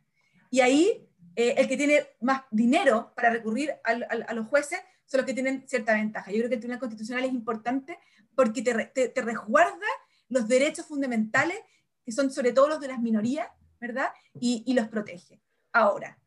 Y 0.50 0.62
ahí 0.62 1.10
eh, 1.36 1.56
el 1.58 1.68
que 1.68 1.78
tiene 1.78 2.08
más 2.22 2.44
dinero 2.52 3.12
para 3.16 3.30
recurrir 3.30 3.74
al- 3.84 4.06
al- 4.10 4.26
a 4.28 4.34
los 4.34 4.48
jueces 4.48 4.80
son 5.06 5.20
los 5.20 5.26
que 5.26 5.34
tienen 5.34 5.68
cierta 5.68 5.94
ventaja. 5.94 6.32
Yo 6.32 6.38
creo 6.38 6.50
que 6.50 6.56
el 6.56 6.62
Tribunal 6.62 6.80
Constitucional 6.80 7.24
es 7.26 7.32
importante 7.32 7.98
porque 8.36 8.62
te, 8.62 8.74
re- 8.74 8.86
te- 8.94 9.10
te 9.10 9.22
resguarda 9.22 9.86
los 10.30 10.48
derechos 10.48 10.86
fundamentales, 10.86 11.58
que 12.06 12.12
son 12.12 12.32
sobre 12.32 12.52
todo 12.54 12.68
los 12.68 12.80
de 12.80 12.88
las 12.88 13.00
minorías, 13.00 13.48
¿verdad? 13.80 14.10
Y, 14.40 14.64
y 14.66 14.74
los 14.74 14.88
protege. 14.88 15.42
Ahora, 15.72 16.20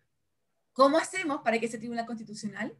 ¿cómo 0.73 0.99
hacemos 0.99 1.41
para 1.43 1.59
que 1.59 1.67
ese 1.67 1.79
Tribunal 1.79 2.07
Constitucional 2.07 2.77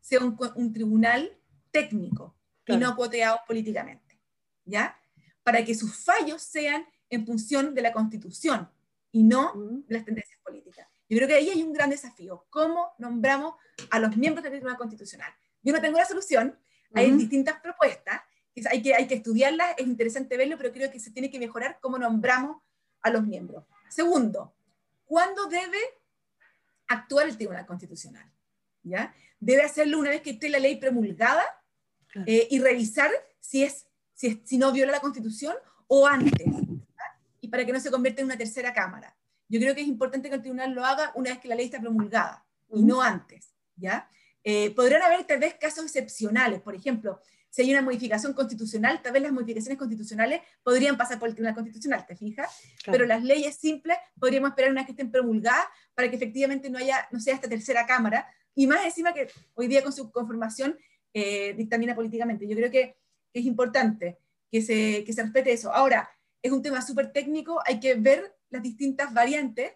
sea 0.00 0.20
un, 0.20 0.72
tribunal 0.72 1.36
técnico 1.70 2.36
y 2.66 2.76
no 2.76 2.94
cuoteado 2.96 3.38
políticamente? 3.46 4.20
¿Ya? 4.64 4.98
Para 5.42 5.64
que 5.64 5.74
sus 5.74 6.04
fallos 6.04 6.42
sean 6.42 6.84
en 7.10 7.24
función 7.26 7.74
de 7.74 7.82
la 7.82 7.92
Constitución 7.92 8.70
y 9.10 9.22
no 9.22 9.52
de 9.86 9.94
las 9.94 10.04
tendencias 10.04 10.38
políticas. 10.44 10.86
Yo 11.08 11.16
creo 11.16 11.28
que 11.28 11.34
ahí 11.34 11.50
hay 11.50 11.62
un 11.62 11.72
gran 11.72 11.90
desafío. 11.90 12.46
¿Cómo 12.50 12.92
nombramos 12.98 13.54
a 13.90 13.98
los 13.98 14.16
miembros 14.16 14.42
del 14.42 14.52
Tribunal 14.52 14.76
Constitucional? 14.76 15.32
Yo 15.62 15.72
no 15.72 15.80
tengo 15.80 15.98
la 15.98 16.04
solución, 16.04 16.58
hay 16.94 17.08
Ujú. 17.08 17.18
distintas 17.18 17.60
propuestas, 17.60 18.20
hay 18.70 18.82
que, 18.82 18.94
hay 18.94 19.06
que 19.06 19.14
estudiarlas, 19.14 19.74
es 19.78 19.86
interesante 19.86 20.36
verlo, 20.36 20.56
pero 20.58 20.72
creo 20.72 20.90
que 20.90 20.98
se 21.00 21.10
tiene 21.10 21.30
que 21.30 21.38
mejorar 21.38 21.78
cómo 21.80 21.98
nombramos 21.98 22.62
a 23.02 23.10
los 23.10 23.24
miembros. 23.24 23.64
Segundo, 23.88 24.54
¿cuándo 25.04 25.46
debe 25.46 25.78
actuar 26.88 27.28
el 27.28 27.36
Tribunal 27.36 27.66
Constitucional? 27.66 28.30
¿Ya? 28.82 29.14
Debe 29.40 29.62
hacerlo 29.62 29.98
una 29.98 30.10
vez 30.10 30.22
que 30.22 30.30
esté 30.30 30.48
la 30.48 30.58
ley 30.58 30.76
promulgada 30.76 31.44
Claro. 32.10 32.24
eh, 32.26 32.48
y 32.50 32.58
revisar 32.58 33.10
si, 33.38 33.62
es, 33.64 33.86
si, 34.14 34.28
es, 34.28 34.38
si 34.44 34.56
no 34.56 34.72
viola 34.72 34.92
la 34.92 35.00
Constitución 35.00 35.54
o 35.86 36.06
antes, 36.06 36.46
¿ya? 36.46 37.20
y 37.42 37.48
para 37.48 37.66
que 37.66 37.72
no 37.72 37.80
se 37.80 37.90
convierta 37.90 38.22
en 38.22 38.26
una 38.26 38.38
tercera 38.38 38.72
Cámara. 38.72 39.14
Yo 39.48 39.60
creo 39.60 39.74
que 39.74 39.80
es 39.80 39.88
importante 39.88 40.28
que 40.28 40.36
el 40.36 40.42
tribunal 40.42 40.72
lo 40.72 40.84
haga 40.84 41.12
una 41.14 41.30
vez 41.30 41.38
que 41.38 41.48
la 41.48 41.54
ley 41.54 41.66
está 41.66 41.80
promulgada 41.80 42.44
y 42.68 42.82
no 42.82 43.00
antes, 43.00 43.54
¿ya? 43.76 44.08
Eh, 44.44 44.70
podrán 44.74 45.02
haber 45.02 45.24
tal 45.24 45.40
vez 45.40 45.54
casos 45.54 45.84
excepcionales, 45.84 46.60
por 46.60 46.74
ejemplo, 46.74 47.20
si 47.50 47.62
hay 47.62 47.72
una 47.72 47.82
modificación 47.82 48.34
constitucional, 48.34 49.00
tal 49.02 49.12
vez 49.12 49.22
las 49.22 49.32
modificaciones 49.32 49.78
constitucionales 49.78 50.42
podrían 50.62 50.96
pasar 50.98 51.18
por 51.18 51.28
el 51.28 51.34
Tribunal 51.34 51.54
Constitucional, 51.54 52.04
¿te 52.06 52.14
fijas? 52.14 52.50
Claro. 52.84 52.92
Pero 52.92 53.06
las 53.06 53.24
leyes 53.24 53.56
simples 53.56 53.96
podríamos 54.20 54.50
esperar 54.50 54.70
una 54.70 54.82
vez 54.82 54.86
que 54.86 54.92
estén 54.92 55.10
promulgadas 55.10 55.66
para 55.94 56.10
que 56.10 56.16
efectivamente 56.16 56.68
no 56.68 56.78
haya, 56.78 57.08
no 57.10 57.20
sea 57.20 57.34
esta 57.34 57.48
tercera 57.48 57.86
cámara, 57.86 58.28
y 58.54 58.66
más 58.66 58.84
encima 58.84 59.14
que 59.14 59.28
hoy 59.54 59.66
día 59.66 59.82
con 59.82 59.92
su 59.92 60.10
conformación 60.10 60.78
eh, 61.14 61.54
dictamina 61.54 61.94
políticamente. 61.94 62.46
Yo 62.46 62.54
creo 62.54 62.70
que, 62.70 62.96
que 63.32 63.40
es 63.40 63.46
importante 63.46 64.18
que 64.50 64.62
se, 64.62 65.04
que 65.04 65.12
se 65.12 65.22
respete 65.22 65.52
eso. 65.52 65.72
Ahora, 65.72 66.10
es 66.42 66.52
un 66.52 66.62
tema 66.62 66.82
súper 66.82 67.12
técnico, 67.12 67.60
hay 67.64 67.80
que 67.80 67.94
ver 67.94 68.36
las 68.50 68.62
distintas 68.62 69.12
variantes 69.12 69.72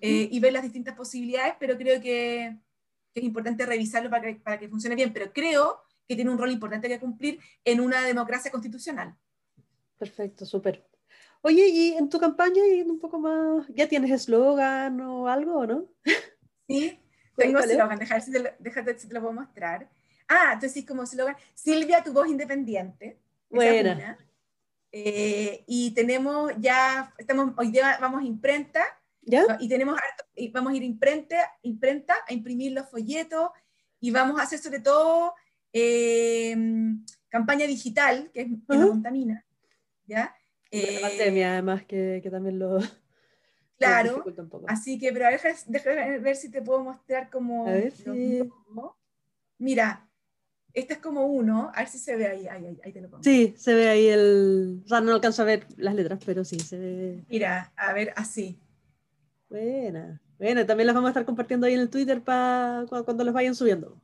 eh, 0.00 0.28
y 0.30 0.40
ver 0.40 0.52
las 0.52 0.62
distintas 0.62 0.96
posibilidades, 0.96 1.54
pero 1.58 1.76
creo 1.76 2.00
que, 2.00 2.56
que 3.12 3.20
es 3.20 3.24
importante 3.24 3.64
revisarlo 3.64 4.10
para 4.10 4.22
que, 4.22 4.40
para 4.40 4.58
que 4.58 4.68
funcione 4.68 4.96
bien. 4.96 5.12
Pero 5.12 5.32
creo 5.32 5.80
que 6.06 6.16
tiene 6.16 6.30
un 6.30 6.38
rol 6.38 6.50
importante 6.50 6.88
que 6.88 6.98
cumplir 6.98 7.38
en 7.64 7.80
una 7.80 8.02
democracia 8.04 8.50
constitucional. 8.50 9.14
Perfecto, 9.98 10.44
súper. 10.44 10.86
Oye, 11.42 11.68
y 11.68 11.92
en 11.92 12.08
tu 12.08 12.18
campaña, 12.18 12.62
y 12.66 12.82
un 12.82 12.98
poco 12.98 13.18
más, 13.18 13.66
¿ya 13.68 13.86
tienes 13.86 14.10
eslogan 14.10 15.00
o 15.00 15.28
algo 15.28 15.58
o 15.58 15.66
no? 15.66 15.88
Sí, 16.66 16.98
tengo 17.36 17.58
eslogan, 17.58 17.98
déjame 17.98 18.20
ver 18.20 18.22
si 18.22 18.32
te 18.32 18.38
lo, 18.38 18.48
déjate 18.58 18.98
si 18.98 19.06
te 19.06 19.12
lo 19.12 19.20
puedo 19.20 19.34
mostrar. 19.34 19.90
Ah, 20.26 20.52
entonces 20.54 20.86
como 20.86 21.02
eslogan, 21.02 21.36
Silvia, 21.52 22.02
tu 22.02 22.14
voz 22.14 22.26
independiente. 22.28 23.18
Buena. 23.50 24.18
Eh, 24.96 25.64
y 25.66 25.90
tenemos 25.92 26.52
ya, 26.60 27.12
estamos, 27.18 27.52
hoy 27.56 27.72
día 27.72 27.98
vamos 28.00 28.22
a 28.22 28.24
imprenta, 28.24 28.84
¿Ya? 29.22 29.56
y 29.58 29.68
tenemos 29.68 29.96
harto- 29.96 30.24
y 30.36 30.52
vamos 30.52 30.72
a 30.72 30.76
ir 30.76 30.84
imprenta, 30.84 31.50
imprenta 31.62 32.14
a 32.28 32.32
imprimir 32.32 32.70
los 32.70 32.88
folletos 32.88 33.50
y 33.98 34.12
vamos 34.12 34.38
a 34.38 34.44
hacer 34.44 34.60
sobre 34.60 34.78
todo 34.78 35.34
eh, 35.72 36.56
campaña 37.28 37.66
digital, 37.66 38.30
que 38.32 38.42
es 38.42 38.46
que 38.46 38.52
no 38.68 38.82
Ajá. 38.84 38.88
contamina, 38.90 39.44
¿ya? 40.06 40.36
Con 40.70 40.80
la 40.80 40.86
Eh, 40.86 41.00
pandemia, 41.00 41.52
además, 41.54 41.84
que, 41.86 42.20
que 42.22 42.30
también 42.30 42.60
lo, 42.60 42.78
Claro, 43.78 44.22
un 44.24 44.48
poco. 44.48 44.66
Así 44.68 44.96
que, 44.96 45.12
pero 45.12 45.26
a 45.26 45.30
ver, 45.30 45.40
déjame 45.66 46.18
ver 46.20 46.36
si 46.36 46.52
te 46.52 46.62
puedo 46.62 46.84
mostrar 46.84 47.30
como... 47.30 47.66
A 47.66 47.72
ver 47.72 47.90
si-. 47.92 48.48
Mira, 49.58 50.08
este 50.74 50.94
es 50.94 50.98
como 51.00 51.24
uno, 51.26 51.70
a 51.74 51.78
ver 51.80 51.88
si 51.88 51.98
se 51.98 52.16
ve 52.16 52.26
ahí, 52.26 52.46
ahí, 52.48 52.66
ahí, 52.66 52.80
ahí 52.84 52.92
te 52.92 53.00
lo 53.00 53.08
pongo. 53.08 53.22
Sí, 53.24 53.54
se 53.56 53.74
ve 53.74 53.88
ahí 53.88 54.08
el... 54.08 54.82
O 54.84 54.88
sea, 54.88 55.00
no 55.00 55.12
alcanzo 55.12 55.42
a 55.42 55.46
ver 55.46 55.66
las 55.76 55.94
letras, 55.94 56.18
pero 56.26 56.44
sí, 56.44 56.58
se 56.60 56.78
ve... 56.78 57.24
Mira, 57.28 57.72
a 57.76 57.92
ver, 57.92 58.12
así. 58.16 58.58
Buena. 59.48 60.20
Bueno, 60.38 60.66
también 60.66 60.86
las 60.86 60.94
vamos 60.94 61.08
a 61.08 61.10
estar 61.12 61.24
compartiendo 61.24 61.66
ahí 61.66 61.74
en 61.74 61.80
el 61.80 61.90
Twitter 61.90 62.22
para 62.22 62.84
cuando 62.88 63.24
los 63.24 63.32
vayan 63.34 63.54
subiendo. 63.54 64.00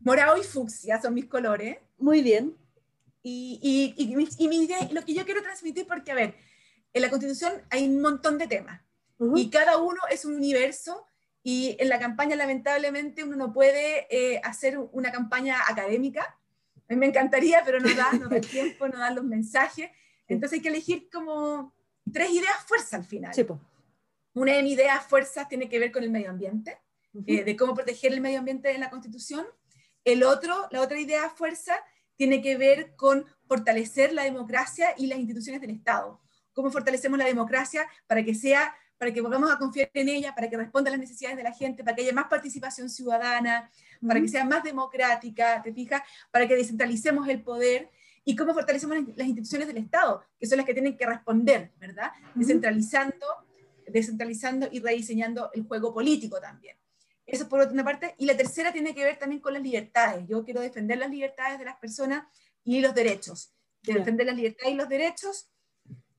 Morado 0.00 0.36
y 0.36 0.42
fucsia 0.44 1.00
son 1.00 1.14
mis 1.14 1.26
colores. 1.26 1.78
Muy 1.98 2.22
bien. 2.22 2.54
Y, 3.22 3.58
y, 3.62 3.94
y, 4.02 4.14
mi- 4.16 4.28
y 4.38 4.48
mi 4.48 4.64
idea, 4.64 4.78
lo 4.92 5.02
que 5.04 5.14
yo 5.14 5.24
quiero 5.24 5.42
transmitir, 5.42 5.86
porque, 5.86 6.12
a 6.12 6.14
ver, 6.14 6.34
en 6.92 7.02
la 7.02 7.10
Constitución 7.10 7.52
hay 7.70 7.88
un 7.88 8.00
montón 8.00 8.38
de 8.38 8.46
temas. 8.46 8.80
Ujú. 9.16 9.38
y 9.38 9.48
cada 9.48 9.78
uno 9.78 10.00
es 10.10 10.24
un 10.24 10.34
universo 10.34 11.06
y 11.46 11.76
en 11.78 11.90
la 11.90 11.98
campaña 11.98 12.36
lamentablemente 12.36 13.22
uno 13.22 13.36
no 13.36 13.52
puede 13.52 14.06
eh, 14.08 14.40
hacer 14.42 14.78
una 14.78 15.12
campaña 15.12 15.58
académica. 15.68 16.38
A 16.88 16.94
mí 16.94 16.96
me 16.96 17.06
encantaría, 17.06 17.62
pero 17.66 17.80
no 17.80 17.94
da, 17.94 18.12
no 18.12 18.30
da 18.30 18.36
el 18.36 18.46
tiempo, 18.48 18.88
no 18.88 18.98
dan 18.98 19.14
los 19.14 19.24
mensajes. 19.24 19.90
Entonces 20.26 20.56
hay 20.56 20.62
que 20.62 20.70
elegir 20.70 21.10
como 21.12 21.74
tres 22.10 22.30
ideas 22.30 22.56
fuerza 22.66 22.96
al 22.96 23.04
final. 23.04 23.34
Sí. 23.34 23.46
Una 24.32 24.54
de 24.54 24.62
mis 24.62 24.72
ideas 24.72 25.06
fuerzas 25.06 25.46
tiene 25.46 25.68
que 25.68 25.78
ver 25.78 25.92
con 25.92 26.02
el 26.02 26.10
medio 26.10 26.30
ambiente, 26.30 26.78
eh, 27.26 27.44
de 27.44 27.56
cómo 27.56 27.74
proteger 27.74 28.14
el 28.14 28.22
medio 28.22 28.38
ambiente 28.38 28.70
en 28.70 28.80
la 28.80 28.88
Constitución. 28.88 29.44
El 30.02 30.24
otro, 30.24 30.66
la 30.70 30.80
otra 30.80 30.98
idea 30.98 31.28
fuerza 31.28 31.76
tiene 32.16 32.40
que 32.40 32.56
ver 32.56 32.96
con 32.96 33.26
fortalecer 33.46 34.14
la 34.14 34.24
democracia 34.24 34.94
y 34.96 35.08
las 35.08 35.18
instituciones 35.18 35.60
del 35.60 35.70
Estado. 35.70 36.22
Cómo 36.54 36.70
fortalecemos 36.70 37.18
la 37.18 37.26
democracia 37.26 37.86
para 38.06 38.24
que 38.24 38.34
sea 38.34 38.74
para 39.04 39.12
que 39.12 39.20
volvamos 39.20 39.50
a 39.52 39.58
confiar 39.58 39.90
en 39.92 40.08
ella, 40.08 40.34
para 40.34 40.48
que 40.48 40.56
responda 40.56 40.88
a 40.88 40.92
las 40.92 41.00
necesidades 41.00 41.36
de 41.36 41.42
la 41.42 41.52
gente, 41.52 41.84
para 41.84 41.94
que 41.94 42.00
haya 42.00 42.14
más 42.14 42.24
participación 42.26 42.88
ciudadana, 42.88 43.70
para 44.06 44.18
que 44.18 44.28
sea 44.28 44.46
más 44.46 44.64
democrática, 44.64 45.60
¿te 45.62 45.74
fijas? 45.74 46.00
Para 46.30 46.48
que 46.48 46.56
descentralicemos 46.56 47.28
el 47.28 47.42
poder 47.42 47.90
y 48.24 48.34
cómo 48.34 48.54
fortalecemos 48.54 48.96
las- 49.14 49.28
instituciones 49.28 49.68
del 49.68 49.76
Estado, 49.76 50.24
que 50.40 50.46
son 50.46 50.56
las 50.56 50.64
que 50.64 50.72
tienen 50.72 50.96
que 50.96 51.04
responder, 51.04 51.70
¿verdad? 51.78 52.12
Ujú. 52.30 52.38
Descentralizando, 52.40 53.26
descentralizando 53.86 54.68
y 54.72 54.80
rediseñando 54.80 55.50
el 55.52 55.64
juego 55.64 55.92
político 55.92 56.40
también. 56.40 56.78
Eso 57.26 57.46
por 57.46 57.60
una 57.70 57.84
parte. 57.84 58.14
Y 58.16 58.24
la 58.24 58.34
tercera 58.38 58.72
tiene 58.72 58.94
que 58.94 59.04
ver 59.04 59.18
también 59.18 59.42
con 59.42 59.52
las 59.52 59.62
libertades. 59.62 60.26
Yo 60.26 60.42
quiero 60.44 60.62
defender 60.62 60.96
las 60.96 61.10
libertades 61.10 61.58
de 61.58 61.66
las 61.66 61.76
personas 61.76 62.24
y 62.64 62.80
los 62.80 62.94
derechos. 62.94 63.52
De 63.82 63.92
defender 63.92 64.24
las 64.24 64.36
libertades 64.36 64.72
y 64.72 64.76
los 64.78 64.88
derechos. 64.88 65.50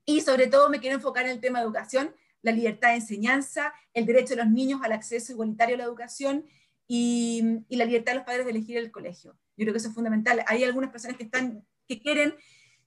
Y 0.06 0.22
sobre 0.22 0.46
todo 0.46 0.70
me 0.70 0.80
quiero 0.80 0.96
enfocar 0.98 1.26
en 1.26 1.32
el 1.32 1.40
tema 1.40 1.58
de 1.58 1.66
educación, 1.66 2.14
la 2.46 2.52
libertad 2.52 2.90
de 2.90 2.96
enseñanza, 2.96 3.74
el 3.94 4.06
derecho 4.06 4.36
de 4.36 4.44
los 4.44 4.52
niños 4.52 4.82
al 4.84 4.92
acceso 4.92 5.34
igualitario 5.34 5.76
a 5.76 5.78
la 5.80 5.84
educación 5.84 6.46
y, 6.88 7.44
y 7.68 7.76
la 7.76 7.86
libertad 7.86 8.14
de 8.14 8.18
los 8.20 8.26
padres 8.26 8.46
de 8.46 8.52
elegir 8.52 8.78
el 8.78 8.92
colegio. 8.92 9.38
Yo 9.58 9.64
creo 9.64 9.74
que 9.74 9.80
eso 9.80 9.90
es 9.90 9.96
fundamental. 9.96 10.44
Hay 10.48 10.64
algunas 10.64 10.92
personas 10.92 11.18
que, 11.18 11.24
están, 11.24 11.66
que 11.88 12.00
quieren 12.00 12.36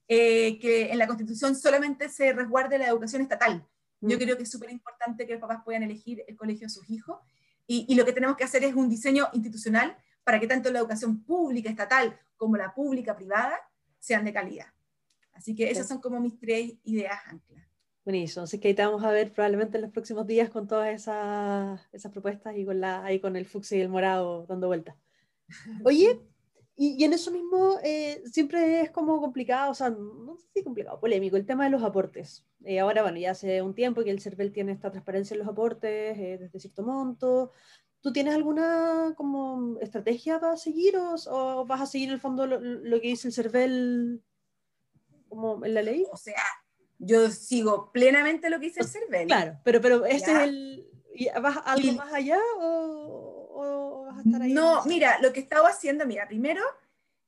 eh, 0.07 0.57
que 0.59 0.91
en 0.91 0.97
la 0.97 1.05
Constitución 1.05 1.55
solamente 1.55 2.09
se 2.09 2.33
resguarde 2.33 2.79
la 2.79 2.87
educación 2.87 3.21
estatal. 3.21 3.67
Yo 4.01 4.17
Mm. 4.17 4.19
creo 4.19 4.37
que 4.37 4.43
es 4.43 4.49
súper 4.49 4.71
importante 4.71 5.27
que 5.27 5.33
los 5.33 5.41
papás 5.41 5.61
puedan 5.63 5.83
elegir 5.83 6.23
el 6.27 6.35
colegio 6.35 6.65
de 6.65 6.73
sus 6.73 6.89
hijos 6.89 7.19
y, 7.67 7.93
lo 7.93 8.03
que 8.03 8.13
tenemos 8.13 8.35
que 8.35 8.43
hacer 8.43 8.63
es 8.63 8.73
un 8.73 8.89
diseño 8.89 9.27
institucional 9.33 9.95
para 10.23 10.39
que 10.39 10.47
tanto 10.47 10.71
la 10.71 10.79
educación 10.79 11.23
pública, 11.23 11.69
estatal, 11.69 12.19
como 12.37 12.57
la 12.57 12.73
pública, 12.73 13.15
privada, 13.15 13.59
sean 13.99 14.25
de 14.25 14.33
calidad. 14.33 14.65
Así 15.33 15.53
que 15.53 15.69
esas 15.69 15.87
son 15.87 16.01
como 16.01 16.19
mis 16.19 16.39
tres 16.39 16.73
ideas 16.83 17.19
anclas. 17.27 17.68
Buenísimo, 18.09 18.45
así 18.45 18.59
que 18.59 18.69
ahí 18.69 18.73
te 18.73 18.83
vamos 18.83 19.03
a 19.03 19.11
ver 19.11 19.31
probablemente 19.31 19.77
en 19.77 19.83
los 19.83 19.91
próximos 19.91 20.25
días 20.25 20.49
con 20.49 20.65
todas 20.65 20.89
esas, 20.89 21.79
esas 21.91 22.11
propuestas 22.11 22.57
y 22.57 22.65
con 22.65 22.81
la, 22.81 23.05
ahí 23.05 23.19
con 23.19 23.35
el 23.35 23.45
fucsia 23.45 23.77
y 23.77 23.81
el 23.81 23.89
morado 23.89 24.47
dando 24.47 24.65
vueltas. 24.65 24.95
Oye, 25.85 26.19
y, 26.75 27.03
en 27.03 27.13
eso 27.13 27.29
mismo 27.29 27.77
eh, 27.83 28.23
siempre 28.25 28.81
es 28.81 28.89
como 28.89 29.21
complicado, 29.21 29.69
o 29.69 29.75
sea, 29.75 29.91
no 29.91 30.35
sé 30.37 30.47
si 30.55 30.63
complicado, 30.63 30.99
polémico, 30.99 31.37
el 31.37 31.45
tema 31.45 31.65
de 31.65 31.69
los 31.69 31.83
aportes. 31.83 32.47
Eh, 32.65 32.79
ahora, 32.79 33.03
bueno, 33.03 33.19
ya 33.19 33.29
hace 33.29 33.61
un 33.61 33.75
tiempo 33.75 34.03
que 34.03 34.09
el 34.09 34.21
CERVEL 34.21 34.51
tiene 34.51 34.71
esta 34.71 34.89
transparencia 34.89 35.35
en 35.35 35.41
los 35.41 35.47
aportes 35.47 36.17
eh, 36.17 36.37
desde 36.39 36.59
cierto 36.59 36.81
monto. 36.81 37.51
¿Tú 38.01 38.11
tienes 38.11 38.33
alguna 38.33 39.13
como 39.17 39.77
estrategia 39.81 40.39
para 40.39 40.57
seguir 40.57 40.95
o, 40.97 41.63
vas 41.67 41.81
a 41.81 41.85
seguir 41.85 42.07
en 42.07 42.15
el 42.15 42.19
fondo 42.19 42.47
lo, 42.47 42.59
lo, 42.59 42.99
que 43.01 43.09
dice 43.09 43.27
el 43.27 43.35
CERVEL 43.35 44.23
como 45.27 45.63
en 45.63 45.75
la 45.75 45.83
ley? 45.83 46.07
O 46.11 46.17
sea, 46.17 46.41
yo 46.99 47.31
sigo 47.31 47.91
plenamente 47.91 48.49
lo 48.49 48.59
que 48.59 48.67
dice 48.67 48.81
el 48.81 48.87
CERVEL. 48.87 49.27
Claro, 49.27 49.59
pero, 49.63 49.81
pero 49.81 50.05
ese 50.05 50.31
es 50.31 50.39
el... 50.39 50.85
¿Vas 51.41 51.57
algo 51.65 51.93
más 51.93 52.13
allá 52.13 52.39
o...? 52.57 53.29
No, 54.23 54.83
mira, 54.85 55.19
lo 55.21 55.33
que 55.33 55.39
estaba 55.39 55.69
haciendo, 55.69 56.05
mira, 56.05 56.27
primero, 56.27 56.61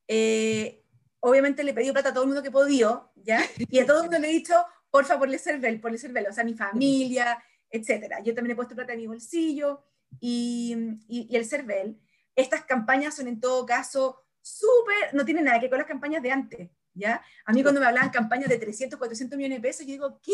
eh, 0.08 0.84
obviamente 1.20 1.64
le 1.64 1.74
pedí 1.74 1.92
plata 1.92 2.10
a 2.10 2.14
todo 2.14 2.24
el 2.24 2.30
mundo 2.30 2.44
que 2.44 2.52
podía, 2.52 3.02
¿ya? 3.16 3.42
Y 3.58 3.80
a 3.80 3.86
todo 3.86 3.98
el 3.98 4.04
mundo 4.04 4.20
le 4.20 4.30
he 4.30 4.34
dicho, 4.34 4.54
por 4.90 5.06
favor, 5.06 5.30
le 5.30 5.40
cervel, 5.40 5.80
por 5.80 5.92
le 5.92 5.98
cervel, 5.98 6.28
o 6.28 6.34
sea, 6.34 6.44
mi 6.44 6.54
familia, 6.54 7.42
etcétera. 7.70 8.22
Yo 8.22 8.34
también 8.34 8.54
he 8.54 8.56
puesto 8.56 8.76
plata 8.76 8.94
en 8.94 9.00
mi 9.00 9.08
bolsillo 9.08 9.84
y, 10.20 10.76
y, 11.08 11.36
el 11.36 11.46
cervel. 11.46 12.00
Estas 12.36 12.66
campañas 12.66 13.16
son 13.16 13.28
en 13.28 13.40
todo 13.40 13.66
caso 13.66 14.22
súper, 14.42 15.14
no 15.14 15.24
tienen 15.24 15.46
nada 15.46 15.60
que 15.60 15.66
ver 15.66 15.72
con 15.72 15.80
las 15.80 15.88
campañas 15.88 16.24
de 16.24 16.32
antes, 16.32 16.70
¿ya? 16.94 17.24
A 17.46 17.54
mí 17.54 17.62
cuando 17.64 17.80
me 17.80 17.88
hablaban 17.88 18.10
campañas 18.10 18.50
de 18.50 18.58
300, 18.58 18.98
400 18.98 19.38
millones 19.38 19.58
de 19.58 19.62
pesos, 19.62 19.86
yo 19.86 19.94
digo, 19.94 20.20
¿qué? 20.22 20.32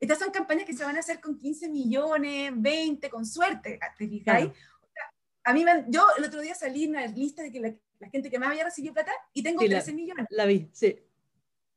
Estas 0.00 0.18
son 0.18 0.30
campañas 0.30 0.64
que 0.64 0.74
se 0.74 0.84
van 0.84 0.96
a 0.96 1.00
hacer 1.00 1.20
con 1.20 1.38
15 1.38 1.68
millones, 1.68 2.52
20, 2.54 3.10
con 3.10 3.24
suerte, 3.24 3.78
¿te 3.98 4.08
fijáis? 4.08 4.50
a 5.44 5.52
mí, 5.52 5.64
yo 5.88 6.06
el 6.16 6.24
otro 6.24 6.40
día 6.40 6.54
salí 6.54 6.84
en 6.84 6.90
una 6.90 7.06
lista 7.06 7.42
de 7.42 7.52
que 7.52 7.60
la, 7.60 8.08
gente 8.10 8.30
que 8.30 8.38
más 8.38 8.50
había 8.50 8.64
recibido 8.64 8.92
plata 8.92 9.12
y 9.32 9.42
tengo 9.42 9.60
13 9.64 9.92
millones. 9.92 10.26
La 10.30 10.46
vi, 10.46 10.68
sí. 10.72 10.98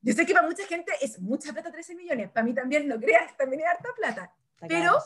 Yo 0.01 0.13
sé 0.13 0.25
que 0.25 0.33
para 0.33 0.47
mucha 0.47 0.65
gente 0.65 0.91
es 1.01 1.19
mucha 1.19 1.51
plata 1.53 1.71
13 1.71 1.95
millones, 1.95 2.29
para 2.31 2.45
mí 2.45 2.53
también, 2.53 2.87
no 2.87 2.99
creas, 2.99 3.35
también 3.37 3.61
es 3.61 3.67
harta 3.67 3.89
plata. 3.95 4.33
pero, 4.67 4.97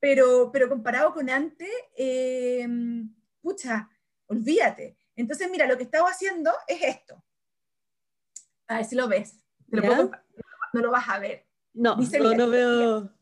pero, 0.00 0.50
pero 0.52 0.68
comparado 0.68 1.12
con 1.12 1.30
antes, 1.30 1.70
eh, 1.96 2.66
pucha, 3.40 3.88
olvídate. 4.26 4.96
Entonces, 5.14 5.48
mira, 5.50 5.66
lo 5.66 5.76
que 5.76 5.84
estaba 5.84 6.10
haciendo 6.10 6.52
es 6.66 6.82
esto. 6.82 7.22
A 8.68 8.76
ver 8.76 8.84
si 8.84 8.96
lo 8.96 9.08
ves. 9.08 9.38
no 9.68 10.10
lo 10.72 10.90
vas 10.90 11.08
a 11.08 11.18
ver. 11.18 11.46
No, 11.74 11.96
no, 11.96 12.34
no 12.34 12.50
veo. 12.50 13.12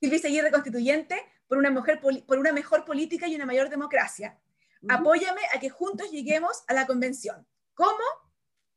Silvia 0.00 0.18
Seguirre 0.18 0.50
Constituyente, 0.50 1.16
por 1.46 1.58
una, 1.58 1.70
mujer, 1.70 2.00
por 2.00 2.38
una 2.38 2.52
mejor 2.52 2.84
política 2.84 3.28
y 3.28 3.34
una 3.34 3.46
mayor 3.46 3.68
democracia. 3.68 4.38
Apóyame 4.88 5.42
a 5.54 5.60
que 5.60 5.68
juntos 5.68 6.10
lleguemos 6.10 6.64
a 6.66 6.74
la 6.74 6.86
convención. 6.86 7.46
¿Cómo? 7.74 8.02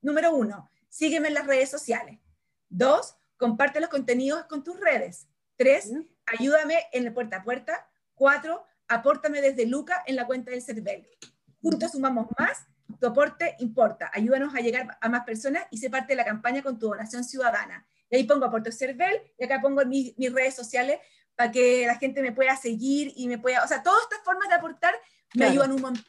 Número 0.02 0.36
uno, 0.36 0.70
sígueme 0.90 1.30
en 1.30 1.34
las 1.34 1.48
redes 1.48 1.70
sociales. 1.70 2.20
Dos, 2.68 3.16
comparte 3.38 3.80
los 3.80 3.90
contenidos 3.90 4.46
con 4.46 4.64
tus 4.64 4.80
redes. 4.80 5.28
Tres, 5.56 5.92
ayúdame 6.26 6.76
en 6.92 7.06
el 7.06 7.14
puerta 7.14 7.38
a 7.38 7.44
puerta. 7.44 7.90
Cuatro, 8.16 8.66
apórtame 8.88 9.42
desde 9.42 9.66
Luca 9.66 10.04
en 10.06 10.16
la 10.16 10.28
cuenta 10.28 10.52
del 10.52 10.62
CERVEL. 10.62 11.08
Juntos 11.62 11.92
sumamos 11.92 12.28
más, 12.38 12.68
tu 13.00 13.08
aporte 13.08 13.56
importa. 13.60 14.10
Ayúdanos 14.14 14.54
a 14.56 14.60
llegar 14.60 14.98
a 15.00 15.10
más 15.10 15.24
personas 15.24 15.66
y 15.72 15.78
sé 15.78 15.90
parte 15.90 16.14
de 16.14 16.18
la 16.18 16.26
campaña 16.26 16.62
con 16.62 16.80
tu 16.80 16.88
donación 16.88 17.24
ciudadana. 17.24 17.86
Y 18.10 18.16
ahí 18.16 18.24
pongo 18.26 18.46
aporte 18.46 18.72
CERVEL 18.72 19.22
y 19.38 19.44
acá 19.44 19.60
pongo 19.62 19.86
mis, 19.86 20.18
mis 20.18 20.32
redes 20.32 20.56
sociales 20.56 21.00
para 21.36 21.52
que 21.52 21.86
la 21.88 21.96
gente 21.96 22.22
me 22.22 22.32
pueda 22.32 22.56
seguir 22.56 23.12
y 23.16 23.28
me 23.28 23.38
pueda, 23.38 23.64
o 23.64 23.68
sea, 23.68 23.82
todas 23.82 24.04
estas 24.04 24.24
formas 24.24 24.50
de 24.50 24.56
aportar 24.56 24.94
me 25.34 25.46
ayudan 25.46 25.72
un 25.72 25.82
montón. 25.82 26.06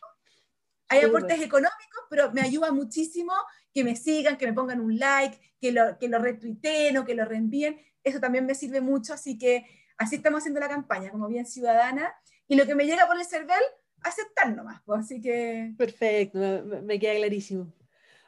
Hay 0.89 1.03
aportes 1.03 1.41
económicos, 1.41 2.05
pero 2.11 2.31
me 2.33 2.43
ayuda 2.43 2.71
muchísimo 2.71 3.33
que 3.73 3.83
me 3.83 3.97
sigan, 3.97 4.37
que 4.37 4.47
me 4.47 4.53
pongan 4.53 4.81
un 4.81 4.99
like, 4.99 5.39
que 5.61 5.73
lo, 5.73 5.99
que 5.99 6.09
lo 6.09 6.19
retuiteen 6.19 6.97
o 6.99 7.05
que 7.05 7.15
lo 7.15 7.25
reenvíen. 7.25 7.81
Eso 8.03 8.21
también 8.21 8.47
me 8.47 8.55
sirve 8.55 8.81
mucho, 8.81 9.15
así 9.15 9.39
que 9.39 9.67
así 9.97 10.17
estamos 10.17 10.41
haciendo 10.41 10.61
la 10.61 10.69
campaña, 10.69 11.11
como 11.11 11.27
bien 11.27 11.47
ciudadana. 11.47 12.15
Y 12.47 12.57
lo 12.57 12.67
que 12.67 12.75
me 12.75 12.85
llega 12.85 13.07
por 13.07 13.19
el 13.19 13.25
CERVEL, 13.25 13.63
aceptar 14.09 14.55
nomás. 14.55 14.83
Pues, 14.85 15.01
así 15.01 15.21
que... 15.21 15.75
Perfecto, 15.77 16.39
me, 16.83 16.99
queda 16.99 17.15
clarísimo. 17.17 17.73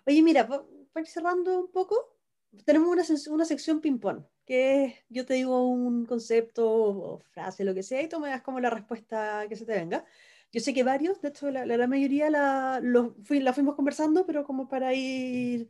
Oye, 0.06 0.22
mira, 0.22 0.46
para 0.46 0.62
ir 1.00 1.06
cerrando 1.06 1.58
un 1.60 1.70
poco, 1.70 2.16
tenemos 2.64 2.88
una, 2.88 3.04
una 3.34 3.44
sección 3.44 3.80
ping-pong 3.80 4.22
que 4.46 5.04
yo 5.08 5.26
te 5.26 5.34
digo 5.34 5.68
un 5.68 6.06
concepto 6.06 6.70
o 6.70 7.18
frase, 7.18 7.64
lo 7.64 7.74
que 7.74 7.82
sea, 7.82 8.00
y 8.00 8.08
tú 8.08 8.20
me 8.20 8.28
das 8.28 8.42
como 8.42 8.60
la 8.60 8.70
respuesta 8.70 9.44
que 9.48 9.56
se 9.56 9.66
te 9.66 9.72
venga. 9.72 10.04
Yo 10.52 10.60
sé 10.60 10.72
que 10.72 10.84
varios, 10.84 11.20
de 11.20 11.28
hecho 11.28 11.50
la, 11.50 11.66
la 11.66 11.86
mayoría 11.88 12.30
la, 12.30 12.80
la 12.80 13.52
fuimos 13.52 13.74
conversando, 13.74 14.24
pero 14.24 14.44
como 14.44 14.68
para 14.68 14.94
ir... 14.94 15.68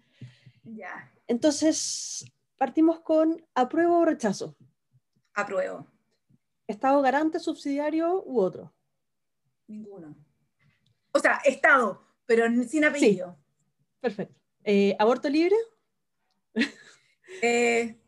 Ya. 0.63 1.11
Entonces, 1.27 2.31
partimos 2.59 3.01
con 3.01 3.43
apruebo 3.55 3.99
o 4.01 4.05
rechazo. 4.05 4.55
Apruebo. 5.35 5.87
¿Estado 6.67 7.01
garante, 7.01 7.41
subsidiario 7.41 8.23
u 8.27 8.41
otro? 8.41 8.73
Ninguno. 9.67 10.17
O 11.13 11.19
sea, 11.19 11.41
Estado, 11.45 12.07
pero 12.27 12.47
sin 12.65 12.85
apellido. 12.85 13.39
Perfecto. 14.01 14.35
Eh, 14.65 14.97
¿Aborto 14.99 15.29
libre? 15.29 15.57
eh, 17.43 18.01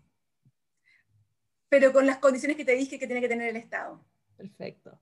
pero 1.68 1.92
con 1.92 2.06
las 2.06 2.18
condiciones 2.18 2.56
que 2.56 2.64
te 2.64 2.74
dije 2.74 2.98
que 2.98 3.06
tiene 3.06 3.20
que 3.20 3.28
tener 3.28 3.48
el 3.48 3.56
Estado. 3.56 4.04
Perfecto. 4.36 5.00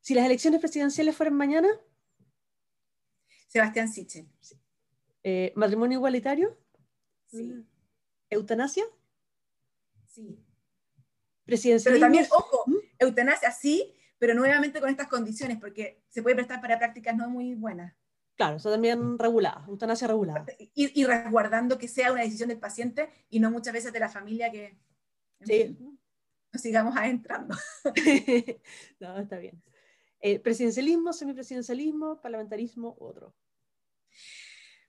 Si 0.00 0.14
las 0.14 0.26
elecciones 0.26 0.60
presidenciales 0.60 1.16
fueran 1.16 1.34
mañana. 1.34 1.68
Sebastián 3.48 3.88
Sichel. 3.88 4.28
Eh, 5.22 5.52
¿Matrimonio 5.54 5.98
igualitario? 5.98 6.58
Sí. 7.26 7.64
¿Eutanasia? 8.30 8.84
Sí. 10.06 10.38
¿Presidencialismo? 11.44 12.00
Pero 12.00 12.00
también, 12.00 12.26
ojo, 12.30 12.64
¿Mm? 12.66 12.76
eutanasia 12.98 13.52
sí, 13.52 13.94
pero 14.22 14.34
nuevamente 14.34 14.78
con 14.80 14.88
estas 14.88 15.08
condiciones, 15.08 15.58
porque 15.58 16.04
se 16.08 16.22
puede 16.22 16.36
prestar 16.36 16.60
para 16.60 16.78
prácticas 16.78 17.16
no 17.16 17.28
muy 17.28 17.56
buenas. 17.56 17.92
Claro, 18.36 18.58
eso 18.58 18.70
también 18.70 19.18
regulada, 19.18 19.64
eutanasia 19.66 20.06
regulada. 20.06 20.46
Y, 20.60 21.00
y 21.00 21.04
resguardando 21.04 21.76
que 21.76 21.88
sea 21.88 22.12
una 22.12 22.22
decisión 22.22 22.48
del 22.48 22.60
paciente 22.60 23.10
y 23.30 23.40
no 23.40 23.50
muchas 23.50 23.72
veces 23.72 23.92
de 23.92 23.98
la 23.98 24.08
familia 24.08 24.52
que, 24.52 24.78
Sí. 25.44 25.76
No 26.52 26.60
sigamos 26.60 26.96
adentrando. 26.96 27.56
no, 29.00 29.18
está 29.18 29.38
bien. 29.38 29.60
Eh, 30.20 30.38
¿Presidencialismo, 30.38 31.12
semipresidencialismo, 31.12 32.20
parlamentarismo, 32.20 32.96
otro? 33.00 33.34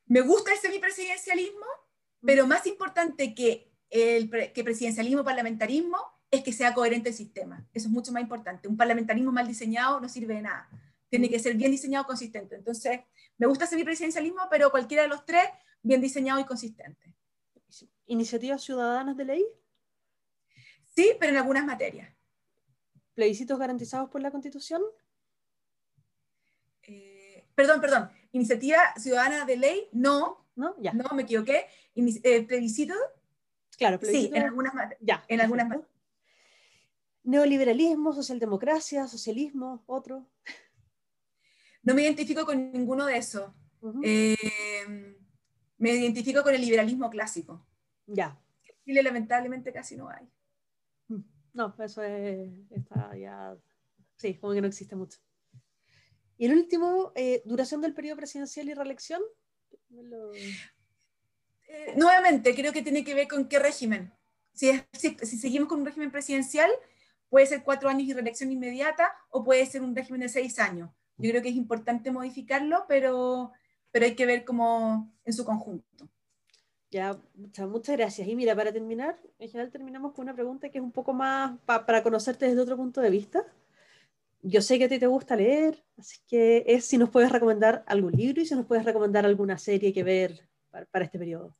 Me 0.05 0.21
gusta 0.21 0.53
el 0.53 0.59
semipresidencialismo, 0.59 1.65
pero 2.21 2.45
más 2.45 2.67
importante 2.67 3.33
que 3.33 3.73
el 3.89 4.29
que 4.53 4.63
presidencialismo, 4.63 5.23
parlamentarismo, 5.23 5.97
es 6.33 6.43
que 6.43 6.51
sea 6.51 6.73
coherente 6.73 7.09
el 7.09 7.15
sistema. 7.15 7.63
Eso 7.75 7.87
es 7.87 7.93
mucho 7.93 8.11
más 8.11 8.23
importante. 8.23 8.67
Un 8.67 8.75
parlamentarismo 8.75 9.31
mal 9.31 9.47
diseñado 9.47 9.99
no 9.99 10.09
sirve 10.09 10.33
de 10.33 10.41
nada. 10.41 10.67
Tiene 11.07 11.29
que 11.29 11.37
ser 11.37 11.55
bien 11.55 11.69
diseñado, 11.69 12.07
consistente. 12.07 12.55
Entonces, 12.55 13.01
me 13.37 13.45
gusta 13.45 13.67
semipresidencialismo, 13.67 14.41
pero 14.49 14.71
cualquiera 14.71 15.03
de 15.03 15.09
los 15.09 15.25
tres, 15.25 15.43
bien 15.83 16.01
diseñado 16.01 16.39
y 16.39 16.45
consistente. 16.45 17.13
¿Iniciativas 18.07 18.63
ciudadanas 18.63 19.15
de 19.15 19.25
ley? 19.25 19.45
Sí, 20.95 21.11
pero 21.19 21.33
en 21.33 21.37
algunas 21.37 21.65
materias. 21.65 22.11
¿Plebiscitos 23.13 23.59
garantizados 23.59 24.09
por 24.09 24.19
la 24.19 24.31
Constitución? 24.31 24.81
Eh, 26.81 27.45
perdón, 27.53 27.79
perdón. 27.79 28.09
Iniciativa 28.31 28.79
ciudadana 28.97 29.45
de 29.45 29.57
ley, 29.57 29.87
no. 29.91 30.47
No, 30.55 30.75
ya. 30.79 30.93
No, 30.93 31.09
me 31.13 31.21
equivoqué. 31.21 31.67
Eh, 31.95 32.41
¿Plebiscito? 32.41 32.95
Claro, 33.77 33.99
plebiscito. 33.99 34.33
Sí, 34.33 34.39
en 34.39 34.45
algunas. 34.45 34.73
Ya. 34.99 35.23
En 35.27 35.39
algunas 35.39 35.67
materias. 35.67 35.92
Neoliberalismo, 37.23 38.13
socialdemocracia, 38.13 39.07
socialismo, 39.07 39.83
otro. 39.87 40.29
No 41.83 41.93
me 41.93 42.03
identifico 42.03 42.45
con 42.45 42.71
ninguno 42.71 43.05
de 43.05 43.17
esos. 43.17 43.51
Eh, 44.03 44.35
me 45.77 45.91
identifico 45.91 46.43
con 46.43 46.53
el 46.53 46.61
liberalismo 46.61 47.09
clásico. 47.09 47.65
Ya. 48.05 48.39
En 48.67 48.75
Chile 48.85 49.03
lamentablemente 49.03 49.73
casi 49.73 49.95
no 49.95 50.09
hay. 50.09 50.29
No, 51.53 51.75
eso 51.79 52.01
es, 52.01 52.49
está 52.71 53.15
ya, 53.15 53.55
sí, 54.15 54.39
como 54.39 54.53
que 54.53 54.61
no 54.61 54.67
existe 54.67 54.95
mucho. 54.95 55.19
Y 56.37 56.45
el 56.45 56.53
último, 56.53 57.11
eh, 57.15 57.43
duración 57.45 57.79
del 57.81 57.93
periodo 57.93 58.17
presidencial 58.17 58.67
y 58.69 58.73
reelección. 58.73 59.21
Eh, 61.67 61.93
nuevamente, 61.95 62.55
creo 62.55 62.73
que 62.73 62.81
tiene 62.81 63.03
que 63.03 63.13
ver 63.13 63.27
con 63.27 63.47
qué 63.47 63.59
régimen. 63.59 64.11
Si, 64.51 64.71
si, 64.93 65.15
seguimos 65.37 65.69
con 65.69 65.79
un 65.79 65.85
régimen 65.85 66.11
presidencial, 66.11 66.71
puede 67.33 67.47
ser 67.47 67.63
cuatro 67.63 67.89
años 67.89 68.07
y 68.07 68.13
reelección 68.13 68.51
inmediata 68.51 69.11
o 69.31 69.43
puede 69.43 69.65
ser 69.65 69.81
un 69.81 69.95
régimen 69.95 70.21
de 70.21 70.29
seis 70.29 70.59
años. 70.59 70.91
Yo 71.17 71.31
creo 71.31 71.41
que 71.41 71.49
es 71.49 71.55
importante 71.55 72.11
modificarlo, 72.11 72.85
pero, 72.87 73.51
pero 73.89 74.05
hay 74.05 74.13
que 74.13 74.27
ver 74.27 74.45
cómo 74.45 75.11
en 75.25 75.33
su 75.33 75.43
conjunto. 75.43 76.07
Ya, 76.91 77.19
muchas, 77.33 77.67
muchas 77.67 77.97
gracias. 77.97 78.27
Y 78.27 78.35
mira, 78.35 78.55
para 78.55 78.71
terminar, 78.71 79.19
en 79.39 79.49
general 79.49 79.71
terminamos 79.71 80.13
con 80.13 80.25
una 80.25 80.35
pregunta 80.35 80.69
que 80.69 80.77
es 80.77 80.83
un 80.83 80.91
poco 80.91 81.11
más 81.11 81.57
para 81.65 82.03
conocerte 82.03 82.45
desde 82.45 82.61
otro 82.61 82.77
punto 82.77 83.01
de 83.01 83.09
vista. 83.09 83.43
Yo 84.43 84.61
sé 84.61 84.77
que 84.77 84.85
a 84.85 84.89
ti 84.89 84.99
te 84.99 85.07
gusta 85.07 85.35
leer, 85.35 85.83
así 85.97 86.19
que 86.27 86.63
es 86.67 86.85
si 86.85 86.99
nos 86.99 87.09
puedes 87.09 87.31
recomendar 87.31 87.83
algún 87.87 88.11
libro 88.11 88.43
y 88.43 88.45
si 88.45 88.53
nos 88.53 88.67
puedes 88.67 88.85
recomendar 88.85 89.25
alguna 89.25 89.57
serie 89.57 89.91
que 89.91 90.03
ver 90.03 90.47
para, 90.69 91.03
este 91.03 91.17
periodo. 91.17 91.57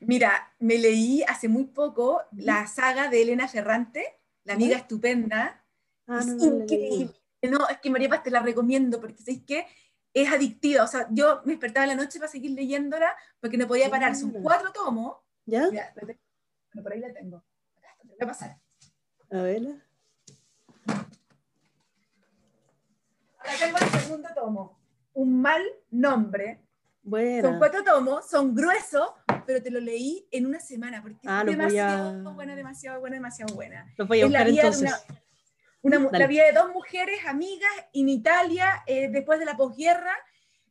Mira, 0.00 0.52
me 0.58 0.78
leí 0.78 1.22
hace 1.28 1.46
muy 1.46 1.66
poco 1.66 2.22
la 2.32 2.66
saga 2.66 3.08
de 3.08 3.22
Elena 3.22 3.46
Ferrante, 3.46 4.18
La 4.44 4.54
amiga 4.54 4.76
estupenda. 4.76 5.64
Ah, 6.06 6.18
es 6.20 6.26
no, 6.26 6.62
increíble. 6.62 7.14
No, 7.42 7.68
es 7.68 7.78
que 7.78 7.90
María 7.90 8.08
Paz 8.08 8.22
te 8.22 8.30
la 8.30 8.40
recomiendo 8.40 9.00
porque 9.00 9.18
sabéis 9.18 9.44
que 9.44 9.66
es 10.14 10.32
adictiva. 10.32 10.84
O 10.84 10.86
sea, 10.86 11.08
yo 11.10 11.42
me 11.44 11.52
despertaba 11.52 11.84
en 11.84 11.96
la 11.96 12.04
noche 12.04 12.18
para 12.18 12.30
seguir 12.30 12.52
leyéndola 12.52 13.14
porque 13.40 13.56
no 13.56 13.66
podía 13.66 13.90
parar. 13.90 14.14
Son 14.14 14.30
cuatro 14.30 14.72
tomos. 14.72 15.16
¿Ya? 15.44 15.68
Mira, 15.70 15.92
bueno, 15.94 16.82
por 16.82 16.92
ahí 16.92 17.00
la 17.00 17.12
tengo. 17.12 17.44
Acá 17.76 17.88
te 18.00 18.08
voy 18.08 18.16
a 18.20 18.26
pasar. 18.26 18.60
A 19.30 19.42
verla. 19.42 19.86
Acá 23.38 23.52
tengo 23.58 23.78
el 23.78 24.00
segundo 24.00 24.28
tomo. 24.34 24.80
Un 25.14 25.40
mal 25.40 25.62
nombre. 25.90 26.62
Bueno. 27.02 27.48
Son 27.48 27.58
cuatro 27.58 27.82
tomos, 27.82 28.28
son 28.28 28.54
gruesos, 28.54 29.10
pero 29.46 29.62
te 29.62 29.70
lo 29.70 29.80
leí 29.80 30.26
en 30.30 30.46
una 30.46 30.60
semana 30.60 31.02
porque 31.02 31.20
ah, 31.26 31.40
es 31.40 31.56
demasiado 31.56 32.34
buena, 32.34 32.54
demasiado 32.54 33.00
buena, 33.00 33.16
demasiado 33.16 33.54
buena. 33.54 33.92
Lo 33.96 34.06
voy 34.06 34.20
a 34.20 34.26
buscar 34.26 34.48
entonces. 34.48 34.92
Una, 35.82 35.98
la 35.98 36.26
vida 36.28 36.44
de 36.44 36.52
dos 36.52 36.72
mujeres 36.72 37.20
amigas 37.26 37.70
en 37.92 38.08
Italia 38.08 38.84
eh, 38.86 39.08
después 39.10 39.38
de 39.38 39.44
la 39.44 39.56
posguerra. 39.56 40.12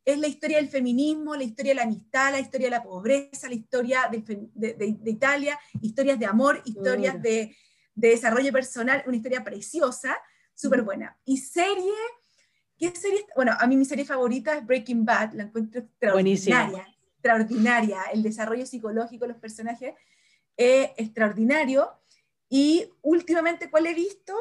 Es 0.04 0.18
la 0.18 0.28
historia 0.28 0.58
del 0.58 0.70
feminismo, 0.70 1.36
la 1.36 1.44
historia 1.44 1.72
de 1.72 1.76
la 1.76 1.84
amistad, 1.84 2.32
la 2.32 2.40
historia 2.40 2.68
de 2.68 2.72
la 2.72 2.82
pobreza, 2.82 3.48
la 3.48 3.54
historia 3.54 4.10
de, 4.10 4.50
de, 4.56 5.10
Italia, 5.12 5.60
historias 5.80 6.18
de 6.18 6.26
amor, 6.26 6.60
historias 6.66 7.22
de, 7.22 7.56
desarrollo 7.94 8.52
personal, 8.52 9.04
una 9.06 9.18
historia 9.18 9.44
preciosa, 9.44 10.18
súper 10.56 10.82
buena. 10.82 11.18
Y 11.26 11.38
serie, 11.38 11.94
¿qué 12.78 12.90
serie? 12.96 13.26
Bueno, 13.36 13.54
a 13.60 13.68
mí 13.68 13.78
mi 13.78 13.86
serie 13.86 14.06
favorita 14.06 14.58
es 14.58 14.66
Breaking 14.66 15.06
Bad, 15.06 15.34
la 15.34 15.44
encuentro 15.44 15.82
extraordinaria, 15.82 16.88
extraordinaria. 17.22 18.04
El 18.12 18.24
desarrollo 18.24 18.66
psicológico 18.66 19.26
de 19.26 19.34
los 19.34 19.42
personajes 19.42 19.94
es 20.58 20.90
extraordinario. 20.98 21.92
Y 22.50 22.90
últimamente, 23.02 23.70
¿cuál 23.70 23.86
he 23.86 23.94
visto? 23.94 24.34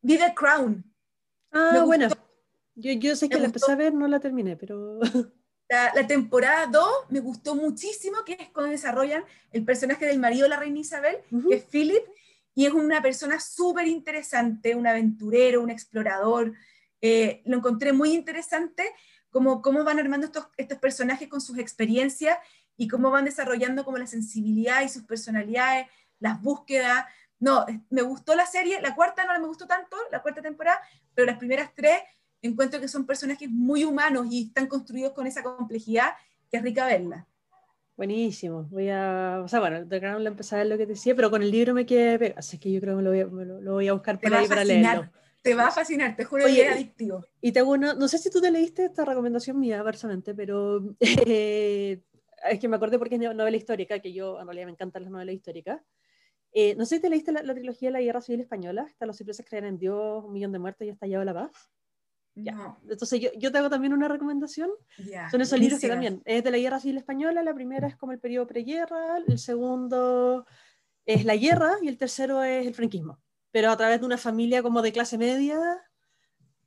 Vi 0.00 0.16
The 0.16 0.34
Crown. 0.34 0.84
Ah, 1.52 1.82
bueno. 1.84 2.08
Yo, 2.74 2.92
yo 2.92 3.14
sé 3.14 3.28
que 3.28 3.38
la 3.38 3.46
empecé 3.46 3.72
a 3.72 3.76
ver, 3.76 3.92
no 3.92 4.08
la 4.08 4.20
terminé, 4.20 4.56
pero... 4.56 5.00
La, 5.70 5.92
la, 5.94 6.06
temporada 6.06 6.66
2 6.66 6.88
me 7.10 7.20
gustó 7.20 7.54
muchísimo, 7.54 8.24
que 8.24 8.32
es 8.32 8.48
cuando 8.54 8.72
desarrollan 8.72 9.22
el 9.52 9.66
personaje 9.66 10.06
del 10.06 10.18
marido 10.18 10.44
de 10.44 10.48
la 10.48 10.58
reina 10.58 10.78
Isabel, 10.78 11.18
que 11.46 11.56
es 11.56 11.64
Philip, 11.64 12.02
y 12.54 12.64
es 12.64 12.72
una 12.72 13.02
persona 13.02 13.38
súper 13.38 13.86
interesante, 13.86 14.74
un 14.74 14.86
aventurero, 14.86 15.60
un 15.60 15.68
explorador. 15.68 16.54
Eh, 17.02 17.42
lo 17.44 17.58
encontré 17.58 17.92
muy 17.92 18.14
interesante 18.14 18.82
como 19.30 19.62
cómo 19.62 19.84
van 19.84 19.98
armando 19.98 20.26
estos, 20.26 20.48
estos 20.56 20.78
personajes 20.78 21.28
con 21.28 21.40
sus 21.40 21.58
experiencias 21.58 22.38
y 22.76 22.88
cómo 22.88 23.10
van 23.10 23.24
desarrollando 23.24 23.84
como 23.84 23.98
la 23.98 24.06
sensibilidad 24.06 24.82
y 24.82 24.88
sus 24.88 25.02
personalidades, 25.02 25.86
las 26.20 26.40
búsquedas. 26.40 27.04
No, 27.40 27.66
me 27.90 28.02
gustó 28.02 28.34
la 28.34 28.46
serie, 28.46 28.80
la 28.80 28.94
cuarta 28.94 29.24
no 29.24 29.38
me 29.40 29.46
gustó 29.46 29.66
tanto, 29.66 29.96
la 30.10 30.22
cuarta 30.22 30.42
temporada, 30.42 30.80
pero 31.14 31.26
las 31.26 31.38
primeras 31.38 31.74
tres 31.74 32.00
encuentro 32.42 32.80
que 32.80 32.88
son 32.88 33.06
personajes 33.06 33.50
muy 33.50 33.84
humanos 33.84 34.26
y 34.30 34.46
están 34.46 34.66
construidos 34.66 35.12
con 35.12 35.26
esa 35.26 35.42
complejidad 35.42 36.12
que 36.50 36.58
es 36.58 36.62
rica 36.62 36.86
verla. 36.86 37.26
Buenísimo. 37.96 38.62
Voy 38.70 38.88
a, 38.90 39.40
o 39.44 39.48
sea, 39.48 39.58
bueno, 39.58 39.84
de 39.84 39.96
empecé 39.96 40.54
a 40.54 40.58
ver 40.58 40.68
lo 40.68 40.78
que 40.78 40.86
te 40.86 40.92
decía, 40.92 41.16
pero 41.16 41.30
con 41.30 41.42
el 41.42 41.50
libro 41.50 41.74
me 41.74 41.84
quedé, 41.84 42.32
así 42.36 42.58
que 42.58 42.70
yo 42.70 42.80
creo 42.80 42.96
que 42.96 43.02
lo 43.02 43.10
voy 43.10 43.20
a, 43.20 43.24
lo, 43.24 43.72
voy 43.72 43.88
a 43.88 43.92
buscar 43.92 44.20
por 44.20 44.32
ahí 44.32 44.46
para 44.46 44.64
leerlo. 44.64 45.10
Te 45.48 45.54
va 45.54 45.68
a 45.68 45.70
fascinar, 45.70 46.14
te 46.14 46.24
juro 46.24 46.44
que 46.44 46.60
es 46.60 46.70
adictivo. 46.70 47.24
Y 47.40 47.52
te 47.52 47.62
bueno, 47.62 47.94
no 47.94 48.06
sé 48.06 48.18
si 48.18 48.30
tú 48.30 48.38
te 48.38 48.50
leíste 48.50 48.84
esta 48.84 49.04
recomendación 49.06 49.58
mía, 49.58 49.82
personalmente, 49.82 50.34
pero 50.34 50.94
eh, 51.00 52.02
es 52.50 52.60
que 52.60 52.68
me 52.68 52.76
acordé 52.76 52.98
porque 52.98 53.14
es 53.14 53.20
novela 53.20 53.56
histórica, 53.56 53.98
que 53.98 54.12
yo 54.12 54.38
en 54.38 54.46
realidad 54.46 54.66
me 54.66 54.72
encantan 54.72 55.04
las 55.04 55.10
novelas 55.10 55.34
históricas. 55.34 55.80
Eh, 56.52 56.74
no 56.76 56.84
sé 56.84 56.96
si 56.96 57.02
te 57.02 57.08
leíste 57.08 57.32
la, 57.32 57.54
trilogía 57.54 57.88
de 57.88 57.92
la 57.94 58.00
Guerra 58.02 58.20
Civil 58.20 58.42
Española, 58.42 58.86
está 58.90 59.06
Los 59.06 59.16
cipreses 59.16 59.46
creen 59.48 59.64
en 59.64 59.78
Dios, 59.78 60.22
Un 60.22 60.32
millón 60.32 60.52
de 60.52 60.58
muertos 60.58 60.86
y 60.86 60.90
Estallado 60.90 61.24
la 61.24 61.32
paz. 61.32 61.70
Ya. 62.34 62.76
Entonces 62.88 63.18
yo, 63.18 63.30
yo, 63.38 63.50
te 63.50 63.56
hago 63.56 63.70
también 63.70 63.94
una 63.94 64.06
recomendación. 64.06 64.70
Son 65.30 65.40
esos 65.40 65.58
libros 65.58 65.80
que 65.80 65.88
también 65.88 66.20
es 66.26 66.44
de 66.44 66.50
la 66.50 66.58
Guerra 66.58 66.78
Civil 66.78 66.98
Española. 66.98 67.42
La 67.42 67.54
primera 67.54 67.88
es 67.88 67.96
como 67.96 68.12
el 68.12 68.20
periodo 68.20 68.46
preguerra, 68.46 69.16
el 69.26 69.38
segundo 69.38 70.46
es 71.06 71.24
la 71.24 71.36
guerra 71.36 71.72
y 71.80 71.88
el 71.88 71.96
tercero 71.96 72.42
es 72.42 72.66
el 72.66 72.74
franquismo. 72.74 73.18
Pero 73.58 73.72
a 73.72 73.76
través 73.76 73.98
de 73.98 74.06
una 74.06 74.18
familia 74.18 74.62
como 74.62 74.82
de 74.82 74.92
clase 74.92 75.18
media 75.18 75.58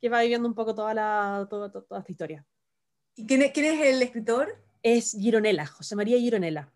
que 0.01 0.09
va 0.09 0.23
viviendo 0.23 0.45
un 0.45 0.53
poco 0.53 0.75
toda, 0.75 0.93
la, 0.93 1.47
toda, 1.49 1.71
toda, 1.71 1.99
esta 1.99 2.11
historia. 2.11 2.45
¿Y 3.15 3.25
quién 3.25 3.41
es, 3.43 3.53
quién 3.53 3.67
es 3.67 3.79
el 3.79 4.01
escritor? 4.01 4.61
Es 4.83 5.13
Gironella, 5.13 5.65
José 5.65 5.95
María 5.95 6.17
Gironella. 6.17 6.69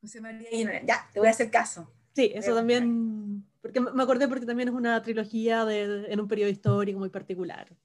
José 0.00 0.20
María 0.20 0.48
Gironella. 0.48 0.86
Ya, 0.86 1.10
te 1.12 1.18
voy 1.18 1.26
a 1.26 1.32
hacer 1.32 1.50
caso. 1.50 1.92
Sí, 2.14 2.30
eso 2.32 2.54
también, 2.54 3.44
porque 3.60 3.80
me 3.80 4.04
acordé 4.04 4.28
porque 4.28 4.46
también 4.46 4.68
es 4.68 4.74
una 4.76 5.02
trilogía 5.02 5.64
de, 5.64 6.06
en 6.06 6.20
un 6.20 6.28
periodo 6.28 6.50
histórico 6.50 7.00
muy 7.00 7.10
particular, 7.10 7.76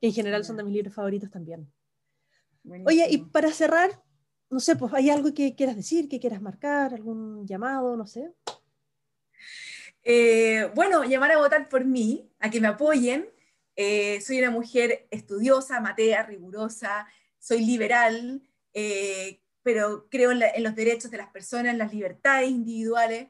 que 0.00 0.08
en 0.08 0.12
general 0.12 0.44
son 0.44 0.56
de 0.56 0.64
mis 0.64 0.74
libros 0.74 0.92
favoritos 0.92 1.30
también. 1.30 1.72
Oye, 2.84 3.06
y 3.08 3.18
para 3.18 3.52
cerrar, 3.52 4.02
no 4.50 4.58
sé, 4.58 4.74
pues 4.74 4.92
hay 4.92 5.10
algo 5.10 5.32
que 5.32 5.54
quieras 5.54 5.76
decir, 5.76 6.08
que 6.08 6.18
quieras 6.18 6.42
marcar, 6.42 6.94
algún 6.94 7.46
llamado, 7.46 7.96
no 7.96 8.08
sé. 8.08 8.34
Eh, 10.08 10.70
bueno, 10.76 11.02
llamar 11.02 11.32
a 11.32 11.38
votar 11.38 11.68
por 11.68 11.84
mí, 11.84 12.30
a 12.38 12.48
que 12.48 12.60
me 12.60 12.68
apoyen. 12.68 13.28
Eh, 13.74 14.20
soy 14.20 14.38
una 14.38 14.52
mujer 14.52 15.08
estudiosa, 15.10 15.80
matea, 15.80 16.22
rigurosa, 16.22 17.08
soy 17.40 17.66
liberal, 17.66 18.40
eh, 18.72 19.42
pero 19.64 20.08
creo 20.08 20.30
en, 20.30 20.42
en, 20.42 20.62
los 20.62 20.76
derechos 20.76 21.10
de 21.10 21.16
las 21.16 21.28
personas, 21.30 21.72
en 21.72 21.78
las 21.78 21.92
libertades 21.92 22.48
individuales. 22.48 23.26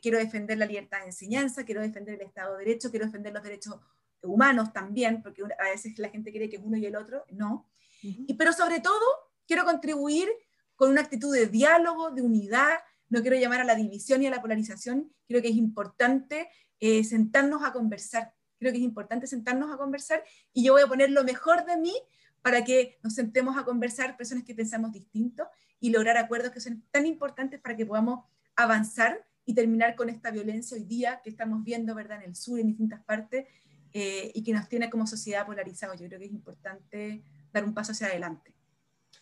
quiero 0.00 0.16
defender 0.18 0.56
la 0.56 0.64
libertad 0.64 1.00
de 1.00 1.06
enseñanza, 1.06 1.64
quiero 1.64 1.82
defender 1.82 2.14
el 2.14 2.22
Estado 2.22 2.56
de 2.56 2.64
Derecho, 2.64 2.90
quiero 2.90 3.04
defender 3.04 3.34
los 3.34 3.42
derechos 3.42 3.76
humanos 4.22 4.72
también, 4.72 5.22
porque 5.22 5.42
a 5.42 5.64
veces 5.64 5.98
la 5.98 6.08
gente 6.08 6.32
cree 6.32 6.48
que 6.48 6.56
es 6.56 6.62
uno 6.64 6.78
y 6.78 6.86
el 6.86 6.96
otro, 6.96 7.26
no. 7.30 7.68
y, 8.00 8.32
pero 8.34 8.54
sobre 8.54 8.80
todo, 8.80 9.04
quiero 9.46 9.66
contribuir 9.66 10.30
con 10.76 10.90
una 10.90 11.02
actitud 11.02 11.32
de 11.32 11.46
diálogo, 11.46 12.10
de 12.10 12.22
unidad, 12.22 12.80
no 13.10 13.20
quiero 13.20 13.36
llamar 13.36 13.60
a 13.60 13.64
la 13.64 13.74
división 13.74 14.22
y 14.22 14.26
a 14.26 14.30
la 14.30 14.40
polarización, 14.40 15.12
creo 15.28 15.42
que 15.42 15.48
es 15.48 15.56
importante 15.56 16.48
eh, 16.78 17.04
sentarnos 17.04 17.62
a 17.62 17.72
conversar, 17.72 18.32
creo 18.58 18.72
que 18.72 18.78
es 18.78 18.84
importante 18.84 19.26
sentarnos 19.26 19.72
a 19.72 19.76
conversar 19.76 20.24
y 20.52 20.64
yo 20.64 20.72
voy 20.72 20.82
a 20.82 20.86
poner 20.86 21.10
lo 21.10 21.24
mejor 21.24 21.66
de 21.66 21.76
mí 21.76 21.94
para 22.42 22.64
que 22.64 22.98
nos 23.02 23.14
sentemos 23.14 23.58
a 23.58 23.64
conversar 23.64 24.16
personas 24.16 24.44
que 24.44 24.54
pensamos 24.54 24.92
distinto 24.92 25.46
y 25.78 25.90
lograr 25.90 26.16
acuerdos 26.16 26.52
que 26.52 26.60
son 26.60 26.82
tan 26.90 27.04
importantes 27.04 27.60
para 27.60 27.76
que 27.76 27.84
podamos 27.84 28.24
avanzar 28.56 29.26
y 29.44 29.54
terminar 29.54 29.96
con 29.96 30.08
esta 30.08 30.30
violencia 30.30 30.76
hoy 30.76 30.84
día 30.84 31.20
que 31.22 31.30
estamos 31.30 31.64
viendo 31.64 31.94
¿verdad? 31.94 32.22
en 32.22 32.30
el 32.30 32.36
sur, 32.36 32.60
en 32.60 32.68
distintas 32.68 33.02
partes, 33.02 33.46
eh, 33.92 34.30
y 34.34 34.44
que 34.44 34.52
nos 34.52 34.68
tiene 34.68 34.88
como 34.88 35.06
sociedad 35.06 35.44
polarizados. 35.44 35.98
Yo 35.98 36.06
creo 36.06 36.20
que 36.20 36.26
es 36.26 36.32
importante 36.32 37.24
dar 37.52 37.64
un 37.64 37.74
paso 37.74 37.92
hacia 37.92 38.06
adelante. 38.06 38.54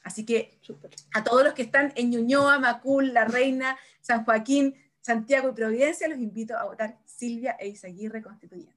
Así 0.09 0.25
que 0.25 0.59
a 1.13 1.23
todos 1.23 1.45
los 1.45 1.53
que 1.53 1.61
están 1.61 1.93
en 1.95 2.09
Ñuñoa, 2.09 2.59
Macul, 2.59 3.13
La 3.13 3.27
Reina, 3.27 3.77
San 4.01 4.25
Joaquín, 4.25 4.75
Santiago 5.03 5.51
y 5.51 5.53
Providencia, 5.53 6.09
los 6.09 6.19
invito 6.19 6.57
a 6.57 6.65
votar 6.65 6.99
Silvia 7.05 7.57
e 7.61 7.69
Isaguirre 7.69 8.23
Constituyente. 8.23 8.75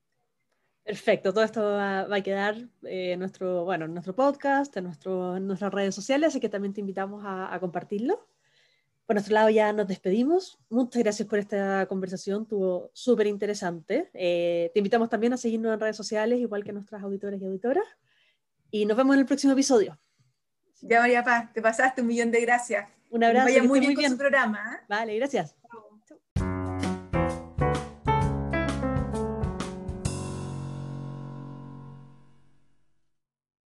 Perfecto, 0.83 1.31
todo 1.31 1.45
esto 1.45 1.61
va, 1.63 2.13
a 2.13 2.21
quedar 2.21 2.67
en 2.83 3.19
nuestro, 3.19 3.63
bueno, 3.63 3.85
en 3.85 3.93
nuestro 3.93 4.13
podcast, 4.13 4.75
en, 4.75 4.83
nuestro, 4.83 5.37
en 5.37 5.47
nuestras 5.47 5.73
redes 5.73 5.95
sociales, 5.95 6.27
así 6.27 6.41
que 6.41 6.49
también 6.49 6.73
te 6.73 6.81
invitamos 6.81 7.23
a, 7.23 7.53
a 7.53 7.59
compartirlo. 7.61 8.27
Por 9.05 9.15
nuestro 9.15 9.33
lado 9.33 9.49
ya 9.49 9.71
nos 9.71 9.87
despedimos. 9.87 10.59
Muchas 10.69 11.01
gracias 11.01 11.29
por 11.29 11.39
esta 11.39 11.85
conversación, 11.85 12.41
estuvo 12.41 12.91
súper 12.91 13.27
interesante. 13.27 14.09
Eh, 14.13 14.69
te 14.73 14.81
invitamos 14.81 15.07
también 15.07 15.31
a 15.31 15.37
seguirnos 15.37 15.73
en 15.73 15.79
redes 15.79 15.95
sociales, 15.95 16.41
igual 16.41 16.65
que 16.65 16.73
nuestras 16.73 17.01
auditores 17.01 17.41
y 17.41 17.45
auditoras. 17.45 17.85
Y 18.69 18.85
nos 18.85 18.97
vemos 18.97 19.13
en 19.15 19.21
el 19.21 19.25
próximo 19.25 19.53
episodio. 19.53 19.97
Ya, 20.81 20.99
María 20.99 21.23
Paz, 21.23 21.51
te 21.53 21.61
pasaste 21.61 22.01
un 22.01 22.07
millón 22.07 22.31
de 22.31 22.41
gracias. 22.41 22.87
Un 23.09 23.23
abrazo. 23.23 23.45
Vaya 23.45 23.63
muy 23.63 23.79
bien, 23.79 23.93
con 23.93 24.05
su 24.05 24.17
programa. 24.17 24.81
Vale, 24.87 25.15
gracias. 25.15 25.55